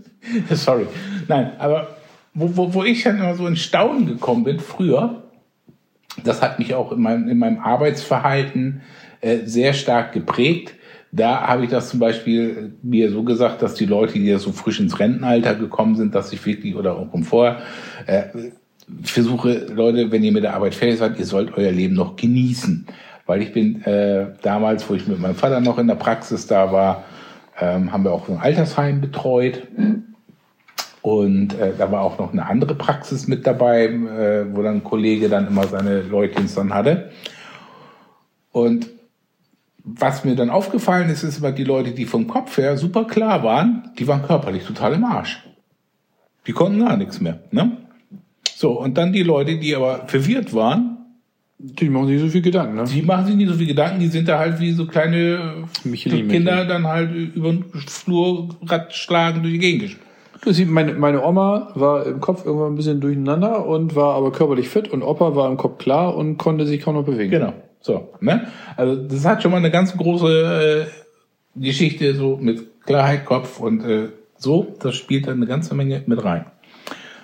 Sorry. 0.56 0.86
Nein, 1.28 1.52
aber 1.58 1.88
wo, 2.34 2.56
wo, 2.56 2.74
wo 2.74 2.84
ich 2.84 3.02
dann 3.02 3.18
immer 3.18 3.34
so 3.34 3.46
in 3.46 3.56
Staunen 3.56 4.06
gekommen 4.06 4.44
bin, 4.44 4.60
früher, 4.60 5.22
das 6.24 6.42
hat 6.42 6.58
mich 6.58 6.74
auch 6.74 6.92
in 6.92 7.00
meinem, 7.00 7.28
in 7.28 7.38
meinem 7.38 7.58
Arbeitsverhalten 7.58 8.82
äh, 9.20 9.38
sehr 9.44 9.72
stark 9.72 10.12
geprägt. 10.12 10.74
Da 11.12 11.46
habe 11.46 11.64
ich 11.64 11.70
das 11.70 11.90
zum 11.90 11.98
Beispiel 11.98 12.74
mir 12.82 13.10
so 13.10 13.24
gesagt, 13.24 13.62
dass 13.62 13.74
die 13.74 13.86
Leute, 13.86 14.14
die 14.14 14.26
ja 14.26 14.38
so 14.38 14.52
frisch 14.52 14.78
ins 14.78 15.00
Rentenalter 15.00 15.56
gekommen 15.56 15.96
sind, 15.96 16.14
dass 16.14 16.32
ich 16.32 16.44
wirklich, 16.46 16.76
oder 16.76 16.96
auch 16.96 17.12
im 17.12 17.24
Vorher, 17.24 17.62
äh, 18.06 18.24
versuche, 19.02 19.66
Leute, 19.74 20.10
wenn 20.12 20.22
ihr 20.22 20.32
mit 20.32 20.44
der 20.44 20.54
Arbeit 20.54 20.74
fertig 20.74 20.98
seid, 20.98 21.18
ihr 21.18 21.26
sollt 21.26 21.56
euer 21.56 21.72
Leben 21.72 21.94
noch 21.94 22.16
genießen. 22.16 22.86
Weil 23.26 23.42
ich 23.42 23.52
bin 23.52 23.82
äh, 23.82 24.26
damals, 24.42 24.88
wo 24.88 24.94
ich 24.94 25.06
mit 25.06 25.20
meinem 25.20 25.34
Vater 25.34 25.60
noch 25.60 25.78
in 25.78 25.86
der 25.86 25.94
Praxis 25.94 26.46
da 26.46 26.72
war, 26.72 27.04
ähm, 27.60 27.92
haben 27.92 28.04
wir 28.04 28.12
auch 28.12 28.28
ein 28.28 28.38
Altersheim 28.38 29.00
betreut. 29.00 29.62
Und 31.02 31.58
äh, 31.58 31.72
da 31.76 31.90
war 31.90 32.02
auch 32.02 32.18
noch 32.18 32.32
eine 32.32 32.46
andere 32.46 32.74
Praxis 32.74 33.26
mit 33.26 33.46
dabei, 33.46 33.84
äh, 33.84 34.54
wo 34.54 34.62
dann 34.62 34.76
ein 34.76 34.84
Kollege 34.84 35.28
dann 35.28 35.46
immer 35.46 35.66
seine 35.66 36.02
Leutchens 36.02 36.54
dann 36.54 36.74
hatte. 36.74 37.10
Und 38.52 38.90
was 39.82 40.24
mir 40.24 40.36
dann 40.36 40.50
aufgefallen 40.50 41.08
ist, 41.08 41.22
ist 41.22 41.38
immer 41.38 41.52
die 41.52 41.64
Leute, 41.64 41.92
die 41.92 42.04
vom 42.04 42.26
Kopf 42.26 42.58
her 42.58 42.76
super 42.76 43.04
klar 43.04 43.42
waren, 43.42 43.90
die 43.98 44.06
waren 44.06 44.22
körperlich 44.22 44.64
total 44.64 44.94
im 44.94 45.04
Arsch. 45.04 45.42
Die 46.46 46.52
konnten 46.52 46.80
gar 46.80 46.96
nichts 46.96 47.20
mehr. 47.20 47.40
Ne? 47.50 47.76
So, 48.54 48.78
und 48.78 48.98
dann 48.98 49.12
die 49.12 49.22
Leute, 49.22 49.58
die 49.58 49.74
aber 49.74 50.06
verwirrt 50.06 50.52
waren, 50.54 50.99
Die 51.62 51.90
machen 51.90 52.06
sich 52.06 52.20
so 52.20 52.28
viel 52.28 52.40
Gedanken, 52.40 52.76
ne? 52.76 52.84
die 52.84 53.02
machen 53.02 53.26
sich 53.26 53.36
nicht 53.36 53.48
so 53.48 53.54
viel 53.54 53.66
Gedanken, 53.66 54.00
die 54.00 54.06
sind 54.06 54.26
da 54.26 54.38
halt 54.38 54.58
wie 54.60 54.72
so 54.72 54.86
kleine 54.86 55.64
Michelin, 55.84 56.26
Kinder 56.28 56.52
Michelin. 56.52 56.68
dann 56.68 56.86
halt 56.86 57.14
über 57.14 57.52
den 57.52 57.64
Flur 57.86 58.48
schlagen 58.88 59.42
durch 59.42 59.52
die 59.52 59.58
Gegend. 59.58 59.96
Du 60.40 60.52
siehst, 60.52 60.70
meine, 60.70 60.94
meine 60.94 61.22
Oma 61.22 61.70
war 61.74 62.06
im 62.06 62.20
Kopf 62.20 62.46
irgendwann 62.46 62.72
ein 62.72 62.76
bisschen 62.76 63.00
durcheinander 63.00 63.66
und 63.66 63.94
war 63.94 64.14
aber 64.14 64.32
körperlich 64.32 64.70
fit 64.70 64.88
und 64.88 65.02
Opa 65.02 65.36
war 65.36 65.50
im 65.50 65.58
Kopf 65.58 65.76
klar 65.76 66.16
und 66.16 66.38
konnte 66.38 66.64
sich 66.64 66.80
kaum 66.80 66.94
noch 66.94 67.04
bewegen. 67.04 67.30
Genau. 67.30 67.52
So, 67.82 68.08
ne? 68.20 68.46
Also 68.76 68.96
das 68.96 69.26
hat 69.26 69.42
schon 69.42 69.50
mal 69.50 69.58
eine 69.58 69.70
ganz 69.70 69.94
große 69.94 70.86
äh, 70.86 71.60
Geschichte 71.60 72.14
so 72.14 72.38
mit 72.40 72.84
Klarheit, 72.86 73.26
Kopf 73.26 73.60
und 73.60 73.84
äh, 73.84 74.08
so. 74.38 74.76
Das 74.80 74.94
spielt 74.94 75.26
dann 75.26 75.36
eine 75.36 75.46
ganze 75.46 75.74
Menge 75.74 76.02
mit 76.06 76.24
rein. 76.24 76.46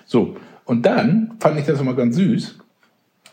So, 0.05 0.35
und 0.65 0.85
dann 0.85 1.33
fand 1.39 1.59
ich 1.59 1.65
das 1.65 1.81
immer 1.81 1.95
ganz 1.95 2.15
süß. 2.17 2.59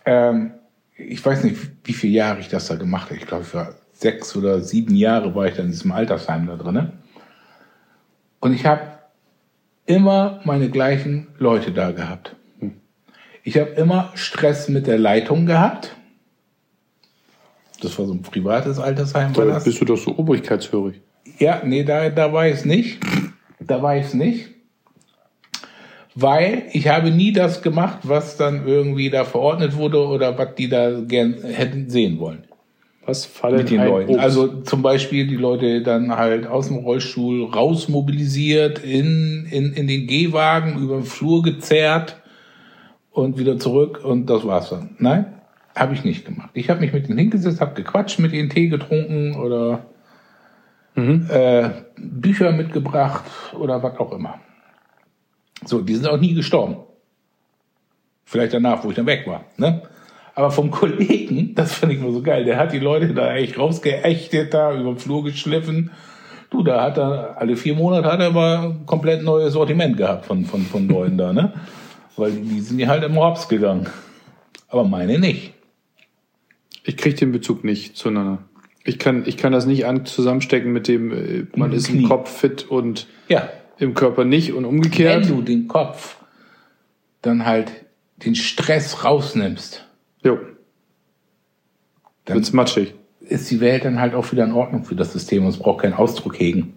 Ähm, 0.07 0.53
ich 0.97 1.25
weiß 1.25 1.45
nicht, 1.45 1.57
wie 1.85 1.93
viele 1.93 2.15
Jahre 2.15 2.41
ich 2.41 2.49
das 2.49 2.69
da 2.69 2.77
gemacht 2.77 3.11
habe. 3.11 3.17
Ich 3.17 3.27
glaube, 3.27 3.45
ich 3.45 3.55
war 3.55 3.75
sechs 3.93 4.37
oder 4.37 4.61
sieben 4.61 4.95
Jahre 4.95 5.35
war 5.35 5.47
ich 5.47 5.55
dann 5.55 5.67
in 5.67 5.73
diesem 5.73 5.93
Altersheim 5.93 6.47
da 6.47 6.57
drinne. 6.57 6.93
Und 8.41 8.53
ich 8.53 8.67
habe 8.67 8.83
immer 9.87 10.41
meine 10.45 10.71
gleichen 10.71 11.29
Leute 11.39 11.73
da 11.73 11.93
gehabt. 11.93 12.37
Ich 13.43 13.59
habe 13.59 13.71
immer 13.71 14.11
Stress 14.15 14.69
mit 14.69 14.87
der 14.87 14.99
Leitung 14.99 15.47
gehabt. 15.47 15.95
Das 17.83 17.99
war 17.99 18.07
so 18.07 18.15
ein 18.15 18.23
privates 18.23 18.79
Altersheim. 18.79 19.33
Da 19.35 19.59
bist 19.59 19.81
du 19.81 19.85
doch 19.85 19.99
so 19.99 20.17
obrigkeitshörig. 20.17 21.01
Ja, 21.39 21.61
nee, 21.65 21.85
da, 21.85 22.09
da 22.09 22.33
war 22.33 22.47
ich 22.47 22.55
es 22.55 22.65
nicht. 22.65 23.01
Da 23.61 23.83
war 23.83 23.97
ich 23.97 24.07
es 24.07 24.15
nicht. 24.15 24.54
Weil 26.15 26.65
ich 26.73 26.89
habe 26.89 27.11
nie 27.11 27.33
das 27.33 27.63
gemacht, 27.63 27.99
was 28.05 28.37
dann 28.37 28.67
irgendwie 28.67 29.11
da 29.11 29.25
verordnet 29.25 29.77
wurde 29.77 29.99
oder 30.07 30.39
was 30.39 30.55
die 30.55 30.69
da 30.69 31.01
gern 31.01 31.35
hätten 31.43 31.91
sehen 31.91 32.21
wollen 32.21 32.45
Was 33.05 33.25
fallen 33.25 33.57
mit 33.57 33.71
den 33.71 33.85
Leuten. 33.85 34.11
Obst? 34.11 34.23
Also 34.23 34.47
zum 34.63 34.83
Beispiel 34.83 35.27
die 35.27 35.37
Leute 35.37 35.83
dann 35.83 36.17
halt 36.17 36.47
aus 36.47 36.69
dem 36.69 36.77
Rollstuhl 36.77 37.45
rausmobilisiert, 37.47 38.79
in, 38.79 39.47
in, 39.51 39.73
in 39.73 39.89
den 39.89 40.07
Gehwagen, 40.07 40.79
über 40.79 40.97
den 40.97 41.05
Flur 41.05 41.43
gezerrt 41.43 42.17
und 43.11 43.37
wieder 43.37 43.59
zurück 43.59 44.05
und 44.05 44.31
das 44.31 44.47
war's 44.47 44.71
dann. 44.71 44.91
Nein, 44.99 45.27
habe 45.75 45.95
ich 45.95 46.05
nicht 46.05 46.25
gemacht. 46.25 46.51
Ich 46.55 46.71
habe 46.71 46.81
mich 46.81 46.93
mit 46.93 47.09
denen 47.09 47.19
hingesetzt, 47.19 47.61
habe 47.61 47.75
gequatscht, 47.75 48.21
mit 48.21 48.33
ihnen 48.33 48.51
Tee 48.51 48.69
getrunken 48.69 49.35
oder 49.35 49.87
äh, 50.97 51.71
Bücher 51.97 52.53
mitgebracht 52.53 53.25
oder 53.59 53.83
was 53.83 53.99
auch 53.99 54.13
immer. 54.13 54.39
So, 55.65 55.81
die 55.81 55.95
sind 55.95 56.07
auch 56.07 56.21
nie 56.21 56.35
gestorben. 56.35 56.77
Vielleicht 58.25 58.55
danach, 58.55 58.85
wo 58.85 58.91
ich 58.91 58.97
dann 58.97 59.07
weg 59.07 59.27
war. 59.27 59.45
Ne? 59.57 59.83
Aber 60.35 60.51
vom 60.51 60.71
Kollegen, 60.71 61.55
das 61.55 61.75
fand 61.75 61.93
ich 61.93 62.01
nur 62.01 62.13
so 62.13 62.23
geil, 62.23 62.45
der 62.45 62.59
hat 62.59 62.73
die 62.73 62.79
Leute 62.79 63.15
da 63.15 63.35
echt 63.35 63.59
rausgeächtet, 63.59 64.55
da 64.55 64.75
über 64.75 64.93
den 64.93 64.99
Flur 64.99 65.25
geschliffen. 65.25 65.91
Du, 66.51 66.63
da 66.63 66.83
hat 66.83 66.99
er, 66.99 67.37
alle 67.39 67.57
vier 67.57 67.75
Monate 67.75 68.11
hat 68.11 68.21
er 68.21 68.27
aber 68.27 68.61
ein 68.61 68.87
komplett 68.87 69.23
neues 69.23 69.55
Sortiment 69.55 69.97
gehabt 69.97 70.27
von, 70.27 70.45
von, 70.45 70.63
von 70.63 70.89
Leuten 70.89 71.19
da, 71.19 71.33
ne? 71.33 71.53
Weil 72.17 72.33
die 72.33 72.61
sind 72.61 72.79
ja 72.79 72.87
halt 72.87 73.03
im 73.03 73.17
Hops 73.17 73.49
gegangen. 73.49 73.89
Aber 74.69 74.85
meine 74.85 75.19
nicht. 75.19 75.53
Ich 76.85 76.97
kriege 76.97 77.17
den 77.17 77.33
Bezug 77.33 77.65
nicht 77.65 77.97
zueinander. 77.97 78.39
Ich 78.85 78.99
kann, 78.99 79.25
ich 79.27 79.37
kann 79.37 79.53
das 79.53 79.67
nicht 79.67 79.87
an, 79.87 80.05
zusammenstecken 80.05 80.73
mit 80.73 80.87
dem, 80.87 81.11
äh, 81.13 81.47
man 81.57 81.73
ist 81.73 81.89
Knie. 81.89 82.03
im 82.03 82.09
Kopf 82.09 82.31
fit 82.31 82.71
und 82.71 83.09
Ja, 83.29 83.49
im 83.79 83.95
Körper 83.95 84.25
nicht 84.25 84.53
und 84.53 84.65
wenn 84.65 84.71
umgekehrt. 84.71 85.29
du 85.29 85.43
den 85.43 85.69
Kopf 85.69 86.17
dann 87.23 87.45
halt 87.45 87.73
den 88.19 88.35
Stress 88.35 89.05
rausnimmst, 89.05 89.87
Jo, 90.23 90.39
dann 92.25 92.37
wird's 92.37 92.53
matschig. 92.53 92.95
ist 93.21 93.51
die 93.51 93.61
Welt 93.61 93.85
dann 93.85 94.01
halt 94.01 94.15
auch 94.15 94.31
wieder 94.33 94.45
in 94.45 94.53
Ordnung 94.53 94.85
für 94.85 94.95
das 94.95 95.13
System 95.13 95.43
und 95.45 95.51
es 95.51 95.59
braucht 95.59 95.83
keinen 95.83 95.95
Ausdruck 95.95 96.39
hegen. 96.39 96.75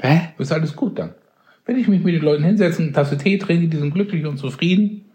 Hä? 0.00 0.28
Ist 0.38 0.52
alles 0.52 0.76
gut 0.76 0.98
dann. 0.98 1.14
Wenn 1.64 1.76
ich 1.78 1.88
mich 1.88 2.02
mit 2.02 2.14
den 2.14 2.22
Leuten 2.22 2.44
hinsetze, 2.44 2.82
eine 2.82 2.92
Tasse 2.92 3.18
Tee 3.18 3.38
trinke, 3.38 3.68
die 3.68 3.76
sind 3.76 3.92
glücklich 3.92 4.24
und 4.26 4.38
zufrieden. 4.38 5.06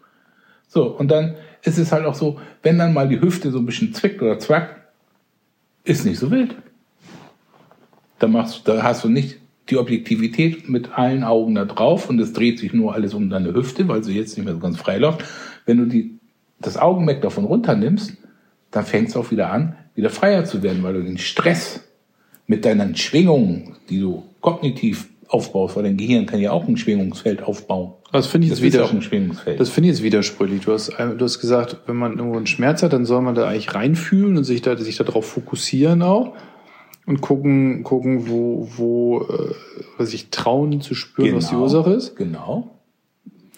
So, 0.68 0.88
und 0.88 1.09
dann 1.09 1.36
ist 1.64 1.78
es 1.78 1.91
halt 1.91 2.05
auch 2.05 2.16
so, 2.16 2.39
wenn 2.61 2.78
dann 2.78 2.93
mal 2.93 3.07
die 3.07 3.22
Hüfte 3.22 3.51
so 3.51 3.59
ein 3.59 3.66
bisschen 3.66 3.93
zwickt 3.93 4.22
oder 4.22 4.39
zwackt, 4.39 4.82
ist 5.86 6.05
nicht 6.05 6.20
so 6.20 6.30
wild. 6.32 6.55
Da 8.24 8.30
machst 8.30 8.65
du, 8.65 8.71
da 8.71 8.84
hast 8.84 9.03
du 9.03 9.09
nicht 9.09 9.36
die 9.69 9.76
Objektivität 9.76 10.69
mit 10.69 10.97
allen 10.97 11.26
Augen 11.26 11.55
da 11.55 11.65
drauf 11.65 12.09
und 12.09 12.17
es 12.21 12.32
dreht 12.32 12.57
sich 12.57 12.71
nur 12.71 12.93
alles 12.93 13.13
um 13.13 13.30
deine 13.30 13.53
Hüfte, 13.53 13.86
weil 13.89 14.01
sie 14.01 14.15
jetzt 14.15 14.38
nicht 14.38 14.45
mehr 14.45 14.53
so 14.53 14.61
ganz 14.61 14.78
frei 14.78 14.97
läuft. 14.97 15.26
Wenn 15.65 15.76
du 15.76 15.88
die, 15.88 16.19
das 16.61 16.78
Augenmerk 16.78 17.21
davon 17.21 17.43
runternimmst, 17.43 18.15
dann 18.71 18.86
fängt 18.86 19.09
es 19.09 19.17
auch 19.17 19.30
wieder 19.32 19.51
an, 19.51 19.76
wieder 19.93 20.09
freier 20.09 20.45
zu 20.45 20.63
werden, 20.63 20.84
weil 20.84 20.93
du 20.93 21.03
den 21.03 21.17
Stress 21.17 21.84
mit 22.47 22.63
deinen 22.63 22.95
Schwingungen, 22.95 23.76
die 23.89 23.99
du 23.99 24.24
kognitiv 24.39 25.09
aufbaust, 25.28 25.76
weil 25.76 25.84
dein 25.84 25.97
Gehirn 25.97 26.26
kann 26.26 26.39
ja 26.39 26.51
auch 26.51 26.65
ein 26.65 26.78
Schwingungsfeld 26.78 27.43
aufbauen. 27.43 27.91
Das 28.13 28.28
finde 28.28 28.45
ich 28.45 28.51
jetzt 28.51 28.61
wieder, 28.61 28.86
auch 28.86 28.93
ein 28.93 29.01
Schwingungsfeld. 29.01 29.59
das 29.59 29.67
finde 29.67 29.89
ich 29.89 29.97
jetzt 29.97 30.03
widersprüchlich. 30.03 30.61
Du 30.61 30.71
hast, 30.71 30.93
du 30.97 31.19
hast 31.19 31.39
gesagt, 31.41 31.80
wenn 31.88 31.97
man 31.97 32.13
irgendwo 32.19 32.38
einen 32.38 32.47
Schmerz 32.47 32.84
hat, 32.84 32.93
dann 32.93 33.03
soll 33.03 33.21
man 33.21 33.36
da 33.36 33.49
eigentlich 33.49 33.76
reinfühlen 33.76 34.38
und 34.38 34.45
sich 34.45 34.61
da, 34.61 34.78
sich 34.78 34.95
darauf 34.95 35.26
fokussieren 35.26 36.01
auch 36.01 36.34
und 37.06 37.22
gucken, 37.22 37.84
gucken, 37.84 38.30
wo, 38.30 38.68
wo, 38.76 39.28
äh, 39.99 40.06
sich 40.06 40.30
trauen 40.30 40.82
zu 40.82 40.95
spüren, 40.95 41.36
was 41.36 41.49
die 41.49 41.56
Ursache 41.56 41.91
ist. 41.91 42.16
Genau. 42.16 42.80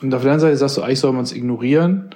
Und 0.02 0.14
auf 0.14 0.22
der 0.22 0.32
anderen 0.32 0.40
Seite 0.40 0.58
sagst 0.58 0.78
du, 0.78 0.82
eigentlich 0.82 1.00
soll 1.00 1.14
man 1.14 1.24
es 1.24 1.34
ignorieren 1.34 2.10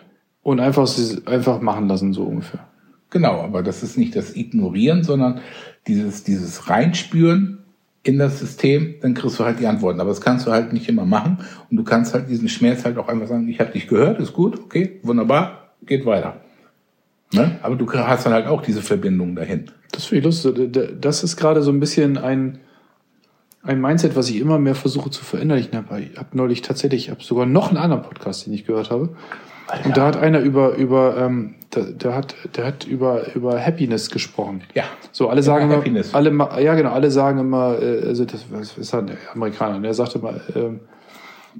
und 0.43 0.59
einfach, 0.59 0.89
einfach 1.25 1.61
machen 1.61 1.88
lassen, 1.88 2.13
so 2.13 2.23
ungefähr. 2.23 2.67
Genau, 3.09 3.41
aber 3.41 3.63
das 3.63 3.82
ist 3.82 3.97
nicht 3.97 4.15
das 4.15 4.36
Ignorieren, 4.36 5.03
sondern 5.03 5.41
dieses, 5.88 6.23
dieses 6.23 6.69
Reinspüren 6.69 7.59
in 8.03 8.17
das 8.17 8.39
System, 8.39 8.95
dann 9.01 9.13
kriegst 9.13 9.39
du 9.39 9.43
halt 9.43 9.59
die 9.59 9.67
Antworten. 9.67 9.99
Aber 9.99 10.09
das 10.09 10.21
kannst 10.21 10.47
du 10.47 10.51
halt 10.51 10.73
nicht 10.73 10.88
immer 10.88 11.05
machen. 11.05 11.39
Und 11.69 11.77
du 11.77 11.84
kannst 11.84 12.13
halt 12.13 12.30
diesen 12.30 12.49
Schmerz 12.49 12.86
halt 12.86 12.97
auch 12.97 13.07
einfach 13.07 13.27
sagen, 13.27 13.47
ich 13.47 13.59
habe 13.59 13.71
dich 13.71 13.88
gehört, 13.88 14.19
ist 14.19 14.34
gut, 14.34 14.59
okay, 14.59 14.99
wunderbar, 15.03 15.73
geht 15.86 16.05
weiter. 16.05 16.41
Ne? 17.34 17.59
Aber 17.61 17.75
du 17.75 17.91
hast 17.91 18.25
dann 18.25 18.34
halt 18.34 18.47
auch 18.47 18.61
diese 18.61 18.82
Verbindung 18.82 19.36
dahin. 19.36 19.65
Das 19.91 20.05
finde 20.05 20.19
ich 20.19 20.25
lustig. 20.25 20.71
Das 20.99 21.23
ist 21.23 21.38
gerade 21.38 21.61
so 21.61 21.71
ein 21.71 21.80
bisschen 21.80 22.17
ein, 22.17 22.59
ein 23.61 23.80
Mindset, 23.80 24.15
was 24.15 24.30
ich 24.30 24.38
immer 24.38 24.57
mehr 24.57 24.75
versuche 24.75 25.09
zu 25.11 25.23
verinnerlichen. 25.23 25.86
Ich 25.99 26.17
habe 26.17 26.30
neulich 26.38 26.61
tatsächlich, 26.61 27.05
ich 27.05 27.11
habe 27.11 27.23
sogar 27.23 27.45
noch 27.45 27.69
einen 27.69 27.77
anderen 27.77 28.01
Podcast, 28.03 28.45
den 28.45 28.53
ich 28.53 28.65
gehört 28.65 28.89
habe. 28.89 29.15
Und 29.86 29.97
da 29.97 30.07
hat 30.07 30.17
einer 30.17 30.39
über, 30.39 30.75
über, 30.75 31.17
ähm, 31.17 31.55
der, 31.75 31.84
der 31.84 32.15
hat, 32.15 32.36
der 32.55 32.65
hat 32.65 32.86
über, 32.86 33.36
über 33.36 33.63
Happiness 33.63 34.09
gesprochen. 34.09 34.63
Ja. 34.73 34.86
So, 35.11 35.30
alle 35.30 35.43
sagen 35.43 35.65
immer, 35.65 35.77
Happiness. 35.77 36.15
alle, 36.15 36.32
ja 36.63 36.73
genau, 36.73 36.91
alle 36.91 37.11
sagen 37.11 37.39
immer, 37.39 37.80
äh, 37.80 38.07
also 38.07 38.25
das, 38.25 38.45
was 38.49 38.77
ist 38.77 38.93
ein 38.95 39.11
Amerikaner, 39.34 39.80
der 39.80 39.93
sagte 39.93 40.17
mal, 40.19 40.41
ähm, 40.55 40.80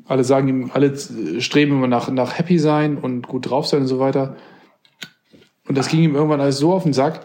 alle 0.08 0.24
sagen 0.24 0.48
ihm, 0.48 0.72
alle 0.74 0.96
streben 1.40 1.74
immer 1.74 1.88
nach, 1.88 2.10
nach 2.10 2.38
Happy 2.38 2.58
sein 2.58 2.98
und 2.98 3.28
gut 3.28 3.50
drauf 3.50 3.68
sein 3.68 3.82
und 3.82 3.88
so 3.88 4.00
weiter. 4.00 4.36
Und 5.70 5.78
das 5.78 5.88
ging 5.88 6.02
ihm 6.02 6.16
irgendwann 6.16 6.42
alles 6.42 6.58
so 6.58 6.74
auf 6.74 6.84
den 6.84 6.92
Sack, 6.94 7.22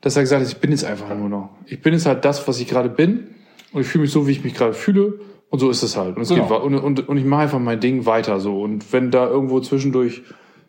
dass 0.00 0.16
er 0.16 0.22
gesagt 0.22 0.42
hat, 0.42 0.48
ich 0.50 0.56
bin 0.58 0.70
jetzt 0.72 0.84
einfach 0.84 1.14
nur 1.16 1.28
noch. 1.28 1.50
Ich 1.66 1.80
bin 1.82 1.92
jetzt 1.92 2.06
halt 2.06 2.24
das, 2.24 2.48
was 2.48 2.58
ich 2.58 2.66
gerade 2.66 2.88
bin. 2.88 3.28
Und 3.72 3.82
ich 3.82 3.86
fühle 3.86 4.02
mich 4.02 4.10
so, 4.10 4.26
wie 4.26 4.32
ich 4.32 4.42
mich 4.42 4.54
gerade 4.54 4.72
fühle. 4.72 5.20
Und 5.50 5.58
so 5.60 5.70
ist 5.70 5.82
es 5.82 5.96
halt. 5.96 6.16
Und, 6.16 6.22
es 6.22 6.30
Genau. 6.30 6.48
geht, 6.48 6.60
und, 6.62 6.74
und, 6.74 7.08
und 7.08 7.16
ich 7.18 7.24
mache 7.24 7.42
einfach 7.42 7.58
mein 7.60 7.78
Ding 7.78 8.06
weiter 8.06 8.40
so. 8.40 8.62
Und 8.62 8.92
wenn 8.92 9.10
da 9.12 9.26
irgendwo 9.28 9.60
zwischendurch 9.60 10.22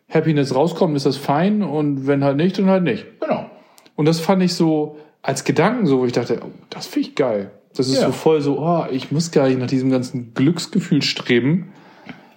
Happiness 0.08 0.54
rauskommt, 0.54 0.94
ist 0.96 1.06
das 1.06 1.16
fein. 1.16 1.62
Und 1.62 2.06
wenn 2.06 2.22
halt 2.22 2.36
nicht, 2.36 2.58
dann 2.58 2.66
halt 2.66 2.84
nicht. 2.84 3.06
Genau. 3.20 3.50
Und 3.96 4.06
das 4.06 4.20
fand 4.20 4.42
ich 4.42 4.54
so 4.54 4.98
als 5.22 5.44
Gedanken 5.44 5.86
so, 5.86 6.00
wo 6.00 6.04
ich 6.06 6.12
dachte, 6.12 6.40
oh, 6.44 6.50
das 6.70 6.86
finde 6.86 7.08
ich 7.08 7.14
geil. 7.16 7.50
Das 7.74 7.88
ist 7.88 8.00
Ja. 8.00 8.06
so 8.06 8.12
voll 8.12 8.40
so, 8.40 8.58
oh, 8.60 8.84
ich 8.90 9.10
muss 9.12 9.30
gar 9.30 9.48
nicht 9.48 9.58
nach 9.58 9.66
diesem 9.66 9.90
ganzen 9.90 10.34
Glücksgefühl 10.34 11.02
streben. 11.02 11.72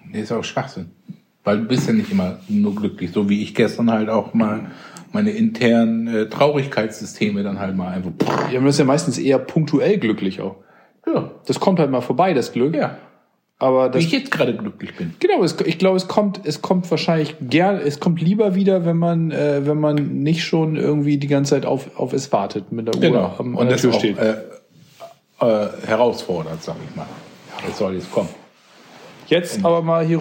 Nee, 0.09 0.21
ist 0.21 0.31
auch 0.31 0.43
Schwachsinn. 0.43 0.91
Weil 1.43 1.57
du 1.59 1.63
bist 1.65 1.87
ja 1.87 1.93
nicht 1.93 2.11
immer 2.11 2.37
nur 2.47 2.75
glücklich, 2.75 3.11
so 3.11 3.27
wie 3.29 3.41
ich 3.41 3.55
gestern 3.55 3.89
halt 3.91 4.09
auch 4.09 4.33
mal 4.33 4.71
meine 5.11 5.31
internen 5.31 6.07
äh, 6.07 6.29
Traurigkeitssysteme 6.29 7.43
dann 7.43 7.59
halt 7.59 7.75
mal 7.75 7.89
einfach. 7.89 8.11
Ja, 8.51 8.59
man 8.59 8.69
ist 8.69 8.79
ja 8.79 8.85
meistens 8.85 9.17
eher 9.17 9.39
punktuell 9.39 9.97
glücklich 9.97 10.39
auch. 10.41 10.55
Ja, 11.05 11.31
Das 11.47 11.59
kommt 11.59 11.79
halt 11.79 11.89
mal 11.91 12.01
vorbei, 12.01 12.33
das 12.33 12.51
Glück. 12.51 12.75
ja. 12.75 12.97
Aber 13.57 13.89
Wie 13.89 13.93
das, 13.93 14.03
ich 14.05 14.11
jetzt 14.11 14.31
gerade 14.31 14.55
glücklich 14.55 14.95
bin. 14.95 15.13
genau, 15.19 15.43
es, 15.43 15.55
ich 15.65 15.77
glaube, 15.77 15.95
es 15.95 16.07
kommt, 16.07 16.41
es 16.45 16.63
kommt 16.63 16.89
wahrscheinlich 16.89 17.35
gern, 17.41 17.77
es 17.77 17.99
kommt 17.99 18.19
lieber 18.19 18.55
wieder, 18.55 18.85
wenn 18.85 18.97
man, 18.97 19.29
äh, 19.29 19.61
wenn 19.67 19.79
man 19.79 20.23
nicht 20.23 20.43
schon 20.43 20.77
irgendwie 20.77 21.17
die 21.17 21.27
ganze 21.27 21.51
Zeit 21.51 21.67
auf, 21.67 21.95
auf 21.99 22.11
es 22.13 22.31
wartet, 22.31 22.71
mit 22.71 22.87
der 22.87 22.95
Uhr 22.95 23.01
Genau. 23.01 23.35
am, 23.37 23.49
an 23.49 23.55
Und 23.55 23.65
der 23.67 23.73
das 23.73 23.81
Tür 23.81 23.91
auch 23.93 23.99
steht. 23.99 24.17
äh, 24.17 24.33
äh, 25.41 25.67
herausfordert, 25.85 26.63
sag 26.63 26.75
ich 26.89 26.95
mal. 26.95 27.05
Es 27.69 27.77
soll 27.77 27.93
jetzt 27.93 28.11
kommen. 28.11 28.29
Jetzt 29.27 29.63
aber 29.63 29.83
mal 29.83 30.03
hier 30.05 30.17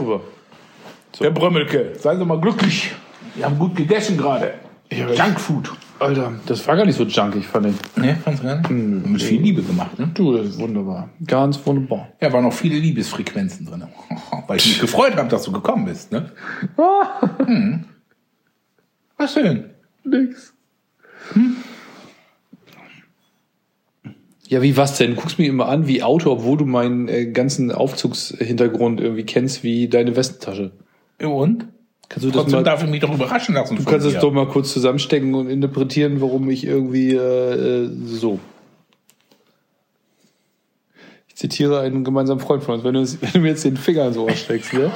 rüber. 1.18 1.30
Der 1.30 1.30
Brömmelke, 1.30 1.92
seien 1.98 2.18
Sie 2.18 2.24
mal 2.24 2.40
glücklich. 2.40 2.92
Wir 3.34 3.46
haben 3.46 3.58
gut 3.58 3.74
gegessen 3.76 4.16
gerade. 4.16 4.54
Junkfood. 4.90 5.70
Alter, 6.00 6.32
das 6.46 6.66
war 6.66 6.76
gar 6.76 6.86
nicht 6.86 6.96
so 6.96 7.04
junkig, 7.04 7.46
fand 7.46 7.66
ich. 7.66 8.02
Ne, 8.02 8.16
fandst 8.24 8.42
du 8.42 8.46
gar 8.46 8.56
nicht? 8.56 8.70
Mit 8.70 9.22
viel 9.22 9.40
Liebe 9.40 9.62
gemacht, 9.62 9.98
ne? 9.98 10.11
Du, 10.14 10.34
das 10.34 10.48
ist 10.48 10.58
wunderbar. 10.58 11.11
Ganz 11.26 11.61
wunderbar. 11.64 12.08
Ja, 12.22 12.32
waren 12.32 12.44
noch 12.44 12.54
viele 12.54 12.78
Liebesfrequenzen 12.78 13.66
drin. 13.66 13.84
Weil 14.46 14.56
ich 14.56 14.66
mich 14.66 14.80
gefreut 14.80 15.16
habe, 15.16 15.28
dass 15.28 15.42
du 15.42 15.52
gekommen 15.52 15.84
bist, 15.84 16.11
ne? 16.11 16.30
Hm. 17.44 17.84
Was 19.18 19.34
denn? 19.34 19.70
Nix. 20.04 20.54
Ja, 24.48 24.62
wie 24.62 24.76
was 24.78 24.96
denn? 24.96 25.14
Du 25.14 25.20
guckst 25.20 25.38
mich 25.38 25.48
immer 25.48 25.68
an 25.68 25.86
wie 25.86 26.02
Auto, 26.02 26.32
obwohl 26.32 26.56
du 26.56 26.64
meinen 26.64 27.08
äh, 27.08 27.26
ganzen 27.26 27.70
Aufzugshintergrund 27.70 29.00
irgendwie 29.00 29.24
kennst, 29.24 29.62
wie 29.62 29.88
deine 29.88 30.16
Westentasche. 30.16 30.72
Und? 31.20 31.68
Kannst 32.08 32.24
du 32.24 32.30
das 32.30 32.42
Trotzdem 32.42 32.58
mal, 32.60 32.64
darf 32.64 32.82
ich 32.82 32.90
mich 32.90 33.00
doch 33.00 33.12
überraschen 33.14 33.54
lassen. 33.54 33.76
du 33.76 33.84
kannst 33.84 34.06
es 34.06 34.18
doch 34.18 34.32
mal 34.32 34.48
kurz 34.48 34.72
zusammenstecken 34.72 35.34
und 35.34 35.48
interpretieren, 35.48 36.20
warum 36.20 36.50
ich 36.50 36.64
irgendwie 36.66 37.12
äh, 37.14 37.84
äh, 37.84 37.90
so. 38.04 38.40
Ich 41.28 41.36
zitiere 41.36 41.80
einen 41.80 42.02
gemeinsamen 42.02 42.40
Freund 42.40 42.64
von 42.64 42.74
uns. 42.74 42.84
Wenn 42.84 42.94
du, 42.94 43.00
wenn 43.22 43.32
du 43.32 43.38
mir 43.40 43.48
jetzt 43.50 43.64
den 43.64 43.76
Finger 43.76 44.06
ins 44.06 44.16
Ohr 44.16 44.30
steckst, 44.32 44.72
ne? 44.72 44.90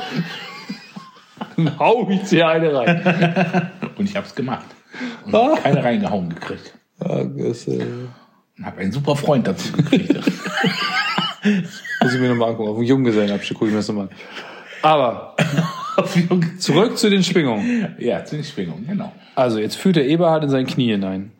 Dann 1.56 1.78
hau 1.78 2.08
ich 2.10 2.22
dir 2.28 2.48
eine 2.48 2.74
rein. 2.74 3.70
Und 3.96 4.08
ich 4.08 4.16
hab's 4.16 4.34
gemacht. 4.34 4.66
Und 5.24 5.34
Ah. 5.34 5.54
keine 5.62 5.84
reingehauen 5.84 6.30
gekriegt. 6.30 6.74
Ja, 7.00 7.22
das, 7.24 7.68
äh, 7.68 7.84
Und 8.58 8.66
hab 8.66 8.76
einen 8.78 8.90
super 8.90 9.14
Freund 9.14 9.46
dazu 9.46 9.72
gekriegt. 9.72 10.14
muss 10.14 12.14
ich 12.14 12.20
mir 12.20 12.28
nochmal 12.30 12.50
angucken. 12.50 12.70
Auf 12.70 12.76
dem 12.76 12.84
Junggesellenabschied 12.84 13.56
gucke 13.56 13.66
ich 13.66 13.72
mir 13.72 13.78
das 13.78 13.88
nochmal 13.88 14.06
an. 14.08 14.14
Aber 14.82 15.36
zurück 16.58 16.96
zu 16.98 17.10
den 17.10 17.22
Schwingungen. 17.22 17.94
ja, 17.98 18.24
zu 18.24 18.36
den 18.36 18.44
Schwingungen, 18.44 18.86
genau. 18.86 19.12
Also, 19.34 19.58
jetzt 19.58 19.76
führt 19.76 19.96
der 19.96 20.06
Eberhard 20.06 20.44
in 20.44 20.50
sein 20.50 20.66
Knie 20.66 20.90
hinein. 20.92 21.32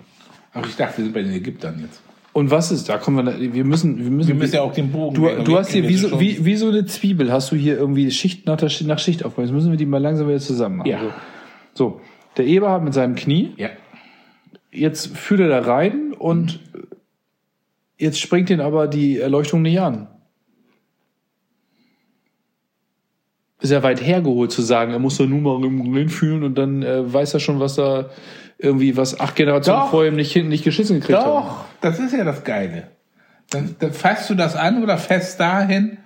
Aber 0.53 0.67
ich 0.67 0.77
dachte, 0.77 0.99
wir 0.99 1.05
sind 1.05 1.15
bei 1.15 1.23
den 1.23 1.33
Ägyptern 1.33 1.81
jetzt. 1.81 2.01
Und 2.33 2.51
was 2.51 2.73
ist, 2.73 2.89
da 2.89 2.99
kommen 2.99 3.25
wir, 3.27 3.55
wir 3.55 3.65
müssen, 3.65 3.97
wir 3.99 4.11
müssen, 4.11 4.29
Wir 4.29 4.35
müssen 4.35 4.55
ja 4.57 4.63
auch 4.63 4.73
den 4.73 4.91
Bogen. 4.91 5.15
du, 5.15 5.29
du 5.45 5.57
hast 5.57 5.71
hier 5.71 5.89
wie 5.89 5.95
so, 5.97 6.19
wie, 6.21 6.45
wie 6.45 6.57
so 6.57 6.69
eine 6.69 6.85
Zwiebel, 6.85 7.31
hast 7.31 7.53
du 7.53 7.57
hier 7.57 7.77
irgendwie 7.79 8.11
Schicht 8.11 8.47
nach, 8.47 8.59
Schicht- 8.59 8.87
nach 8.89 8.99
Schicht 8.99 9.25
aufgebaut. 9.25 9.47
Jetzt 9.47 9.55
müssen 9.55 9.71
wir 9.71 9.77
die 9.79 9.87
mal 9.87 10.03
langsam 10.03 10.27
wieder 10.27 10.41
zusammen 10.41 10.79
machen. 10.79 10.91
Ja. 10.91 10.99
So. 11.01 11.11
so, 11.75 12.01
der 12.37 12.47
Eberhard 12.47 12.83
mit 12.83 12.93
seinem 12.93 13.15
Knie, 13.15 13.53
Ja. 13.57 13.69
jetzt 14.73 15.17
führt 15.17 15.41
er 15.41 15.49
da 15.49 15.61
rein 15.61 16.13
und 16.19 16.59
jetzt 17.99 18.19
springt 18.19 18.51
ihn 18.51 18.61
aber 18.61 18.89
die 18.89 19.19
Erleuchtung 19.19 19.63
nicht 19.63 19.81
an. 19.81 20.09
Ja 23.71 23.83
weit 23.83 24.05
hergeholt 24.05 24.53
zu 24.53 24.63
sagen, 24.63 24.93
er 24.93 24.99
muss 24.99 25.17
da 25.17 25.25
nur 25.25 25.41
mal 25.41 25.65
im 25.65 26.09
fühlen 26.09 26.43
und 26.45 26.57
dann 26.57 26.83
äh, 26.83 27.13
weiß 27.13 27.35
er 27.35 27.41
schon, 27.41 27.61
was 27.61 27.77
da 27.77 28.11
irgendwie, 28.59 28.97
was 28.97 29.19
acht 29.19 29.37
Generationen 29.37 29.83
Doch. 29.83 29.91
vor 29.91 30.05
ihm 30.05 30.17
nicht, 30.17 30.33
hinten 30.33 30.49
nicht 30.49 30.65
geschissen 30.65 31.01
gekriegt 31.01 31.19
haben. 31.19 31.47
Doch, 31.47 31.65
das 31.81 31.99
ist 31.99 32.13
ja 32.13 32.25
das 32.25 32.45
Geile. 32.45 32.89
Dann, 33.51 33.77
dann 33.79 33.93
fasst 33.93 34.31
du 34.31 34.35
das 34.35 34.57
an 34.57 34.83
oder 34.83 34.99
fest 34.99 35.41
dahin. 35.41 35.99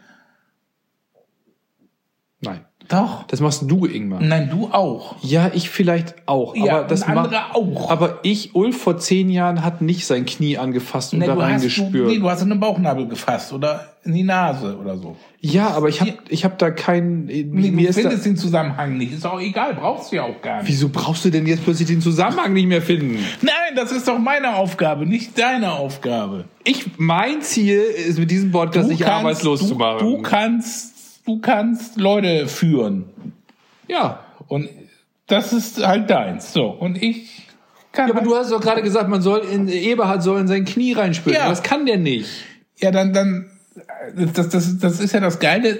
Doch. 2.88 3.24
Das 3.26 3.40
machst 3.40 3.62
du, 3.66 3.84
Ingmar. 3.86 4.20
Nein, 4.22 4.48
du 4.50 4.68
auch. 4.72 5.16
Ja, 5.22 5.50
ich 5.52 5.68
vielleicht 5.70 6.14
auch. 6.26 6.56
Ja, 6.56 6.78
aber 6.78 6.88
das 6.88 7.02
andere 7.02 7.30
macht- 7.30 7.54
auch. 7.54 7.90
Aber 7.90 8.18
ich, 8.22 8.54
Ulf, 8.54 8.80
vor 8.80 8.98
zehn 8.98 9.28
Jahren 9.30 9.62
hat 9.64 9.82
nicht 9.82 10.06
sein 10.06 10.24
Knie 10.24 10.56
angefasst 10.58 11.12
und 11.12 11.18
Nee, 11.20 11.26
da 11.26 11.34
du, 11.34 11.40
reingespürt. 11.40 12.08
nee, 12.08 12.18
du 12.18 12.28
hast 12.30 12.42
in 12.42 12.48
den 12.48 12.60
Bauchnabel 12.60 13.06
gefasst 13.06 13.52
oder 13.52 13.92
in 14.04 14.14
die 14.14 14.22
Nase 14.22 14.78
oder 14.80 14.96
so. 14.96 15.16
ja, 15.40 15.68
aber 15.70 15.88
ich 15.90 16.00
habe 16.00 16.14
ich 16.30 16.44
hab 16.46 16.56
da 16.58 16.70
keinen. 16.70 17.26
Nee, 17.26 17.44
mir 17.44 17.70
du 17.72 17.88
ist 17.88 17.98
da, 17.98 18.02
findest 18.02 18.24
den 18.24 18.36
Zusammenhang 18.38 18.96
nicht. 18.96 19.12
Ist 19.12 19.26
auch 19.26 19.38
egal, 19.40 19.74
brauchst 19.74 20.10
du 20.12 20.16
ja 20.16 20.22
auch 20.22 20.40
gar 20.40 20.58
nicht. 20.62 20.68
wieso 20.68 20.88
brauchst 20.88 21.24
du 21.26 21.30
denn 21.30 21.46
jetzt 21.46 21.64
plötzlich 21.64 21.88
den 21.88 22.00
Zusammenhang 22.00 22.54
nicht 22.54 22.66
mehr 22.68 22.80
finden? 22.80 23.18
Nein, 23.42 23.52
das 23.76 23.92
ist 23.92 24.08
doch 24.08 24.18
meine 24.18 24.54
Aufgabe, 24.56 25.04
nicht 25.04 25.38
deine 25.38 25.72
Aufgabe. 25.72 26.44
Ich, 26.64 26.86
mein 26.96 27.42
Ziel 27.42 27.80
ist 27.80 28.18
mit 28.18 28.30
diesem 28.30 28.50
Podcast 28.50 28.88
nicht 28.88 29.04
arbeitslos 29.06 29.60
du, 29.60 29.66
zu 29.66 29.74
machen. 29.74 29.98
Du 30.00 30.22
kannst, 30.22 30.94
du 31.28 31.38
kannst 31.40 31.98
Leute 31.98 32.48
führen. 32.48 33.04
ja. 33.86 34.24
Und 34.48 34.70
das 35.26 35.52
ist 35.52 35.86
halt 35.86 36.08
deins. 36.08 36.54
So. 36.54 36.68
Und 36.70 37.02
ich 37.02 37.42
kann. 37.92 38.08
Ja, 38.08 38.14
aber 38.14 38.22
halt- 38.22 38.30
du 38.30 38.34
hast 38.34 38.50
doch 38.50 38.62
gerade 38.62 38.80
gesagt, 38.82 39.10
man 39.10 39.20
soll 39.20 39.40
in 39.40 39.68
Eberhard 39.68 40.22
soll 40.22 40.40
in 40.40 40.48
sein 40.48 40.64
Knie 40.64 40.94
reinspüren. 40.94 41.38
Ja. 41.38 41.50
Das 41.50 41.62
kann 41.62 41.84
der 41.84 41.98
nicht. 41.98 42.30
Ja, 42.78 42.90
dann, 42.90 43.12
dann, 43.12 43.50
das, 44.16 44.48
das, 44.48 44.78
das 44.78 45.00
ist 45.00 45.12
ja 45.12 45.20
das 45.20 45.38
Geile. 45.38 45.78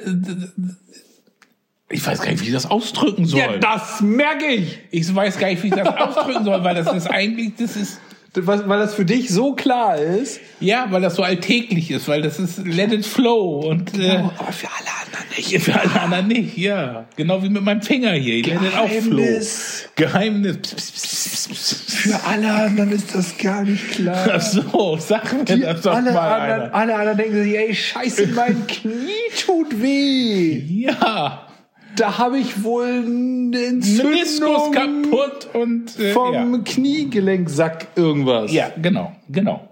Ich 1.89 2.07
weiß 2.07 2.21
gar 2.21 2.31
nicht, 2.31 2.43
wie 2.43 2.49
ich 2.49 2.53
das 2.53 2.71
ausdrücken 2.71 3.25
soll. 3.25 3.41
Ja, 3.41 3.57
das 3.57 4.03
merke 4.03 4.45
ich. 4.49 4.79
ich 4.91 5.15
weiß 5.15 5.39
gar 5.39 5.49
nicht, 5.49 5.63
wie 5.63 5.69
ich 5.69 5.75
das 5.75 5.89
ausdrücken 5.97 6.45
soll, 6.45 6.63
weil 6.63 6.75
das 6.75 6.95
ist 6.95 7.07
eigentlich, 7.07 7.55
das 7.57 7.75
ist, 7.77 8.01
Weil, 8.35 8.79
das 8.79 8.95
für 8.95 9.05
dich 9.05 9.31
so 9.31 9.55
klar 9.55 9.97
ist. 9.97 10.41
ja, 10.61 10.87
weil 10.91 11.01
das 11.01 11.17
so 11.17 11.23
alltäglich 11.23 11.91
ist, 11.91 12.09
weil 12.09 12.23
das 12.23 12.39
ist 12.39 12.59
let 12.67 12.93
it 12.93 13.07
flow 13.07 13.67
und 13.69 13.99
äh, 13.99 14.17
aber 14.17 14.53
für 14.53 14.69
alle 14.69 14.91
anderen 15.05 15.37
nicht. 15.37 15.63
für 15.63 15.81
alle 15.81 16.01
anderen 16.01 16.29
nicht, 16.29 16.57
ja. 16.59 17.07
Genau 17.17 17.43
wie 17.43 17.49
mit 17.49 17.63
meinem 17.63 17.83
Finger 17.83 18.13
hier. 18.13 18.45
Let 18.45 18.63
it 18.63 18.77
auch 18.77 18.89
flow. 18.89 19.17
Geheimnis. 19.17 19.89
Geheimnis. 19.97 20.57
Pss, 20.59 20.93
pss, 20.93 21.49
pss. 21.49 21.95
Für 21.95 22.25
alle 22.25 22.53
anderen 22.53 22.93
ist 22.93 23.15
das 23.15 23.37
gar 23.39 23.65
nicht 23.65 23.93
klar. 23.93 24.29
Ach 24.31 24.41
so, 24.41 24.99
sag 25.01 25.33
mir 25.33 25.45
Die, 25.45 25.61
das 25.61 25.81
doch 25.81 25.95
alle, 25.95 26.13
mal 26.13 26.41
anderen, 26.41 26.73
alle 26.73 26.95
anderen 26.95 27.19
denken 27.19 27.43
sich, 27.43 27.57
ey, 27.57 27.75
scheiße, 27.75 28.27
mein 28.29 28.67
Knie 28.67 29.31
tut 29.45 29.81
weh. 29.83 30.63
Ja, 30.69 31.48
Da 31.99 32.19
habe 32.19 32.39
ich 32.39 32.63
wohl 32.63 32.85
eine 32.87 33.09
Meniskus 33.09 34.05
Entzündung 34.41 34.73
kaputt 34.73 35.49
und 35.55 35.99
äh, 35.99 36.13
vom 36.13 36.35
ja. 36.35 36.59
Kniegelenksack 36.65 37.89
irgendwas. 37.97 38.53
ja, 38.53 38.71
genau, 38.81 39.13
genau. 39.29 39.69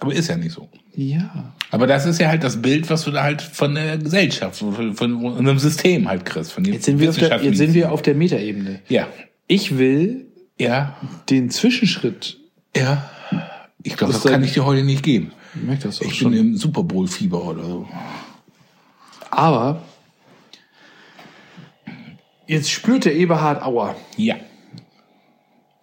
Aber 0.00 0.12
ist 0.14 0.28
ja 0.28 0.36
nicht 0.36 0.52
so. 0.52 0.68
Ja. 0.94 1.54
Aber 1.70 1.86
das 1.86 2.06
ist 2.06 2.18
ja 2.20 2.28
halt 2.28 2.42
das 2.42 2.60
Bild, 2.60 2.90
was 2.90 3.04
du 3.04 3.10
da 3.12 3.22
halt 3.22 3.40
von 3.40 3.74
der 3.74 3.98
Gesellschaft, 3.98 4.56
von, 4.56 4.94
von 4.94 5.24
unserem 5.24 5.58
System 5.58 6.08
halt 6.08 6.24
kriegst. 6.24 6.52
Von 6.52 6.64
Jetzt 6.64 6.84
sind 6.84 6.98
wir 6.98 7.10
auf 7.10 7.16
der, 7.16 7.42
jetzt 7.42 7.58
sind 7.58 7.72
wir 7.74 7.92
auf 7.92 8.02
der 8.02 8.14
Metaebene. 8.14 8.80
Ja, 8.88 9.06
Ich 9.46 9.78
will 9.78 10.26
ja, 10.58 10.96
den 11.30 11.50
Zwischenschritt. 11.50 12.38
ja. 12.76 13.08
Ich 13.84 13.96
glaube, 13.96 14.12
Das 14.12 14.22
das 14.22 14.30
kann 14.30 14.44
ich 14.44 14.52
dir 14.52 14.64
heute 14.64 14.84
nicht 14.84 15.02
geben. 15.02 15.32
Ich 15.56 15.62
merke 15.62 15.82
das 15.84 16.00
auch 16.00 16.04
Ich 16.06 16.14
schon. 16.18 16.30
bin 16.30 16.40
im 16.40 16.56
Super 16.56 16.84
Bowl 16.84 17.08
Fieber 17.08 17.42
oder 17.44 17.64
so. 17.64 17.88
Aber 19.30 19.82
jetzt 22.46 22.70
spürt 22.70 23.04
der 23.04 23.14
Eberhard 23.14 23.62
Auer. 23.62 23.94
Ja. 24.16 24.36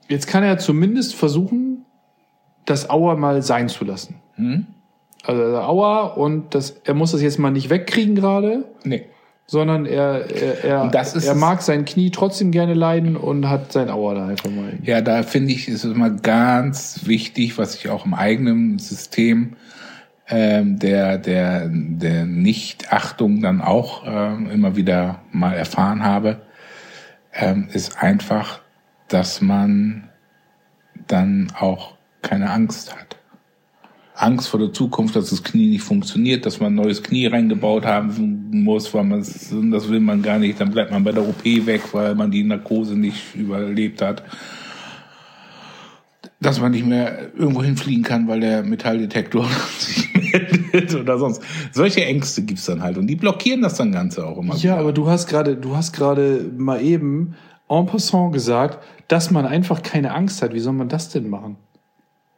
Jetzt 0.07 0.27
kann 0.27 0.43
er 0.43 0.57
zumindest 0.57 1.15
versuchen, 1.15 1.85
das 2.65 2.89
Auer 2.89 3.15
mal 3.17 3.41
sein 3.41 3.69
zu 3.69 3.85
lassen. 3.85 4.15
Hm? 4.35 4.65
Also 5.23 5.41
Auer 5.57 6.17
und 6.17 6.55
das, 6.55 6.81
er 6.83 6.93
muss 6.93 7.11
das 7.11 7.21
jetzt 7.21 7.39
mal 7.39 7.51
nicht 7.51 7.69
wegkriegen 7.69 8.15
gerade, 8.15 8.65
Nee. 8.83 9.05
sondern 9.47 9.85
er, 9.85 10.31
er, 10.31 10.63
er, 10.63 10.91
er 10.91 11.35
mag 11.35 11.61
sein 11.61 11.85
Knie 11.85 12.09
trotzdem 12.09 12.51
gerne 12.51 12.73
leiden 12.73 13.15
und 13.17 13.49
hat 13.49 13.71
sein 13.71 13.89
Auer 13.89 14.15
da 14.15 14.27
einfach 14.27 14.49
mal. 14.49 14.77
Ja, 14.83 15.01
da 15.01 15.23
finde 15.23 15.51
ich, 15.51 15.67
ist 15.67 15.83
es 15.83 15.91
immer 15.93 16.09
ganz 16.09 17.01
wichtig, 17.05 17.57
was 17.57 17.75
ich 17.75 17.89
auch 17.89 18.05
im 18.05 18.13
eigenen 18.13 18.79
System 18.79 19.55
ähm, 20.29 20.79
der, 20.79 21.17
der, 21.17 21.67
der 21.69 22.25
Nichtachtung 22.25 23.41
dann 23.41 23.61
auch 23.61 24.03
ähm, 24.05 24.49
immer 24.49 24.75
wieder 24.75 25.21
mal 25.31 25.53
erfahren 25.53 26.03
habe, 26.03 26.41
ähm, 27.33 27.67
ist 27.71 27.97
einfach, 28.01 28.61
dass 29.07 29.41
man 29.41 30.09
dann 31.07 31.51
auch 31.57 31.95
keine 32.21 32.49
Angst 32.49 32.95
hat. 32.95 33.17
Angst 34.19 34.49
vor 34.49 34.59
der 34.59 34.73
Zukunft, 34.73 35.15
dass 35.15 35.29
das 35.29 35.43
Knie 35.43 35.69
nicht 35.69 35.83
funktioniert, 35.83 36.45
dass 36.45 36.59
man 36.59 36.73
ein 36.73 36.75
neues 36.75 37.01
Knie 37.01 37.27
reingebaut 37.27 37.85
haben 37.85 38.49
muss, 38.51 38.93
weil 38.93 39.05
man 39.05 39.19
das 39.19 39.89
will 39.89 40.01
man 40.01 40.21
gar 40.21 40.39
nicht, 40.39 40.59
dann 40.59 40.71
bleibt 40.71 40.91
man 40.91 41.05
bei 41.05 41.13
der 41.13 41.27
OP 41.27 41.43
weg, 41.45 41.81
weil 41.93 42.15
man 42.15 42.29
die 42.29 42.43
Narkose 42.43 42.97
nicht 42.97 43.33
überlebt 43.33 44.01
hat. 44.01 44.23
Dass 46.41 46.59
man 46.59 46.71
nicht 46.71 46.85
mehr 46.85 47.33
irgendwo 47.37 47.63
hinfliegen 47.63 48.03
kann, 48.03 48.27
weil 48.27 48.41
der 48.41 48.63
Metalldetektor 48.63 49.49
sich 49.77 50.09
meldet 50.73 50.95
oder 50.99 51.17
sonst. 51.17 51.41
Solche 51.71 52.05
Ängste 52.05 52.43
gibt's 52.43 52.65
dann 52.65 52.81
halt 52.81 52.97
und 52.97 53.07
die 53.07 53.15
blockieren 53.15 53.61
das 53.61 53.75
dann 53.75 53.91
Ganze 53.91 54.25
auch 54.25 54.37
immer. 54.37 54.55
Ja, 54.55 54.77
aber 54.77 54.93
du 54.93 55.07
hast 55.07 55.27
gerade, 55.27 55.55
du 55.55 55.75
hast 55.75 55.93
gerade 55.93 56.45
mal 56.57 56.81
eben 56.81 57.35
en 57.69 57.85
passant 57.85 58.33
gesagt, 58.33 58.79
dass 59.07 59.31
man 59.31 59.45
einfach 59.45 59.83
keine 59.83 60.13
Angst 60.13 60.41
hat. 60.41 60.53
Wie 60.53 60.59
soll 60.59 60.73
man 60.73 60.89
das 60.89 61.09
denn 61.09 61.29
machen? 61.29 61.57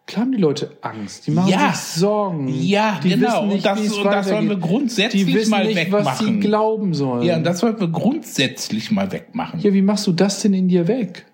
Klar 0.08 0.26
haben 0.26 0.32
die 0.34 0.40
Leute 0.40 0.76
Angst. 0.82 1.28
Die 1.28 1.32
machen 1.32 1.50
Ja. 1.50 1.72
sich 1.74 1.82
Sorgen. 2.02 2.48
Ja, 2.50 3.00
die 3.02 3.10
genau. 3.10 3.28
Wissen 3.28 3.48
nicht, 3.48 3.56
Und 3.58 3.66
das- 3.66 3.80
es 3.80 3.94
und 3.98 4.04
das 4.06 4.28
sollen 4.28 4.50
wir 4.50 4.58
grundsätzlich 4.58 5.26
die 5.26 5.34
wissen 5.34 5.52
mal 5.52 5.66
nicht, 5.66 5.92
was 5.92 6.18
sie 6.20 6.26
wegmachen. 6.26 6.42
glauben 6.42 6.94
sollen. 6.94 7.22
Ja, 7.24 7.38
und 7.38 7.44
das 7.46 7.60
sollten 7.60 7.80
wir 7.82 7.88
grundsätzlich 7.88 8.92
mal 8.92 9.12
wegmachen. 9.12 9.60
ja, 9.62 9.72
wie 9.74 9.82
machst 9.82 10.08
du 10.08 10.12
das 10.12 10.42
denn 10.42 10.54
in 10.54 10.68
dir 10.68 10.88
weg? 10.90 11.26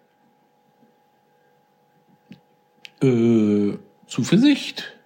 Äh, 3.01 3.77
Zuversicht. 4.07 4.96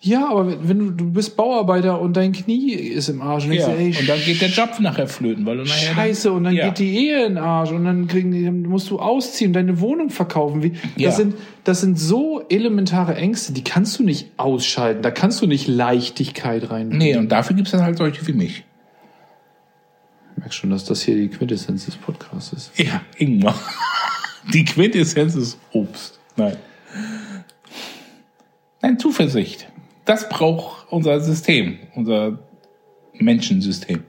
Ja, 0.00 0.28
aber 0.28 0.46
wenn 0.46 0.68
wenn 0.68 0.78
du, 0.78 0.90
du 0.92 1.10
bist 1.12 1.36
Bauarbeiter 1.36 2.00
und 2.00 2.16
dein 2.16 2.30
Knie 2.32 2.72
ist 2.72 3.08
im 3.08 3.20
Arsch 3.20 3.46
und, 3.46 3.52
Ja. 3.54 3.66
dir, 3.68 3.78
ey, 3.78 3.96
und 3.98 4.08
dann 4.08 4.20
geht 4.20 4.40
der 4.40 4.48
Job 4.48 4.78
nachher 4.78 5.08
flöten, 5.08 5.44
weil 5.44 5.56
du 5.56 5.64
nachher 5.64 5.92
Scheiße, 5.94 6.30
und 6.30 6.44
dann 6.44 6.54
ja. 6.54 6.68
geht 6.68 6.78
die 6.78 6.96
Ehe 6.96 7.26
in 7.26 7.34
den 7.34 7.38
Arsch 7.42 7.72
und 7.72 7.84
dann, 7.84 8.06
kriegen 8.06 8.30
die, 8.30 8.44
dann 8.44 8.62
musst 8.62 8.88
du 8.90 9.00
ausziehen, 9.00 9.52
deine 9.52 9.80
Wohnung 9.80 10.10
verkaufen. 10.10 10.62
Wie, 10.62 10.74
Ja. 10.96 11.08
das, 11.08 11.16
sind, 11.16 11.34
das 11.64 11.80
sind 11.80 11.98
so 11.98 12.42
elementare 12.48 13.16
Ängste, 13.16 13.52
die 13.52 13.64
kannst 13.64 13.98
du 13.98 14.04
nicht 14.04 14.28
ausschalten. 14.36 15.02
Da 15.02 15.10
kannst 15.10 15.42
du 15.42 15.48
nicht 15.48 15.66
Leichtigkeit 15.66 16.70
rein. 16.70 16.90
Nee, 16.90 17.16
und 17.16 17.30
dafür 17.32 17.56
gibt's 17.56 17.72
dann 17.72 17.82
halt 17.82 17.98
solche 17.98 18.24
wie 18.28 18.34
mich. 18.34 18.64
Ich 20.36 20.38
merk 20.38 20.54
schon, 20.54 20.70
dass 20.70 20.84
das 20.84 21.02
hier 21.02 21.16
die 21.16 21.26
Quintessenz 21.28 21.86
des 21.86 21.96
Podcasts 21.96 22.52
ist. 22.52 22.70
Ja, 22.78 23.00
Ingmar. 23.16 23.58
Die 24.54 24.64
Quintessenz 24.64 25.34
ist 25.34 25.58
Obst. 25.72 26.20
Nein. 26.36 26.56
Nein, 28.80 28.96
Zuversicht. 29.00 29.66
Das 30.08 30.26
braucht 30.30 30.90
unser 30.90 31.20
System, 31.20 31.78
unser 31.94 32.38
Menschensystem. 33.12 34.04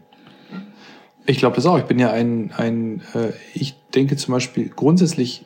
Ich 1.25 1.39
glaube 1.39 1.57
das 1.57 1.65
auch. 1.65 1.77
Ich 1.77 1.83
bin 1.83 1.99
ja 1.99 2.09
ein, 2.09 2.53
ein 2.55 3.01
äh, 3.13 3.33
ich 3.53 3.75
denke 3.93 4.15
zum 4.15 4.31
Beispiel 4.33 4.69
grundsätzlich, 4.69 5.45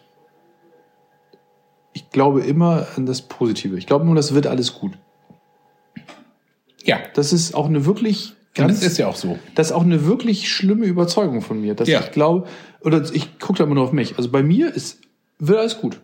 ich 1.94 2.12
glaube 2.12 2.42
immer 2.42 2.86
an 2.96 3.08
das 3.08 3.24
Positive. 3.24 3.80
Ich 3.80 3.88
glaube 3.88 4.06
nur, 4.06 4.14
das 4.14 4.36
wird 4.36 4.46
alles 4.46 4.76
gut. 4.76 4.94
Ja, 6.84 7.00
Das 7.16 7.34
ist 7.34 7.56
auch 7.56 7.66
eine 7.66 7.86
wirklich 7.88 8.34
und 8.56 8.68
ganz, 8.68 8.82
das 8.82 8.92
ist 8.92 8.98
ja 9.00 9.08
auch 9.08 9.16
so. 9.16 9.40
das 9.56 9.68
ist 9.68 9.74
auch 9.74 9.82
eine 9.82 10.06
wirklich 10.06 10.52
schlimme 10.52 10.86
Überzeugung 10.86 11.42
von 11.42 11.60
mir, 11.62 11.74
dass 11.74 11.90
Ja. 11.90 12.02
ich 12.02 12.12
glaube, 12.12 12.48
oder 12.82 13.02
ich 13.12 13.40
gucke 13.40 13.58
da 13.58 13.64
immer 13.64 13.74
nur 13.74 13.86
auf 13.86 13.92
mich. 13.92 14.18
Also 14.18 14.30
bei 14.30 14.44
mir 14.44 14.72
ist, 14.72 15.02
wird 15.40 15.58
alles 15.58 15.80
gut. 15.80 16.00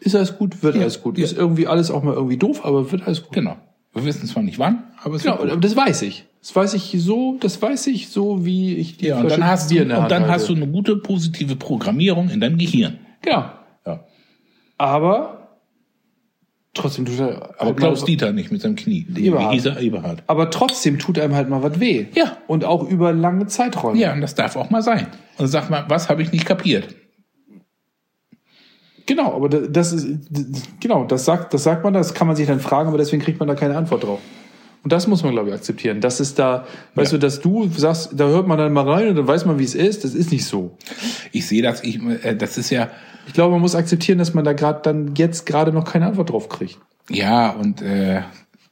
Ist 0.00 0.14
alles 0.16 0.36
gut, 0.38 0.62
wird 0.62 0.76
Ja, 0.76 0.82
alles 0.82 1.02
gut. 1.02 1.18
ja. 1.18 1.24
Ist 1.24 1.36
irgendwie 1.36 1.66
alles 1.66 1.90
auch 1.90 2.02
mal 2.02 2.14
irgendwie 2.14 2.36
doof, 2.38 2.64
aber 2.64 2.90
wird 2.90 3.06
alles 3.06 3.22
gut. 3.22 3.32
Genau. 3.32 3.56
Wir 3.92 4.04
wissen 4.04 4.26
zwar 4.26 4.42
nicht 4.42 4.58
wann, 4.58 4.84
aber 5.02 5.16
es 5.16 5.22
Genau, 5.24 5.38
wird 5.40 5.52
gut. 5.52 5.64
das 5.64 5.76
weiß 5.76 6.02
ich. 6.02 6.26
Das 6.40 6.56
weiß 6.56 6.74
ich 6.74 6.94
so, 6.98 7.36
das 7.40 7.60
weiß 7.60 7.88
ich 7.88 8.08
so, 8.08 8.44
wie 8.46 8.74
ich 8.76 8.96
die 8.96 9.06
Ja, 9.08 9.20
und 9.20 9.30
dann 9.30 9.44
hast 9.46 9.70
du, 9.70 9.74
Bier 9.74 9.98
und 9.98 10.10
dann 10.10 10.26
hast 10.28 10.48
du 10.48 10.54
eine 10.54 10.66
gute 10.66 10.96
positive 10.96 11.54
Programmierung 11.56 12.30
in 12.30 12.40
deinem 12.40 12.56
Gehirn. 12.56 12.98
Genau. 13.20 13.44
Ja. 13.86 14.04
Aber 14.78 15.58
trotzdem 16.72 17.04
tut 17.04 17.18
er. 17.20 17.50
Aber 17.58 17.66
halt 17.66 17.76
Klaus 17.76 18.00
mal, 18.00 18.06
Dieter 18.06 18.32
nicht 18.32 18.50
mit 18.50 18.62
seinem 18.62 18.76
Knie. 18.76 19.06
Eberhard. 19.16 19.50
Wie 19.50 19.54
hieß 19.56 19.66
er? 19.66 19.80
Eberhard. 19.80 20.22
aber 20.28 20.50
trotzdem 20.50 20.98
tut 20.98 21.18
einem 21.18 21.34
halt 21.34 21.50
mal 21.50 21.62
was 21.62 21.78
weh. 21.80 22.06
Ja. 22.14 22.38
Und 22.46 22.64
auch 22.64 22.88
über 22.88 23.12
lange 23.12 23.46
Zeiträume. 23.46 23.98
Ja, 23.98 24.14
und 24.14 24.22
das 24.22 24.34
darf 24.34 24.56
auch 24.56 24.70
mal 24.70 24.82
sein. 24.82 25.08
Und 25.36 25.48
sag 25.48 25.68
mal, 25.68 25.84
was 25.88 26.08
habe 26.08 26.22
ich 26.22 26.32
nicht 26.32 26.46
kapiert? 26.46 26.94
Genau, 29.10 29.34
aber 29.34 29.48
da- 29.48 29.66
das 29.66 29.92
ist 29.92 30.06
genau, 30.78 31.04
das 31.04 31.24
sagt, 31.24 31.52
das 31.52 31.64
sagt 31.64 31.82
man, 31.82 31.92
das 31.92 32.14
kann 32.14 32.28
man 32.28 32.36
sich 32.36 32.46
dann 32.46 32.60
fragen, 32.60 32.88
aber 32.88 32.98
deswegen 32.98 33.20
kriegt 33.20 33.40
man 33.40 33.48
da 33.48 33.56
keine 33.56 33.76
Antwort 33.76 34.04
drauf. 34.04 34.20
Und 34.84 34.92
das 34.92 35.08
muss 35.08 35.24
man, 35.24 35.32
glaube 35.32 35.48
ich, 35.48 35.54
akzeptieren. 35.56 36.00
Das 36.00 36.20
ist 36.20 36.38
da, 36.38 36.64
weißt 36.94 37.10
Ja. 37.12 37.18
du, 37.18 37.26
dass 37.26 37.40
du 37.40 37.68
sagst, 37.76 38.10
da 38.16 38.28
hört 38.28 38.46
man 38.46 38.56
dann 38.56 38.72
mal 38.72 38.88
rein 38.88 39.08
und 39.08 39.16
dann 39.16 39.26
weiß 39.26 39.44
man, 39.46 39.58
wie 39.58 39.64
es 39.64 39.74
ist. 39.74 40.04
Das 40.04 40.14
ist 40.14 40.30
nicht 40.30 40.44
so. 40.44 40.76
Ich 41.32 41.46
sehe 41.48 41.60
das, 41.60 41.82
ich, 41.82 42.00
äh, 42.24 42.36
das 42.36 42.56
ist 42.56 42.70
ja, 42.70 42.88
Ich 43.26 43.34
glaube, 43.34 43.50
man 43.52 43.60
muss 43.60 43.74
akzeptieren, 43.74 44.18
dass 44.18 44.32
man 44.32 44.44
da 44.44 44.52
gerade 44.52 44.80
dann 44.84 45.14
jetzt 45.16 45.44
gerade 45.44 45.72
noch 45.72 45.84
keine 45.84 46.06
Antwort 46.06 46.30
drauf 46.30 46.48
kriegt. 46.48 46.78
ja, 47.10 47.50
und 47.50 47.82
äh, 47.82 48.22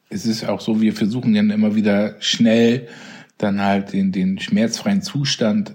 es 0.09 0.24
ist 0.24 0.49
auch 0.49 0.61
so, 0.61 0.80
wir 0.80 0.93
versuchen 0.95 1.34
dann 1.34 1.51
immer 1.51 1.74
wieder 1.74 2.14
schnell 2.20 2.86
dann 3.39 3.61
halt 3.61 3.93
den, 3.93 4.11
den 4.12 4.39
schmerzfreien 4.39 5.03
Zustand 5.03 5.74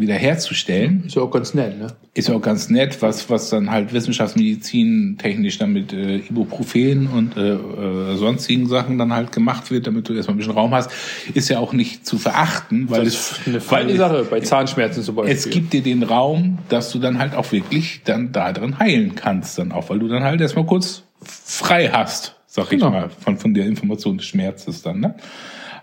wieder 0.00 0.14
herzustellen. 0.14 1.04
Ist 1.06 1.16
ja 1.16 1.22
auch 1.22 1.30
ganz 1.30 1.54
nett, 1.54 1.78
ne? 1.78 1.88
Ist 2.14 2.28
ja 2.28 2.34
auch 2.34 2.42
ganz 2.42 2.68
nett, 2.70 3.00
was, 3.02 3.30
was 3.30 3.50
dann 3.50 3.70
halt 3.70 3.92
Wissenschaftsmedizin 3.92 5.16
technisch 5.18 5.58
dann 5.58 5.72
mit 5.72 5.92
äh, 5.92 6.16
Ibuprofen 6.16 7.06
und 7.08 7.36
äh, 7.36 7.52
äh, 7.54 8.16
sonstigen 8.16 8.66
Sachen 8.66 8.98
dann 8.98 9.12
halt 9.12 9.32
gemacht 9.32 9.70
wird, 9.70 9.86
damit 9.86 10.08
du 10.08 10.14
erstmal 10.14 10.34
ein 10.34 10.38
bisschen 10.38 10.52
Raum 10.54 10.74
hast, 10.74 10.90
ist 11.34 11.48
ja 11.48 11.58
auch 11.58 11.72
nicht 11.72 12.06
zu 12.06 12.18
verachten, 12.18 12.90
weil 12.90 13.04
Das 13.04 13.14
es 13.14 13.38
ist 13.38 13.48
eine 13.48 13.60
feine 13.60 13.96
Sache 13.96 14.26
bei 14.28 14.40
Zahnschmerzen 14.40 15.02
zum 15.02 15.14
Beispiel. 15.16 15.34
es 15.36 15.50
gibt 15.50 15.72
dir 15.72 15.82
den 15.82 16.02
Raum, 16.02 16.58
dass 16.68 16.90
du 16.90 16.98
dann 16.98 17.18
halt 17.18 17.34
auch 17.34 17.52
wirklich 17.52 18.02
dann 18.04 18.32
da 18.32 18.52
drin 18.52 18.78
heilen 18.78 19.14
kannst, 19.14 19.58
dann 19.58 19.72
auch, 19.72 19.90
weil 19.90 19.98
du 19.98 20.08
dann 20.08 20.22
halt 20.22 20.40
erstmal 20.40 20.66
kurz 20.66 21.04
frei 21.22 21.88
hast, 21.92 22.36
sag 22.46 22.70
Genau. 22.70 22.86
ich 22.88 22.92
mal, 22.92 23.10
von, 23.10 23.36
von 23.38 23.54
der 23.54 23.66
Information 23.66 24.16
des 24.18 24.26
Schmerzes 24.26 24.82
dann. 24.82 25.00
Ne? 25.00 25.14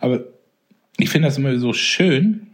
Aber 0.01 0.21
ich 0.97 1.09
finde 1.09 1.27
das 1.27 1.37
immer 1.37 1.57
so 1.59 1.73
schön 1.73 2.47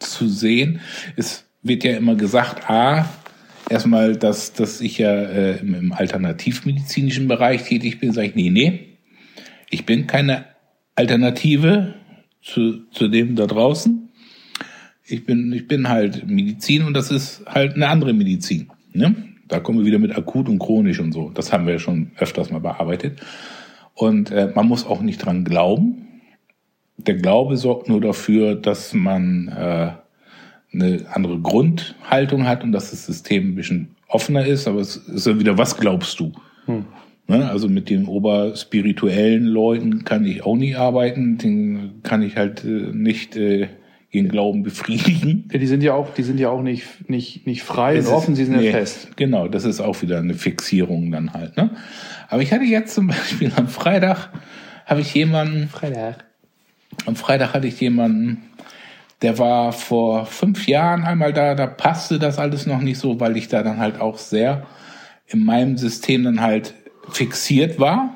zu 0.00 0.28
sehen. 0.28 0.80
Es 1.16 1.46
wird 1.62 1.84
ja 1.84 1.96
immer 1.96 2.14
gesagt, 2.14 2.68
a, 2.68 3.08
erstmal, 3.68 4.16
dass, 4.16 4.52
dass 4.52 4.80
ich 4.80 4.98
ja 4.98 5.12
äh, 5.12 5.58
im, 5.58 5.74
im 5.74 5.92
alternativmedizinischen 5.92 7.28
Bereich 7.28 7.64
tätig 7.64 8.00
bin, 8.00 8.12
sage 8.12 8.28
ich, 8.28 8.34
nee, 8.34 8.50
nee, 8.50 8.98
ich 9.70 9.86
bin 9.86 10.06
keine 10.06 10.46
Alternative 10.96 11.94
zu, 12.42 12.86
zu 12.90 13.08
dem 13.08 13.36
da 13.36 13.46
draußen 13.46 14.00
ich 15.10 15.26
bin, 15.26 15.52
ich 15.52 15.66
bin 15.66 15.88
halt 15.88 16.28
Medizin 16.28 16.84
und 16.84 16.94
das 16.94 17.10
ist 17.10 17.42
halt 17.46 17.74
eine 17.74 17.88
andere 17.88 18.12
Medizin. 18.12 18.70
Ne? 18.92 19.14
Da 19.48 19.60
kommen 19.60 19.78
wir 19.78 19.86
wieder 19.86 19.98
mit 19.98 20.16
akut 20.16 20.48
und 20.48 20.58
chronisch 20.58 21.00
und 21.00 21.12
so. 21.12 21.30
Das 21.30 21.52
haben 21.52 21.66
wir 21.66 21.74
ja 21.74 21.78
schon 21.78 22.12
öfters 22.16 22.50
mal 22.50 22.60
bearbeitet. 22.60 23.20
Und 23.94 24.30
äh, 24.30 24.52
man 24.54 24.68
muss 24.68 24.86
auch 24.86 25.02
nicht 25.02 25.18
dran 25.18 25.44
glauben. 25.44 26.06
Der 27.06 27.14
Glaube 27.14 27.56
sorgt 27.56 27.88
nur 27.88 28.00
dafür, 28.00 28.54
dass 28.54 28.94
man 28.94 29.48
äh, 29.48 29.92
eine 30.72 31.06
andere 31.12 31.38
Grundhaltung 31.38 32.46
hat 32.46 32.62
und 32.62 32.72
dass 32.72 32.90
das 32.90 33.06
System 33.06 33.52
ein 33.52 33.54
bisschen 33.54 33.96
offener 34.08 34.46
ist. 34.46 34.68
Aber 34.68 34.80
es 34.80 34.96
ist 34.96 35.26
ja 35.26 35.38
wieder, 35.38 35.58
was 35.58 35.76
glaubst 35.76 36.20
du? 36.20 36.32
Ne? 37.26 37.48
Also 37.48 37.68
mit 37.68 37.90
den 37.90 38.06
oberspirituellen 38.06 39.44
Leuten 39.44 40.04
kann 40.04 40.24
ich 40.24 40.44
auch 40.44 40.56
nicht 40.56 40.76
arbeiten. 40.76 41.38
Den 41.38 42.02
kann 42.02 42.22
ich 42.22 42.36
halt 42.36 42.64
äh, 42.64 42.68
nicht 42.92 43.36
äh, 43.36 43.68
ihren 44.10 44.28
Glauben 44.28 44.62
befriedigen. 44.62 45.48
Ja, 45.52 45.58
die 45.58 45.66
sind 45.66 45.82
ja 45.82 45.94
auch, 45.94 46.12
die 46.14 46.24
sind 46.24 46.40
ja 46.40 46.50
auch 46.50 46.62
nicht, 46.62 47.08
nicht, 47.08 47.46
nicht 47.46 47.62
frei 47.62 47.96
Es 47.96 48.08
und 48.08 48.14
offen, 48.14 48.34
sie 48.34 48.44
sind 48.44 48.56
nee, 48.56 48.66
ja 48.66 48.72
fest. 48.72 49.16
Genau, 49.16 49.46
das 49.46 49.64
ist 49.64 49.80
auch 49.80 50.02
wieder 50.02 50.18
eine 50.18 50.34
Fixierung 50.34 51.12
dann 51.12 51.32
halt. 51.32 51.56
Ne? 51.56 51.70
Aber 52.28 52.42
ich 52.42 52.52
hatte 52.52 52.64
jetzt 52.64 52.94
zum 52.94 53.06
Beispiel 53.08 53.52
am 53.54 53.68
Freitag 53.68 54.30
habe 54.86 55.00
ich 55.02 55.14
jemanden, 55.14 55.68
Freitag. 55.68 56.24
Am 57.06 57.16
Freitag 57.16 57.54
hatte 57.54 57.66
ich 57.66 57.80
jemanden, 57.80 58.42
der 59.22 59.38
war 59.38 59.72
vor 59.72 60.26
fünf 60.26 60.66
Jahren 60.66 61.04
einmal 61.04 61.32
da, 61.32 61.54
da 61.54 61.66
passte 61.66 62.18
das 62.18 62.38
alles 62.38 62.66
noch 62.66 62.80
nicht 62.80 62.98
so, 62.98 63.20
weil 63.20 63.36
ich 63.36 63.48
da 63.48 63.62
dann 63.62 63.78
halt 63.78 64.00
auch 64.00 64.18
sehr 64.18 64.66
in 65.26 65.44
meinem 65.44 65.76
System 65.76 66.24
dann 66.24 66.40
halt 66.40 66.74
fixiert 67.10 67.78
war. 67.78 68.14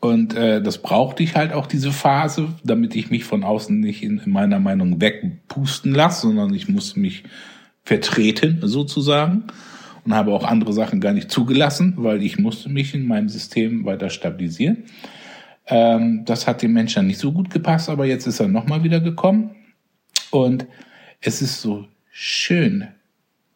Und 0.00 0.36
äh, 0.36 0.62
das 0.62 0.78
brauchte 0.78 1.22
ich 1.22 1.34
halt 1.34 1.52
auch 1.52 1.66
diese 1.66 1.90
Phase, 1.90 2.48
damit 2.62 2.94
ich 2.94 3.10
mich 3.10 3.24
von 3.24 3.42
außen 3.42 3.80
nicht 3.80 4.02
in, 4.02 4.18
in 4.18 4.32
meiner 4.32 4.60
Meinung 4.60 5.00
wegpusten 5.00 5.94
lasse, 5.94 6.26
sondern 6.26 6.52
ich 6.52 6.68
muss 6.68 6.94
mich 6.94 7.24
vertreten 7.84 8.60
sozusagen 8.62 9.44
und 10.04 10.14
habe 10.14 10.32
auch 10.32 10.44
andere 10.44 10.72
Sachen 10.72 11.00
gar 11.00 11.12
nicht 11.12 11.30
zugelassen, 11.30 11.94
weil 11.96 12.22
ich 12.22 12.38
musste 12.38 12.68
mich 12.68 12.94
in 12.94 13.06
meinem 13.06 13.28
System 13.28 13.84
weiter 13.86 14.10
stabilisieren. 14.10 14.84
Ähm, 15.66 16.24
das 16.24 16.46
hat 16.46 16.62
dem 16.62 16.72
Menschen 16.72 17.06
nicht 17.06 17.18
so 17.18 17.32
gut 17.32 17.50
gepasst, 17.50 17.88
aber 17.88 18.06
jetzt 18.06 18.26
ist 18.26 18.40
er 18.40 18.48
nochmal 18.48 18.84
wieder 18.84 19.00
gekommen 19.00 19.54
und 20.30 20.66
es 21.20 21.40
ist 21.40 21.62
so 21.62 21.86
schön, 22.10 22.88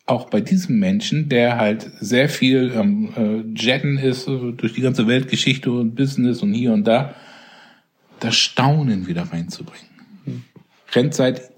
auch 0.06 0.30
bei 0.30 0.40
diesem 0.40 0.78
Menschen, 0.78 1.28
der 1.28 1.58
halt 1.58 1.90
sehr 2.00 2.28
viel 2.28 2.72
ähm, 2.74 3.12
äh, 3.14 3.60
Jetten 3.60 3.98
ist, 3.98 4.26
äh, 4.26 4.52
durch 4.52 4.72
die 4.72 4.80
ganze 4.80 5.06
Weltgeschichte 5.06 5.70
und 5.70 5.94
Business 5.94 6.42
und 6.42 6.54
hier 6.54 6.72
und 6.72 6.84
da, 6.84 7.14
das 8.20 8.34
Staunen 8.34 9.06
wieder 9.06 9.30
reinzubringen. 9.30 9.86
Hm. 10.24 10.44
Rennt 10.94 11.14
seit 11.14 11.50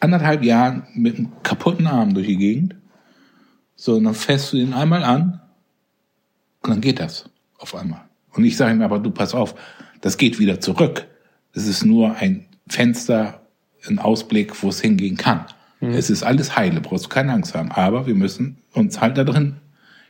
anderthalb 0.00 0.42
Jahren 0.42 0.86
mit 0.94 1.18
einem 1.18 1.32
kaputten 1.42 1.86
Arm 1.86 2.14
durch 2.14 2.26
die 2.26 2.38
Gegend. 2.38 2.76
So, 3.76 3.96
und 3.96 4.04
dann 4.04 4.14
fährst 4.14 4.52
du 4.52 4.56
ihn 4.56 4.72
einmal 4.72 5.04
an 5.04 5.40
und 6.62 6.70
dann 6.70 6.80
geht 6.80 6.98
das 6.98 7.28
auf 7.58 7.74
einmal. 7.74 8.09
Und 8.32 8.44
ich 8.44 8.56
sage 8.56 8.74
ihm 8.74 8.82
aber, 8.82 8.98
du 8.98 9.10
pass 9.10 9.34
auf, 9.34 9.54
das 10.00 10.16
geht 10.16 10.38
wieder 10.38 10.60
zurück. 10.60 11.06
Es 11.52 11.66
ist 11.66 11.84
nur 11.84 12.16
ein 12.16 12.46
Fenster, 12.68 13.46
ein 13.88 13.98
Ausblick, 13.98 14.62
wo 14.62 14.68
es 14.68 14.80
hingehen 14.80 15.16
kann. 15.16 15.46
Mhm. 15.80 15.90
Es 15.90 16.10
ist 16.10 16.22
alles 16.22 16.56
heile, 16.56 16.80
brauchst 16.80 17.06
du 17.06 17.08
keine 17.08 17.32
Angst 17.32 17.54
haben. 17.54 17.70
Aber 17.72 18.06
wir 18.06 18.14
müssen 18.14 18.58
uns 18.72 19.00
halt 19.00 19.18
da 19.18 19.24
drin 19.24 19.56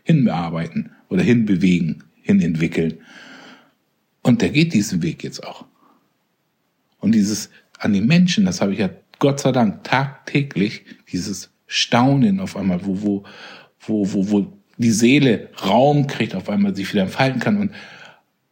hinbearbeiten 0.03 0.93
oder 1.09 1.23
hinbewegen, 1.23 2.05
hinentwickeln. 2.23 3.01
Und 4.23 4.43
der 4.43 4.51
geht 4.51 4.75
diesen 4.75 5.03
Weg 5.03 5.25
jetzt 5.25 5.45
auch. 5.47 5.65
Und 6.99 7.13
dieses 7.13 7.51
an 7.79 7.93
die 7.93 8.03
Menschen, 8.03 8.45
das 8.45 8.61
habe 8.61 8.73
ich 8.73 8.79
ja 8.79 8.91
Gott 9.19 9.41
sei 9.41 9.53
Dank 9.53 9.85
tagtäglich, 9.85 10.85
dieses 11.13 11.51
Staunen 11.67 12.41
auf 12.41 12.57
einmal, 12.57 12.85
wo, 12.85 13.03
wo, 13.03 13.25
wo, 13.81 14.13
wo, 14.13 14.31
wo 14.31 14.53
die 14.77 14.91
Seele 14.91 15.49
Raum 15.65 16.07
kriegt, 16.07 16.35
auf 16.35 16.49
einmal 16.49 16.75
sich 16.75 16.93
wieder 16.93 17.03
entfalten 17.03 17.41
kann. 17.41 17.59
Und 17.59 17.73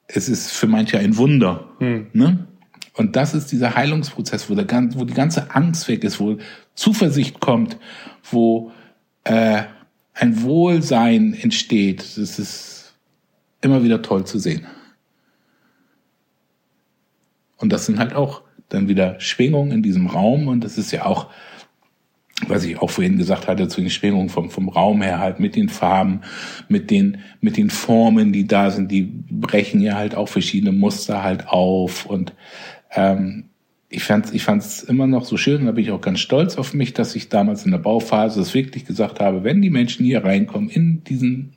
es 0.09 0.29
ist 0.29 0.51
für 0.51 0.67
manche 0.67 0.99
ein 0.99 1.17
Wunder. 1.17 1.69
Hm. 1.79 2.09
Ne? 2.13 2.49
Und 2.95 3.15
das 3.15 3.35
ist 3.35 3.53
dieser 3.53 3.77
Heilungsprozess, 3.77 4.51
wo, 4.51 4.55
der, 4.55 4.67
wo 4.95 5.05
die 5.05 5.15
ganze 5.15 5.55
Angst 5.55 5.87
weg 5.87 6.03
ist, 6.03 6.19
wo 6.19 6.39
Zuversicht 6.75 7.39
kommt, 7.39 7.77
wo 8.31 8.73
äh, 9.25 9.63
ein 10.15 10.43
Wohlsein 10.43 11.35
entsteht. 11.35 12.01
Das 12.17 12.39
ist 12.39 12.95
immer 13.61 13.85
wieder 13.85 14.03
toll 14.03 14.25
zu 14.25 14.39
sehen. 14.39 14.67
Und 17.59 17.73
das 17.73 17.87
sind 17.87 17.99
halt 17.99 18.15
auch 18.15 18.43
dann 18.69 18.89
wieder 18.89 19.21
Schwingungen 19.21 19.71
in 19.73 19.83
diesem 19.83 20.07
Raum. 20.07 20.49
Und 20.49 20.65
das 20.65 20.79
ist 20.79 20.91
ja 20.91 21.05
auch, 21.05 21.31
was 22.47 22.65
ich 22.65 22.81
auch 22.81 22.91
vorhin 22.91 23.19
gesagt 23.19 23.49
hatte, 23.49 23.69
zu 23.69 23.81
den 23.81 23.91
Schwingungen 23.91 24.29
vom, 24.29 24.51
vom 24.51 24.69
Raum 24.69 25.03
her 25.03 25.19
halt 25.19 25.41
mit 25.41 25.57
den 25.57 25.69
Farben, 25.69 26.21
mit 26.69 26.91
den, 26.91 27.19
mit 27.41 27.57
den 27.57 27.71
Formen, 27.71 28.33
die 28.33 28.47
da 28.47 28.71
sind, 28.71 28.93
die 28.93 29.03
brechen 29.03 29.81
ja 29.81 29.97
halt 29.97 30.15
auch 30.15 30.29
verschiedene 30.29 30.73
Muster 30.73 31.23
halt 31.23 31.49
auf 31.49 32.07
und 32.07 32.35
ähm, 32.93 33.45
ich 33.91 34.05
fand 34.05 34.35
ich 34.35 34.45
fand's 34.45 34.83
immer 34.83 35.07
noch 35.07 35.25
so 35.25 35.39
schön 35.39 35.65
da 35.65 35.73
bin 35.73 35.83
ich 35.83 35.91
auch 35.91 36.01
ganz 36.01 36.21
stolz 36.21 36.59
auf 36.59 36.75
mich, 36.75 36.93
dass 36.93 37.17
ich 37.17 37.29
damals 37.29 37.65
in 37.65 37.71
der 37.71 37.79
Bauphase 37.79 38.41
es 38.41 38.55
wirklich 38.55 38.85
gesagt 38.85 39.19
habe, 39.21 39.45
wenn 39.45 39.63
die 39.63 39.71
Menschen 39.71 40.05
hier 40.05 40.25
reinkommen 40.25 40.69
in 40.69 41.03
diesen 41.05 41.55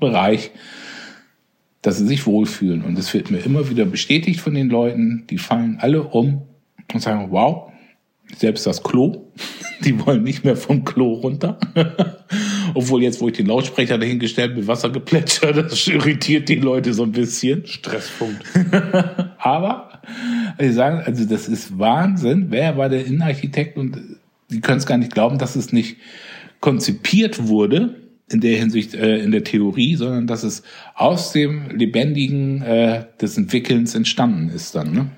Bereich, 0.00 0.50
dass 1.82 1.98
sie 1.98 2.06
sich 2.06 2.26
wohlfühlen. 2.26 2.82
Und 2.82 2.98
es 2.98 3.14
wird 3.14 3.30
mir 3.30 3.38
immer 3.38 3.70
wieder 3.70 3.84
bestätigt 3.84 4.40
von 4.40 4.54
den 4.54 4.68
Leuten, 4.68 5.24
die 5.30 5.38
fallen 5.38 5.78
alle 5.78 6.02
um 6.02 6.42
und 6.92 7.00
sagen, 7.00 7.28
wow, 7.30 7.69
selbst 8.36 8.66
das 8.66 8.82
Klo, 8.82 9.30
die 9.84 10.04
wollen 10.04 10.22
nicht 10.22 10.44
mehr 10.44 10.56
vom 10.56 10.84
Klo 10.84 11.14
runter. 11.14 11.58
Obwohl 12.74 13.02
jetzt, 13.02 13.20
wo 13.20 13.28
ich 13.28 13.36
den 13.36 13.46
Lautsprecher 13.46 13.98
dahingestellt 13.98 14.56
mit 14.56 14.66
Wasser 14.66 14.90
geplätschert, 14.90 15.56
das 15.56 15.86
irritiert 15.88 16.48
die 16.48 16.56
Leute 16.56 16.92
so 16.92 17.02
ein 17.02 17.12
bisschen. 17.12 17.66
Stresspunkt. 17.66 18.44
Aber 19.38 20.02
ich 20.58 20.74
sagen, 20.74 21.02
also 21.04 21.24
das 21.24 21.48
ist 21.48 21.78
Wahnsinn. 21.78 22.46
Wer 22.50 22.76
war 22.76 22.88
der 22.88 23.04
Innenarchitekt? 23.04 23.76
Und 23.76 23.98
die 24.50 24.60
können 24.60 24.78
es 24.78 24.86
gar 24.86 24.98
nicht 24.98 25.12
glauben, 25.12 25.38
dass 25.38 25.56
es 25.56 25.72
nicht 25.72 25.96
konzipiert 26.60 27.48
wurde 27.48 27.96
in 28.30 28.40
der 28.40 28.56
Hinsicht 28.56 28.94
äh, 28.94 29.18
in 29.18 29.32
der 29.32 29.44
Theorie, 29.44 29.96
sondern 29.96 30.26
dass 30.26 30.44
es 30.44 30.62
aus 30.94 31.32
dem 31.32 31.70
Lebendigen 31.70 32.62
äh, 32.62 33.06
des 33.20 33.36
Entwickelns 33.36 33.94
entstanden 33.94 34.50
ist 34.50 34.74
dann. 34.74 34.92
Ne? 34.92 35.10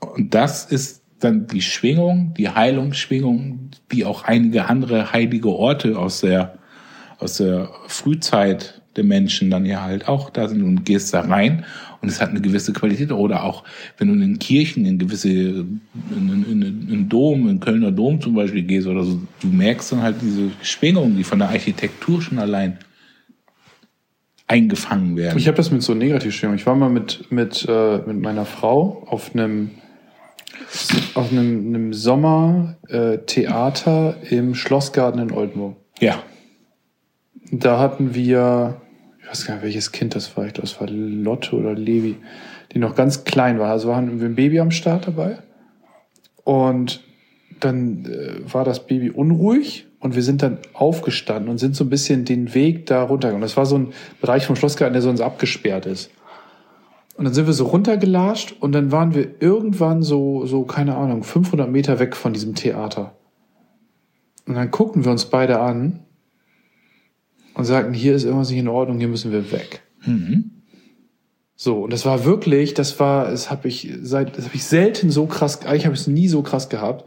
Und 0.00 0.34
das 0.34 0.66
ist 0.66 0.97
dann 1.20 1.46
die 1.46 1.62
Schwingung, 1.62 2.34
die 2.36 2.48
Heilungsschwingung, 2.48 3.70
wie 3.88 4.04
auch 4.04 4.24
einige 4.24 4.66
andere 4.66 5.12
heilige 5.12 5.50
Orte 5.50 5.98
aus 5.98 6.20
der 6.20 6.58
aus 7.18 7.38
der 7.38 7.70
Frühzeit 7.88 8.80
der 8.96 9.04
Menschen 9.04 9.50
dann 9.50 9.66
ja 9.66 9.82
halt 9.82 10.08
auch 10.08 10.30
da 10.30 10.48
sind 10.48 10.62
und 10.62 10.84
gehst 10.84 11.12
da 11.14 11.20
rein 11.20 11.64
und 12.00 12.08
es 12.08 12.20
hat 12.20 12.30
eine 12.30 12.40
gewisse 12.40 12.72
Qualität. 12.72 13.10
Oder 13.10 13.44
auch, 13.44 13.64
wenn 13.96 14.08
du 14.08 14.14
in 14.14 14.38
Kirchen, 14.38 14.84
in 14.84 14.98
gewisse, 14.98 15.28
in, 15.28 15.66
in, 16.10 16.88
in, 16.88 17.08
Dom, 17.08 17.48
in 17.48 17.60
Kölner 17.60 17.90
Dom 17.90 18.20
zum 18.20 18.34
Beispiel 18.34 18.62
gehst 18.62 18.86
oder 18.86 19.04
so, 19.04 19.20
du 19.40 19.48
merkst 19.48 19.92
dann 19.92 20.02
halt 20.02 20.16
diese 20.22 20.50
Schwingungen, 20.62 21.16
die 21.16 21.24
von 21.24 21.38
der 21.38 21.48
Architektur 21.48 22.22
schon 22.22 22.38
allein 22.38 22.78
eingefangen 24.46 25.16
werden. 25.16 25.38
Ich 25.38 25.46
habe 25.46 25.56
das 25.56 25.70
mit 25.70 25.82
so 25.82 25.94
Negativschwingungen. 25.94 26.58
Ich 26.58 26.66
war 26.66 26.74
mal 26.74 26.88
mit, 26.88 27.30
mit, 27.30 27.66
äh, 27.68 27.98
mit 27.98 28.20
meiner 28.20 28.44
Frau 28.44 29.04
auf 29.06 29.34
einem 29.34 29.70
auf 31.14 31.32
einem, 31.32 31.68
einem 31.68 31.92
Sommertheater 31.92 34.16
äh, 34.22 34.36
im 34.36 34.54
Schlossgarten 34.54 35.20
in 35.20 35.32
Oldenburg. 35.32 35.76
Ja. 36.00 36.22
Da 37.50 37.78
hatten 37.78 38.14
wir 38.14 38.80
ich 39.28 39.32
weiß 39.32 39.46
gar 39.46 39.54
nicht, 39.56 39.64
welches 39.64 39.92
Kind 39.92 40.14
das 40.14 40.34
war. 40.38 40.46
Ich 40.46 40.54
glaube, 40.54 40.66
es 40.66 40.80
war 40.80 40.88
Lotte 40.88 41.54
oder 41.54 41.74
Levi, 41.74 42.16
die 42.72 42.78
noch 42.78 42.94
ganz 42.94 43.24
klein 43.24 43.58
war. 43.58 43.70
Also 43.70 43.88
waren 43.88 44.20
wir 44.20 44.26
ein 44.26 44.34
Baby 44.34 44.58
am 44.58 44.70
Start 44.70 45.06
dabei. 45.06 45.36
Und 46.44 47.04
dann 47.60 48.06
äh, 48.06 48.50
war 48.50 48.64
das 48.64 48.86
Baby 48.86 49.10
unruhig 49.10 49.86
und 50.00 50.14
wir 50.14 50.22
sind 50.22 50.42
dann 50.42 50.56
aufgestanden 50.72 51.50
und 51.50 51.58
sind 51.58 51.76
so 51.76 51.84
ein 51.84 51.90
bisschen 51.90 52.24
den 52.24 52.54
Weg 52.54 52.86
da 52.86 53.02
runtergegangen. 53.02 53.42
Das 53.42 53.58
war 53.58 53.66
so 53.66 53.76
ein 53.76 53.92
Bereich 54.22 54.46
vom 54.46 54.56
Schlossgarten, 54.56 54.94
der 54.94 55.02
sonst 55.02 55.20
abgesperrt 55.20 55.84
ist. 55.84 56.10
Und 57.18 57.24
dann 57.24 57.34
sind 57.34 57.46
wir 57.46 57.52
so 57.52 57.66
runtergelatscht 57.66 58.54
und 58.60 58.70
dann 58.70 58.92
waren 58.92 59.12
wir 59.12 59.42
irgendwann 59.42 60.04
so, 60.04 60.46
so, 60.46 60.62
keine 60.62 60.94
Ahnung, 60.94 61.24
500 61.24 61.68
Meter 61.68 61.98
weg 61.98 62.14
von 62.14 62.32
diesem 62.32 62.54
Theater. 62.54 63.16
Und 64.46 64.54
dann 64.54 64.70
guckten 64.70 65.04
wir 65.04 65.10
uns 65.10 65.24
beide 65.24 65.58
an 65.58 65.98
und 67.54 67.64
sagten, 67.64 67.92
hier 67.92 68.14
ist 68.14 68.22
irgendwas 68.22 68.50
nicht 68.50 68.60
in 68.60 68.68
Ordnung, 68.68 69.00
hier 69.00 69.08
müssen 69.08 69.32
wir 69.32 69.50
weg. 69.50 69.82
Mhm. 70.06 70.62
So, 71.56 71.82
und 71.82 71.92
das 71.92 72.06
war 72.06 72.24
wirklich, 72.24 72.74
das 72.74 73.00
war, 73.00 73.32
das 73.32 73.50
habe 73.50 73.66
ich 73.66 73.92
seit, 74.00 74.38
das 74.38 74.44
habe 74.44 74.54
ich 74.54 74.64
selten 74.64 75.10
so 75.10 75.26
krass, 75.26 75.66
eigentlich 75.66 75.86
habe 75.86 75.96
ich 75.96 76.02
es 76.02 76.06
nie 76.06 76.28
so 76.28 76.42
krass 76.42 76.68
gehabt. 76.68 77.04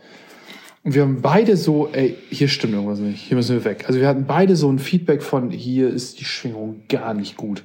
Und 0.84 0.94
wir 0.94 1.04
haben 1.04 1.22
beide 1.22 1.56
so, 1.56 1.88
ey, 1.94 2.18
hier 2.30 2.50
stimmt 2.50 2.74
irgendwas 2.74 3.00
nicht, 3.00 3.22
hier 3.22 3.38
müssen 3.38 3.56
wir 3.56 3.64
weg. 3.64 3.86
Also 3.88 4.02
wir 4.02 4.10
hatten 4.10 4.26
beide 4.26 4.58
so 4.58 4.70
ein 4.70 4.80
Feedback 4.80 5.24
von, 5.24 5.52
hier 5.52 5.90
ist 5.90 6.20
die 6.20 6.26
Schwingung 6.26 6.82
gar 6.90 7.14
nicht 7.14 7.38
gut. 7.38 7.64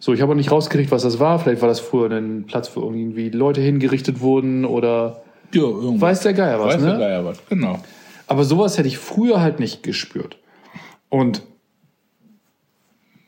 So, 0.00 0.12
ich 0.12 0.20
habe 0.20 0.32
auch 0.32 0.36
nicht 0.36 0.50
rausgekriegt, 0.50 0.90
was 0.90 1.02
das 1.02 1.18
war. 1.18 1.38
Vielleicht 1.38 1.60
war 1.60 1.68
das 1.68 1.80
früher 1.80 2.10
ein 2.10 2.44
Platz, 2.46 2.70
wo 2.74 2.82
irgendwie 2.82 3.30
Leute 3.30 3.60
hingerichtet 3.60 4.20
wurden 4.20 4.64
oder 4.64 5.22
ja, 5.52 5.62
irgendwas. 5.62 6.00
weiß 6.00 6.20
der 6.20 6.34
Geier 6.34 6.60
was, 6.60 6.74
weiß 6.74 6.82
ne? 6.82 6.88
der 6.88 6.98
Geier 6.98 7.24
was, 7.24 7.38
genau. 7.48 7.78
Aber 8.26 8.44
sowas 8.44 8.78
hätte 8.78 8.88
ich 8.88 8.98
früher 8.98 9.40
halt 9.40 9.58
nicht 9.60 9.82
gespürt. 9.82 10.38
Und 11.08 11.42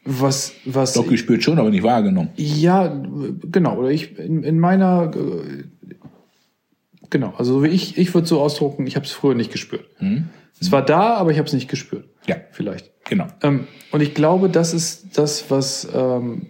was, 0.04 0.52
was. 0.64 0.94
Doch 0.94 1.06
gespürt 1.06 1.42
schon, 1.42 1.58
aber 1.58 1.70
nicht 1.70 1.82
wahrgenommen. 1.82 2.30
Ja, 2.36 2.88
genau. 3.50 3.76
Oder 3.76 3.90
ich 3.90 4.18
in, 4.18 4.42
in 4.42 4.58
meiner 4.58 5.10
genau, 7.10 7.34
also 7.36 7.64
ich, 7.64 7.98
ich 7.98 8.14
würde 8.14 8.26
so 8.26 8.40
ausdrucken, 8.40 8.86
ich 8.86 8.96
habe 8.96 9.04
es 9.04 9.12
früher 9.12 9.34
nicht 9.34 9.52
gespürt. 9.52 9.84
Hm. 9.98 10.28
Es 10.60 10.72
war 10.72 10.84
da, 10.84 11.14
aber 11.14 11.30
ich 11.30 11.38
habe 11.38 11.46
es 11.46 11.52
nicht 11.52 11.68
gespürt. 11.68 12.08
Ja. 12.26 12.36
Vielleicht. 12.52 12.90
Genau. 13.08 13.26
Ähm, 13.42 13.66
und 13.92 14.00
ich 14.00 14.14
glaube, 14.14 14.48
das 14.48 14.72
ist 14.72 15.18
das, 15.18 15.50
was 15.50 15.88
ähm, 15.92 16.46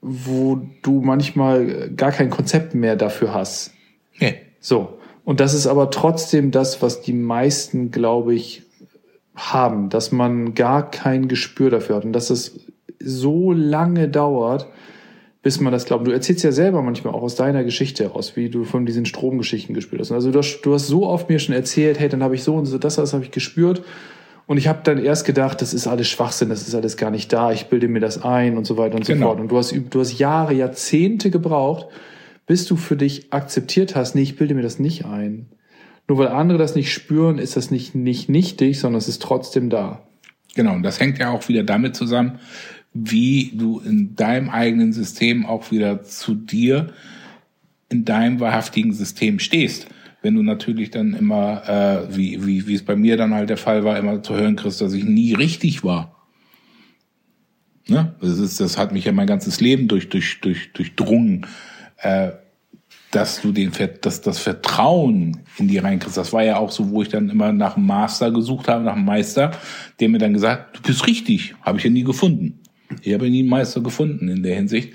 wo 0.00 0.60
du 0.82 1.00
manchmal 1.00 1.90
gar 1.90 2.12
kein 2.12 2.30
Konzept 2.30 2.74
mehr 2.74 2.96
dafür 2.96 3.34
hast. 3.34 3.72
Nee. 4.18 4.36
So. 4.60 4.98
Und 5.24 5.40
das 5.40 5.54
ist 5.54 5.66
aber 5.66 5.90
trotzdem 5.90 6.50
das, 6.50 6.80
was 6.80 7.02
die 7.02 7.12
meisten, 7.12 7.90
glaube 7.90 8.34
ich, 8.34 8.62
haben, 9.34 9.88
dass 9.88 10.10
man 10.10 10.54
gar 10.54 10.90
kein 10.90 11.28
Gespür 11.28 11.70
dafür 11.70 11.96
hat 11.96 12.04
und 12.04 12.12
dass 12.12 12.30
es 12.30 12.60
so 12.98 13.52
lange 13.52 14.08
dauert, 14.08 14.68
bis 15.42 15.60
man 15.60 15.72
das 15.72 15.84
glaubt. 15.84 16.06
Du 16.06 16.10
erzählst 16.10 16.42
ja 16.42 16.52
selber 16.52 16.82
manchmal 16.82 17.14
auch 17.14 17.22
aus 17.22 17.36
deiner 17.36 17.62
Geschichte 17.62 18.04
heraus, 18.04 18.36
wie 18.36 18.50
du 18.50 18.64
von 18.64 18.86
diesen 18.86 19.06
Stromgeschichten 19.06 19.74
gespürt 19.74 20.00
hast. 20.00 20.12
Also 20.12 20.32
du 20.32 20.38
hast, 20.38 20.62
du 20.62 20.74
hast 20.74 20.88
so 20.88 21.06
oft 21.06 21.28
mir 21.28 21.38
schon 21.38 21.54
erzählt, 21.54 22.00
hey, 22.00 22.08
dann 22.08 22.22
habe 22.22 22.34
ich 22.34 22.42
so 22.42 22.56
und 22.56 22.66
so, 22.66 22.78
das, 22.78 22.96
das 22.96 23.12
habe 23.12 23.24
ich 23.24 23.30
gespürt. 23.30 23.82
Und 24.48 24.56
ich 24.56 24.66
habe 24.66 24.80
dann 24.82 24.96
erst 24.96 25.26
gedacht, 25.26 25.60
das 25.60 25.74
ist 25.74 25.86
alles 25.86 26.08
Schwachsinn, 26.08 26.48
das 26.48 26.66
ist 26.66 26.74
alles 26.74 26.96
gar 26.96 27.10
nicht 27.10 27.30
da, 27.34 27.52
ich 27.52 27.66
bilde 27.66 27.86
mir 27.86 28.00
das 28.00 28.22
ein 28.22 28.56
und 28.56 28.64
so 28.66 28.78
weiter 28.78 28.96
und 28.96 29.06
Genau. 29.06 29.18
so 29.18 29.26
fort. 29.26 29.40
Und 29.40 29.48
du 29.52 29.58
hast, 29.58 29.74
du 29.90 30.00
hast 30.00 30.18
Jahre, 30.18 30.54
Jahrzehnte 30.54 31.30
gebraucht, 31.30 31.88
bis 32.46 32.64
du 32.64 32.76
für 32.76 32.96
dich 32.96 33.30
akzeptiert 33.30 33.94
hast, 33.94 34.14
nee, 34.14 34.22
ich 34.22 34.36
bilde 34.36 34.54
mir 34.54 34.62
das 34.62 34.78
nicht 34.78 35.04
ein. 35.04 35.50
Nur 36.08 36.16
weil 36.16 36.28
andere 36.28 36.56
das 36.56 36.74
nicht 36.74 36.94
spüren, 36.94 37.36
ist 37.36 37.58
das 37.58 37.70
nicht, 37.70 37.94
nicht 37.94 38.30
nichtig, 38.30 38.80
sondern 38.80 38.96
es 38.96 39.06
ist 39.06 39.20
trotzdem 39.20 39.68
da. 39.68 40.08
Genau, 40.54 40.72
und 40.72 40.82
das 40.82 40.98
hängt 40.98 41.18
ja 41.18 41.30
auch 41.30 41.46
wieder 41.50 41.62
damit 41.62 41.94
zusammen, 41.94 42.38
wie 42.94 43.52
du 43.54 43.80
in 43.80 44.16
deinem 44.16 44.48
eigenen 44.48 44.94
System 44.94 45.44
auch 45.44 45.70
wieder 45.70 46.04
zu 46.04 46.34
dir 46.34 46.94
in 47.90 48.06
deinem 48.06 48.40
wahrhaftigen 48.40 48.94
System 48.94 49.38
stehst. 49.38 49.88
Wenn 50.20 50.34
du 50.34 50.42
natürlich 50.42 50.90
dann 50.90 51.14
immer, 51.14 51.68
äh, 51.68 52.16
wie, 52.16 52.44
wie, 52.44 52.66
wie 52.66 52.74
es 52.74 52.84
bei 52.84 52.96
mir 52.96 53.16
dann 53.16 53.34
halt 53.34 53.50
der 53.50 53.56
Fall 53.56 53.84
war, 53.84 53.98
immer 53.98 54.22
zu 54.22 54.34
hören 54.34 54.56
kriegst, 54.56 54.80
dass 54.80 54.92
ich 54.92 55.04
nie 55.04 55.34
richtig 55.34 55.84
war. 55.84 56.18
Ne? 57.88 58.14
Das, 58.20 58.38
ist, 58.38 58.60
das 58.60 58.76
hat 58.76 58.92
mich 58.92 59.04
ja 59.04 59.12
mein 59.12 59.26
ganzes 59.26 59.60
Leben 59.60 59.88
durch, 59.88 60.08
durch, 60.08 60.40
durch, 60.40 60.72
durchdrungen, 60.72 61.46
äh, 61.98 62.32
dass 63.10 63.40
du 63.40 63.52
den, 63.52 63.72
dass 64.02 64.20
das 64.20 64.38
Vertrauen 64.38 65.40
in 65.56 65.68
die 65.68 65.78
reinkriegst. 65.78 66.18
Das 66.18 66.32
war 66.32 66.42
ja 66.42 66.58
auch 66.58 66.70
so, 66.70 66.90
wo 66.90 67.00
ich 67.00 67.08
dann 67.08 67.30
immer 67.30 67.52
nach 67.52 67.76
einem 67.76 67.86
Master 67.86 68.30
gesucht 68.30 68.68
habe, 68.68 68.84
nach 68.84 68.96
einem 68.96 69.06
Meister, 69.06 69.52
der 69.98 70.08
mir 70.10 70.18
dann 70.18 70.34
gesagt, 70.34 70.76
du 70.76 70.82
bist 70.82 71.06
richtig, 71.06 71.54
habe 71.62 71.78
ich 71.78 71.84
ja 71.84 71.90
nie 71.90 72.04
gefunden. 72.04 72.60
Ich 73.02 73.14
habe 73.14 73.30
nie 73.30 73.40
einen 73.40 73.48
Meister 73.48 73.80
gefunden 73.80 74.28
in 74.28 74.42
der 74.42 74.56
Hinsicht. 74.56 74.94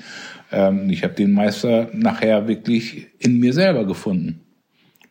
Ähm, 0.51 0.89
ich 0.89 1.03
habe 1.03 1.15
den 1.15 1.32
Meister 1.32 1.89
nachher 1.93 2.47
wirklich 2.47 3.07
in 3.19 3.39
mir 3.39 3.53
selber 3.53 3.86
gefunden, 3.86 4.41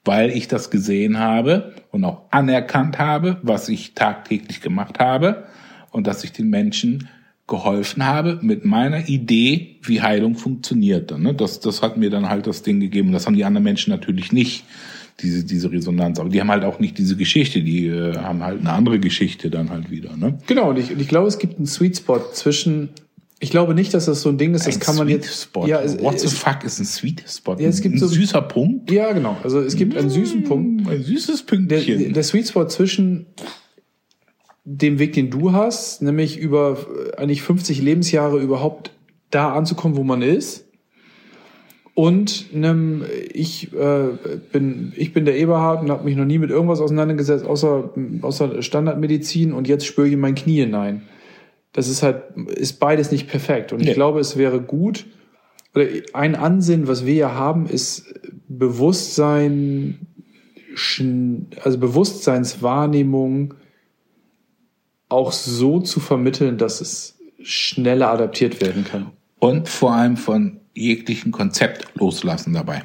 weil 0.05 0.31
ich 0.31 0.49
das 0.49 0.71
gesehen 0.71 1.19
habe 1.19 1.75
und 1.91 2.05
auch 2.05 2.23
anerkannt 2.31 2.99
habe, 2.99 3.39
was 3.43 3.69
ich 3.69 3.95
tagtäglich 3.95 4.61
gemacht 4.61 4.99
habe 4.99 5.45
und 5.91 6.07
dass 6.07 6.25
ich 6.25 6.33
den 6.33 6.49
Menschen 6.49 7.09
geholfen 7.47 8.07
habe 8.07 8.39
mit 8.41 8.65
meiner 8.65 9.09
Idee, 9.09 9.77
wie 9.83 10.01
Heilung 10.01 10.37
funktioniert. 10.37 11.17
Ne? 11.19 11.35
das, 11.35 11.61
das 11.61 11.83
hat 11.83 11.97
mir 11.97 12.09
dann 12.09 12.29
halt 12.29 12.47
das 12.47 12.63
Ding 12.63 12.81
gegeben. 12.81 13.13
Das 13.13 13.27
haben 13.27 13.37
die 13.37 13.45
anderen 13.45 13.65
Menschen 13.65 13.91
natürlich 13.91 14.33
nicht, 14.33 14.65
diese, 15.21 15.45
diese 15.45 15.71
Resonanz. 15.71 16.19
Aber 16.19 16.31
die 16.31 16.41
haben 16.41 16.51
halt 16.51 16.65
auch 16.65 16.79
nicht 16.79 16.99
diese 16.99 17.17
Geschichte, 17.17 17.63
die 17.63 17.87
äh, 17.87 18.17
haben 18.17 18.43
halt 18.43 18.61
eine 18.61 18.73
andere 18.73 18.99
Geschichte 18.99 19.51
dann 19.51 19.71
halt 19.71 19.91
wieder. 19.91 20.17
Ne? 20.17 20.39
Genau, 20.47 20.71
und 20.71 20.79
ich, 20.79 20.93
und 20.93 21.01
ich 21.01 21.09
glaube, 21.09 21.29
es 21.29 21.39
gibt 21.39 21.59
einen 21.59 21.67
Sweet 21.67 21.99
Spot 21.99 22.21
zwischen, 22.33 22.91
ich 23.43 23.51
glaube 23.51 23.75
nicht, 23.75 23.93
dass 23.93 24.07
das 24.07 24.23
so 24.23 24.29
ein 24.29 24.39
Ding 24.39 24.55
ist, 24.55 24.67
das 24.69 24.77
Ein 24.77 24.81
kann 24.81 24.97
man 24.97 25.09
Sweet 25.09 25.25
jetzt, 25.25 25.43
Spot. 25.43 25.67
ja, 25.67 25.81
es, 25.83 26.01
What 26.01 26.21
the 26.21 26.29
fuck 26.29 26.63
ist 26.65 26.79
ein 26.79 26.85
Sweet 26.85 27.25
Spot? 27.29 27.57
Ja, 27.59 27.69
es 27.69 27.81
gibt 27.81 27.97
ein 27.97 27.99
so- 27.99 28.07
süßer 28.07 28.41
Punkt. 28.43 28.91
ja, 28.91 29.13
genau, 29.13 29.37
also 29.43 29.61
es 29.61 29.75
gibt 29.77 29.97
einen 29.97 30.11
süßen 30.11 30.45
Punkt, 30.45 30.89
Ein 30.89 31.03
süßes 31.03 31.45
der, 31.47 31.57
Pünktchen. 31.57 32.13
der 32.13 32.23
Sweet 32.23 32.49
Spot 32.49 32.65
zwischen 32.67 33.27
dem 34.65 34.99
Weg, 35.01 35.13
den 35.15 35.29
du 35.31 35.53
hast, 35.53 36.03
nämlich 36.03 36.39
über 36.39 36.79
eigentlich 37.17 37.43
50 37.43 37.83
Lebensjahre 37.83 38.39
überhaupt 38.41 38.93
da 39.31 39.53
anzukommen, 39.55 39.97
wo 39.97 40.05
man 40.05 40.23
ist. 40.23 40.67
Und 41.95 42.47
einem, 42.55 43.05
ich 43.35 43.73
äh, 43.75 44.05
bin 44.53 44.93
ich 44.97 45.13
bin 45.13 45.25
der 45.27 45.37
Eberhard 45.37 45.83
und 45.83 45.91
habe 45.91 46.05
mich 46.05 46.17
noch 46.17 46.25
nie 46.25 46.39
mit 46.39 46.49
irgendwas 46.51 46.81
auseinandergesetzt 46.81 47.45
außer 47.45 47.91
außer 48.23 48.63
Standardmedizin 48.63 49.53
und 49.53 49.69
jetzt 49.69 49.85
spüre 49.85 50.07
ich 50.07 50.15
in 50.15 50.21
mein 50.21 50.35
Knie 50.35 50.61
hinein. 50.61 51.03
Das 51.73 51.89
ist 51.89 52.03
halt 52.03 52.37
ist 52.55 52.79
beides 52.81 53.11
nicht 53.11 53.29
perfekt 53.29 53.73
und 53.73 53.81
Nee. 53.81 53.89
ich 53.89 53.95
glaube, 53.95 54.21
es 54.21 54.37
wäre 54.37 54.61
gut 54.61 55.07
oder 55.75 55.87
ein 56.13 56.35
Ansinnen, 56.35 56.87
was 56.87 57.07
wir 57.07 57.15
ja 57.15 57.35
haben, 57.35 57.67
ist 57.67 58.15
Bewusstsein 58.49 60.07
also 61.63 61.79
Bewusstseinswahrnehmung 61.79 63.55
auch 65.09 65.33
so 65.33 65.81
zu 65.81 66.01
vermitteln, 66.01 66.57
dass 66.57 66.81
es 66.81 67.19
schneller 67.43 68.11
adaptiert 68.11 68.61
werden 68.63 68.85
kann. 68.85 69.11
Und 69.39 69.69
vor 69.69 69.93
allem 69.93 70.17
von 70.17 70.61
jeglichen 70.75 71.33
Konzept 71.33 71.87
loslassen 71.97 72.55
dabei. 72.55 72.85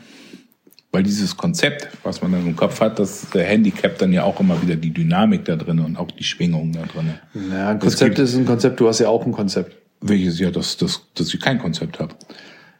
Weil 0.97 1.03
dieses 1.03 1.37
Konzept, 1.37 1.89
was 2.01 2.23
man 2.23 2.31
dann 2.31 2.47
im 2.47 2.55
Kopf 2.55 2.81
hat, 2.81 2.97
das 2.97 3.27
Handicap 3.31 3.99
dann 3.99 4.11
ja 4.11 4.23
auch 4.23 4.39
immer 4.39 4.59
wieder 4.63 4.75
die 4.75 4.89
Dynamik 4.89 5.45
da 5.45 5.55
drin 5.55 5.77
und 5.77 5.95
auch 5.95 6.09
die 6.09 6.23
Schwingung 6.23 6.71
da 6.71 6.87
drin. 6.87 7.13
Ja, 7.51 7.69
ein 7.69 7.77
Konzept 7.77 8.17
ist 8.17 8.35
ein 8.35 8.47
Konzept, 8.47 8.79
du 8.79 8.87
hast 8.87 8.97
ja 8.97 9.07
auch 9.07 9.23
ein 9.23 9.31
Konzept. 9.31 9.75
Welches 10.01 10.39
ja, 10.39 10.49
dass, 10.49 10.75
dass, 10.75 11.03
dass 11.13 11.31
ich 11.31 11.39
kein 11.39 11.59
Konzept 11.59 11.99
habe. 11.99 12.15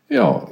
Ja, 0.09 0.47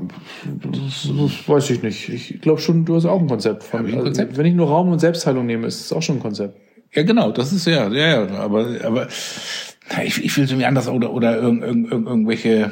das, 0.61 1.09
das 1.09 1.49
weiß 1.49 1.71
ich 1.71 1.81
nicht. 1.81 2.07
Ich 2.09 2.39
glaube 2.39 2.61
schon, 2.61 2.85
du 2.85 2.97
hast 2.97 3.05
auch 3.05 3.19
ein 3.19 3.27
Konzept. 3.27 3.63
Von, 3.63 3.87
ich 3.87 3.93
ein 3.93 3.97
also, 3.97 4.05
Konzept? 4.09 4.37
wenn 4.37 4.45
ich 4.45 4.53
nur 4.53 4.67
Raum 4.67 4.89
und 4.89 4.99
Selbstheilung 4.99 5.47
nehme, 5.47 5.65
ist 5.65 5.85
es 5.85 5.91
auch 5.91 6.03
schon 6.03 6.17
ein 6.17 6.21
Konzept. 6.21 6.59
Ja, 6.93 7.01
genau, 7.01 7.31
das 7.31 7.51
ist 7.51 7.65
ja, 7.65 7.89
ja, 7.89 8.25
ja, 8.25 8.27
aber, 8.41 8.67
aber 8.83 9.07
ich, 10.03 10.23
ich 10.23 10.37
will 10.37 10.43
es 10.43 10.51
irgendwie 10.51 10.67
anders 10.67 10.87
oder, 10.87 11.11
oder 11.11 11.35
irgend, 11.35 11.63
irgend, 11.63 11.91
irgend, 11.91 12.07
irgendwelche 12.07 12.71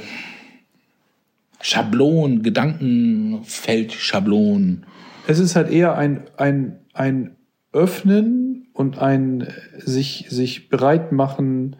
Schablonen, 1.63 2.43
Gedankenfeldschablonen. 2.43 4.85
Es 5.27 5.39
ist 5.39 5.55
halt 5.55 5.71
eher 5.71 5.97
ein, 5.97 6.25
ein, 6.35 6.79
ein 6.93 7.37
Öffnen 7.71 8.67
und 8.73 8.99
ein 8.99 9.47
sich, 9.77 10.25
sich 10.29 10.67
bereit 10.67 11.13
machen, 11.13 11.77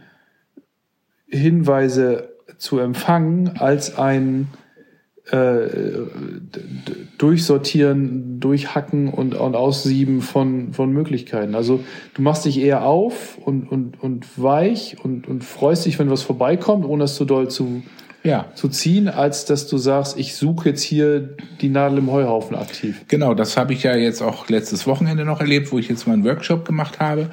Hinweise 1.27 2.29
zu 2.57 2.79
empfangen, 2.79 3.57
als 3.57 3.97
ein 3.97 4.47
äh, 5.31 5.67
Durchsortieren, 7.17 8.39
Durchhacken 8.39 9.09
und, 9.09 9.36
und 9.36 9.55
Aussieben 9.55 10.21
von, 10.21 10.71
von 10.71 10.93
Möglichkeiten. 10.93 11.55
Also 11.55 11.84
du 12.13 12.21
machst 12.21 12.45
dich 12.45 12.57
eher 12.57 12.86
auf 12.86 13.38
und, 13.38 13.69
und, 13.69 14.01
und 14.01 14.41
weich 14.41 14.95
und, 15.03 15.27
und 15.27 15.43
freust 15.43 15.86
dich, 15.86 15.99
wenn 15.99 16.09
was 16.09 16.21
vorbeikommt, 16.21 16.86
ohne 16.86 17.03
es 17.03 17.15
zu 17.15 17.25
doll 17.25 17.49
zu, 17.49 17.84
Ja, 18.24 18.51
zu 18.55 18.69
ziehen, 18.69 19.09
als 19.09 19.43
dass 19.43 19.67
du 19.67 19.78
sagst, 19.78 20.17
ich 20.17 20.36
suche 20.36 20.69
jetzt 20.69 20.82
hier 20.82 21.36
die 21.59 21.67
Nadel 21.67 21.97
im 21.97 22.09
Heuhaufen 22.09 22.55
aktiv. 22.55 23.03
Genau, 23.09 23.34
das 23.34 23.57
habe 23.57 23.74
ich 23.74 23.84
ja 23.84 23.97
jetzt 23.97 24.21
auch 24.21 24.47
letztes 24.47 24.88
Wochenende 24.88 25.26
noch 25.26 25.41
erlebt, 25.41 25.74
wo 25.74 25.78
ich 25.78 25.89
jetzt 25.89 26.07
meinen 26.07 26.24
Workshop 26.24 26.65
gemacht 26.65 27.01
habe. 27.01 27.32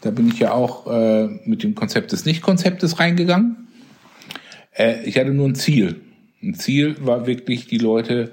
Da 0.00 0.10
bin 0.10 0.26
ich 0.26 0.40
ja 0.40 0.52
auch 0.52 0.88
äh, 0.88 1.28
mit 1.44 1.62
dem 1.62 1.76
Konzept 1.76 2.10
des 2.10 2.24
Nicht-Konzeptes 2.24 2.98
reingegangen. 2.98 3.68
Äh, 4.72 5.04
ich 5.04 5.16
hatte 5.16 5.30
nur 5.30 5.48
ein 5.48 5.54
Ziel. 5.54 6.00
Ein 6.42 6.54
Ziel 6.54 6.96
war 6.98 7.28
wirklich, 7.28 7.68
die 7.68 7.78
Leute 7.78 8.32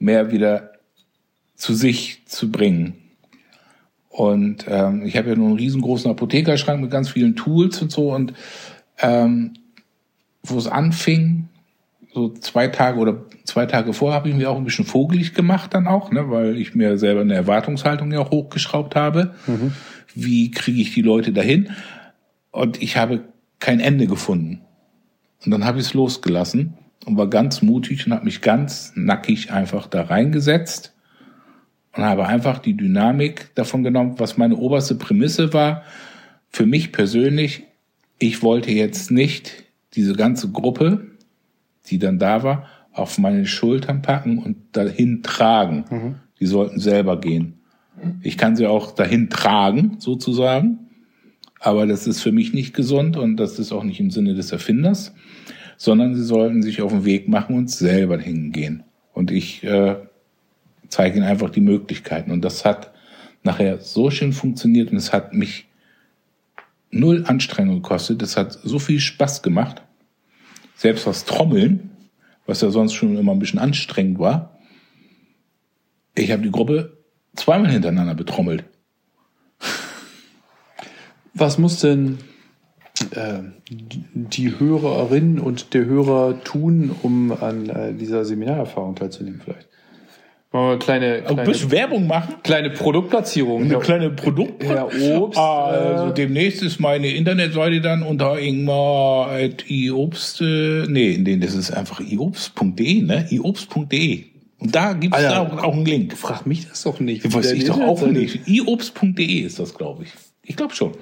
mehr 0.00 0.32
wieder 0.32 0.72
zu 1.54 1.72
sich 1.72 2.22
zu 2.26 2.50
bringen. 2.50 2.94
Und 4.08 4.66
ähm, 4.68 5.04
ich 5.06 5.16
habe 5.16 5.30
ja 5.30 5.36
nur 5.36 5.48
einen 5.48 5.56
riesengroßen 5.56 6.10
Apothekerschrank 6.10 6.80
mit 6.80 6.90
ganz 6.90 7.10
vielen 7.10 7.36
Tools 7.36 7.80
und 7.80 7.92
so. 7.92 8.12
Und 8.12 8.32
ähm, 8.98 9.54
wo 10.44 10.58
es 10.58 10.66
anfing, 10.66 11.48
so 12.12 12.28
zwei 12.28 12.68
Tage 12.68 12.98
oder 12.98 13.24
zwei 13.44 13.66
Tage 13.66 13.92
vorher 13.92 14.16
habe 14.16 14.28
ich 14.28 14.36
mir 14.36 14.50
auch 14.50 14.56
ein 14.56 14.64
bisschen 14.64 14.84
vogelig 14.84 15.34
gemacht 15.34 15.74
dann 15.74 15.88
auch, 15.88 16.12
ne, 16.12 16.30
weil 16.30 16.56
ich 16.56 16.74
mir 16.74 16.96
selber 16.96 17.22
eine 17.22 17.34
Erwartungshaltung 17.34 18.12
ja 18.12 18.20
auch 18.20 18.30
hochgeschraubt 18.30 18.94
habe. 18.94 19.34
Wie 20.14 20.50
kriege 20.52 20.80
ich 20.80 20.94
die 20.94 21.02
Leute 21.02 21.32
dahin? 21.32 21.70
Und 22.52 22.80
ich 22.80 22.96
habe 22.96 23.24
kein 23.58 23.80
Ende 23.80 24.06
gefunden. 24.06 24.60
Und 25.44 25.50
dann 25.50 25.64
habe 25.64 25.80
ich 25.80 25.86
es 25.86 25.94
losgelassen 25.94 26.74
und 27.04 27.16
war 27.16 27.28
ganz 27.28 27.62
mutig 27.62 28.06
und 28.06 28.12
habe 28.12 28.24
mich 28.24 28.40
ganz 28.40 28.92
nackig 28.94 29.50
einfach 29.50 29.86
da 29.88 30.02
reingesetzt 30.02 30.94
und 31.96 32.04
habe 32.04 32.26
einfach 32.26 32.58
die 32.58 32.76
Dynamik 32.76 33.50
davon 33.56 33.82
genommen, 33.82 34.14
was 34.18 34.36
meine 34.36 34.56
oberste 34.56 34.94
Prämisse 34.94 35.52
war. 35.52 35.82
Für 36.50 36.66
mich 36.66 36.92
persönlich, 36.92 37.64
ich 38.18 38.42
wollte 38.42 38.70
jetzt 38.70 39.10
nicht 39.10 39.63
diese 39.96 40.14
ganze 40.14 40.50
Gruppe, 40.50 41.06
die 41.86 41.98
dann 41.98 42.18
da 42.18 42.42
war, 42.42 42.66
auf 42.92 43.18
meine 43.18 43.46
Schultern 43.46 44.02
packen 44.02 44.38
und 44.38 44.56
dahin 44.72 45.22
tragen. 45.22 45.84
Die 46.40 46.46
sollten 46.46 46.78
selber 46.78 47.20
gehen. 47.20 47.54
Ich 48.22 48.36
kann 48.36 48.56
sie 48.56 48.66
auch 48.66 48.92
dahin 48.92 49.30
tragen, 49.30 49.96
sozusagen. 49.98 50.78
Aber 51.60 51.86
das 51.86 52.06
ist 52.06 52.20
für 52.20 52.32
mich 52.32 52.52
nicht 52.52 52.74
gesund 52.74 53.16
und 53.16 53.36
das 53.36 53.58
ist 53.58 53.72
auch 53.72 53.84
nicht 53.84 54.00
im 54.00 54.10
Sinne 54.10 54.34
des 54.34 54.52
Erfinders, 54.52 55.14
sondern 55.76 56.14
sie 56.14 56.22
sollten 56.22 56.62
sich 56.62 56.82
auf 56.82 56.92
den 56.92 57.04
Weg 57.04 57.28
machen 57.28 57.56
und 57.56 57.70
selber 57.70 58.18
hingehen. 58.18 58.82
Und 59.12 59.30
ich 59.30 59.64
äh, 59.64 59.96
zeige 60.88 61.16
ihnen 61.16 61.26
einfach 61.26 61.50
die 61.50 61.60
Möglichkeiten. 61.60 62.30
Und 62.30 62.44
das 62.44 62.64
hat 62.64 62.92
nachher 63.42 63.78
so 63.78 64.10
schön 64.10 64.32
funktioniert 64.32 64.90
und 64.90 64.98
es 64.98 65.12
hat 65.12 65.32
mich 65.32 65.66
null 66.90 67.24
Anstrengung 67.26 67.76
gekostet. 67.82 68.22
Es 68.22 68.36
hat 68.36 68.52
so 68.62 68.78
viel 68.78 69.00
Spaß 69.00 69.42
gemacht. 69.42 69.82
Selbst 70.74 71.06
das 71.06 71.24
Trommeln, 71.24 71.90
was 72.46 72.60
ja 72.60 72.70
sonst 72.70 72.94
schon 72.94 73.16
immer 73.16 73.32
ein 73.32 73.38
bisschen 73.38 73.58
anstrengend 73.58 74.18
war. 74.18 74.58
Ich 76.14 76.30
habe 76.30 76.42
die 76.42 76.50
Gruppe 76.50 76.98
zweimal 77.34 77.70
hintereinander 77.70 78.14
betrommelt. 78.14 78.64
Was 81.32 81.58
muss 81.58 81.80
denn 81.80 82.18
äh, 83.10 83.40
die 83.68 84.58
Hörerin 84.58 85.40
und 85.40 85.74
der 85.74 85.84
Hörer 85.84 86.44
tun, 86.44 86.94
um 87.02 87.32
an 87.32 87.68
äh, 87.68 87.92
dieser 87.92 88.24
Seminarerfahrung 88.24 88.94
teilzunehmen 88.94 89.40
vielleicht? 89.42 89.68
Machen 90.54 90.66
wir 90.66 90.70
eine 90.70 90.78
kleine, 90.78 91.14
Ein 91.16 91.24
kleine, 91.24 91.42
bisschen 91.50 91.70
Werbung 91.72 92.06
machen. 92.06 92.34
kleine 92.44 92.70
Produktplatzierung. 92.70 93.64
Eine 93.64 93.72
Ja. 93.72 93.78
kleine 93.80 94.10
Produkt. 94.10 94.62
Herr 94.62 94.86
Obst, 94.86 95.36
Also 95.36 96.10
äh, 96.10 96.14
demnächst 96.14 96.62
ist 96.62 96.78
meine 96.78 97.08
Internetseite 97.08 97.80
dann 97.80 98.04
unter 98.04 98.38
ingmar.iobst. 98.38 100.40
Äh, 100.42 100.84
nee, 100.88 101.18
nee, 101.20 101.36
das 101.38 101.54
ist 101.54 101.72
einfach 101.72 101.98
iobst.de, 102.00 103.02
ne? 103.02 103.26
iobst.de. 103.30 104.24
Und 104.60 104.74
da 104.74 104.92
gibt 104.92 105.16
es 105.16 105.24
Alter. 105.24 105.40
auch, 105.58 105.62
auch 105.64 105.72
einen 105.74 105.86
Link. 105.86 106.16
Frag 106.16 106.46
mich 106.46 106.68
das 106.68 106.84
doch 106.84 107.00
nicht. 107.00 107.34
Weiß 107.34 107.50
ich 107.50 107.64
doch 107.64 107.80
auch 107.80 108.02
nicht. 108.06 108.46
iobst.de 108.46 109.40
ist 109.40 109.58
das, 109.58 109.74
glaube 109.74 110.04
ich. 110.04 110.10
Ich 110.44 110.54
glaube 110.56 110.72
schon. 110.74 110.92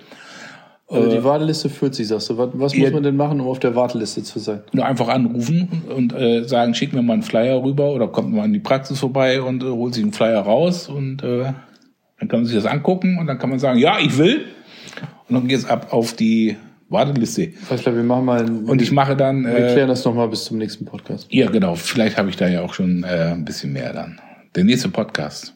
Also 0.93 1.11
die 1.11 1.25
Warteliste 1.25 1.69
führt 1.69 1.95
sich, 1.95 2.09
sagst 2.09 2.31
du. 2.31 2.39
Was, 2.39 2.51
was 2.55 2.75
Ja. 2.75 2.81
muss 2.85 2.93
man 2.93 3.03
denn 3.03 3.17
machen, 3.17 3.41
um 3.41 3.49
auf 3.49 3.59
der 3.61 3.75
Warteliste 3.75 4.23
zu 4.23 4.39
sein? 4.39 4.61
Nur 4.73 4.85
einfach 4.87 5.09
anrufen 5.09 5.83
und 5.95 6.13
äh, 6.13 6.45
sagen, 6.45 6.75
schick 6.75 6.93
mir 6.93 7.03
mal 7.03 7.15
einen 7.15 7.23
Flyer 7.23 7.63
rüber 7.63 7.93
oder 7.93 8.09
kommt 8.09 8.33
mal 8.33 8.45
in 8.45 8.53
die 8.53 8.61
Praxis 8.61 8.99
vorbei 9.01 9.41
und 9.43 9.63
äh, 9.63 9.67
holt 9.67 9.95
sich 9.95 10.03
einen 10.03 10.13
Flyer 10.13 10.41
raus 10.41 10.89
und 10.89 11.23
äh, 11.23 11.53
dann 12.19 12.29
kann 12.29 12.41
man 12.41 12.45
sich 12.47 12.55
das 12.55 12.67
angucken 12.67 13.19
und 13.19 13.27
dann 13.27 13.39
kann 13.39 13.51
man 13.51 13.59
sagen, 13.59 13.79
ja, 13.79 13.99
ich 13.99 14.17
will. 14.19 14.45
Und 15.29 15.35
dann 15.37 15.49
geht's 15.49 15.65
ab 15.65 15.89
auf 15.93 16.13
die 16.15 16.57
Warteliste. 16.89 17.53
Alles 17.71 17.81
klar, 17.83 17.97
wir 17.97 18.03
machen 18.03 18.25
mal 18.27 18.43
ein, 18.45 18.65
Und 18.67 18.83
ich 18.83 18.93
mache 18.93 19.17
dann, 19.17 19.45
wir 19.45 19.57
äh, 19.71 19.73
klären 19.73 19.89
das 19.89 20.05
nochmal 20.05 20.29
bis 20.29 20.45
zum 20.45 20.59
nächsten 20.59 20.85
Podcast. 20.85 21.27
ja 21.33 21.51
genau, 21.51 21.75
vielleicht 21.75 22.19
habe 22.19 22.29
ich 22.29 22.37
da 22.37 22.47
ja 22.49 22.61
auch 22.61 22.75
schon 22.75 23.03
äh, 23.05 23.33
ein 23.33 23.45
bisschen 23.45 23.73
mehr 23.73 23.93
dann. 23.95 24.21
Der 24.55 24.65
nächste 24.65 24.91
Podcast, 24.91 25.55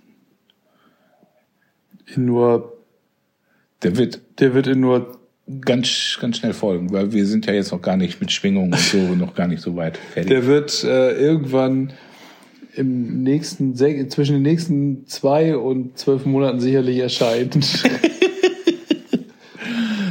In 2.14 2.24
nur, 2.24 2.72
der 3.82 3.97
wird 3.99 4.20
der 4.41 4.55
wird 4.55 4.66
in 4.68 4.80
nur, 4.80 5.18
ganz, 5.61 6.18
ganz 6.20 6.38
schnell 6.38 6.53
folgen, 6.53 6.92
weil 6.92 7.12
wir 7.12 7.24
sind 7.26 7.47
ja 7.47 7.53
jetzt 7.53 7.70
noch 7.72 7.82
gar 7.82 7.97
nicht 7.97 8.20
mit 8.20 8.32
Schwingungen 8.32 8.72
und 8.72 8.80
so 8.80 8.99
noch 9.14 9.34
gar 9.34 9.47
nicht 9.47 9.62
so 9.62 9.76
weit 9.76 9.97
fertig. 9.97 10.30
der 10.30 10.47
wird 10.47 10.82
äh, 10.84 11.12
irgendwann 11.12 11.92
im 12.74 13.22
nächsten, 13.22 13.74
zwischen 13.74 14.34
den 14.34 14.42
nächsten 14.42 15.07
zwei 15.07 15.57
und 15.57 15.97
zwölf 15.99 16.26
Monaten 16.26 16.61
sicherlich 16.61 16.99
erscheinen. 16.99 17.62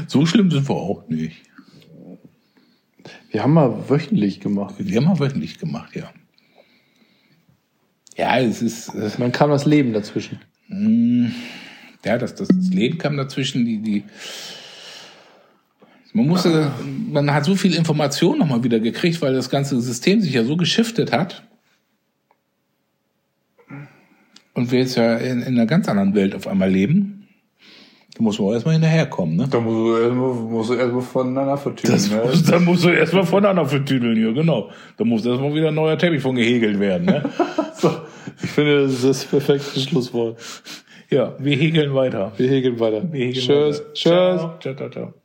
so 0.07 0.25
schlimm 0.25 0.49
sind 0.49 0.67
wir 0.67 0.75
auch 0.75 1.07
nicht. 1.07 1.43
Wir 3.29 3.43
haben 3.43 3.53
mal 3.53 3.89
wöchentlich 3.89 4.39
gemacht. 4.39 4.75
Wir 4.79 4.97
haben 4.97 5.05
mal 5.05 5.19
wöchentlich 5.19 5.59
gemacht, 5.59 5.95
ja. 5.95 6.11
Ja, 8.17 8.39
es 8.39 8.61
ist, 8.61 8.95
äh, 8.95 9.11
Man 9.17 9.31
kam 9.31 9.49
das 9.49 9.65
Leben 9.65 9.93
dazwischen. 9.93 10.39
ja, 12.03 12.17
das, 12.17 12.33
das, 12.35 12.47
das 12.47 12.69
Leben 12.69 12.97
kam 12.97 13.17
dazwischen, 13.17 13.65
die, 13.65 13.77
die, 13.79 14.03
man 16.15 16.27
musste, 16.27 16.71
man 17.11 17.33
hat 17.33 17.43
so 17.43 17.55
viel 17.55 17.75
Information 17.75 18.39
nochmal 18.39 18.63
wieder 18.63 18.79
gekriegt, 18.79 19.21
weil 19.21 19.33
das 19.33 19.49
ganze 19.49 19.81
System 19.81 20.21
sich 20.21 20.33
ja 20.33 20.45
so 20.45 20.55
geschiftet 20.55 21.11
hat. 21.11 21.43
Und 24.53 24.71
wir 24.71 24.79
jetzt 24.79 24.95
ja 24.95 25.17
in, 25.17 25.41
in 25.41 25.55
einer 25.55 25.65
ganz 25.65 25.89
anderen 25.89 26.15
Welt 26.15 26.33
auf 26.33 26.47
einmal 26.47 26.71
leben. 26.71 27.27
Da 28.15 28.23
muss 28.23 28.39
man 28.39 28.47
auch 28.47 28.53
erstmal 28.53 28.75
hinterherkommen, 28.75 29.35
ne? 29.35 29.47
Da 29.51 29.59
musst 29.59 29.75
du 29.75 29.97
erstmal, 29.97 30.33
musst 30.33 30.69
du 30.69 30.73
erstmal 30.75 31.01
voneinander 31.01 31.57
vertüten. 31.57 31.91
Das 31.91 32.09
muss, 32.09 32.43
da 32.43 32.59
musst 32.59 32.85
du 32.85 32.89
erstmal 32.89 33.25
voneinander 33.25 33.65
vertüdeln 33.65 34.15
hier, 34.15 34.31
genau. 34.31 34.69
Da 34.95 35.03
muss 35.03 35.25
erstmal 35.25 35.53
wieder 35.53 35.67
ein 35.67 35.75
neuer 35.75 35.97
Teppich 35.97 36.21
von 36.21 36.35
gehegelt 36.35 36.79
werden, 36.79 37.07
ne? 37.07 37.29
so, 37.73 37.91
ich 38.41 38.49
finde, 38.51 38.83
das 38.83 38.93
ist 38.93 39.03
das 39.03 39.25
perfekte 39.25 39.77
Schlusswort. 39.81 40.37
Ja, 41.09 41.35
wir 41.39 41.57
hegeln 41.57 41.93
weiter. 41.93 42.31
Wir 42.37 42.47
häkeln 42.47 42.79
weiter. 42.79 43.03
Wir 43.11 43.25
hegeln 43.25 43.45
Tschüss. 43.45 43.79
weiter. 43.79 43.93
Tschüss. 43.93 44.01
Ciao, 44.01 44.59
ciao, 44.61 44.75
ciao, 44.75 44.89
ciao. 44.89 45.24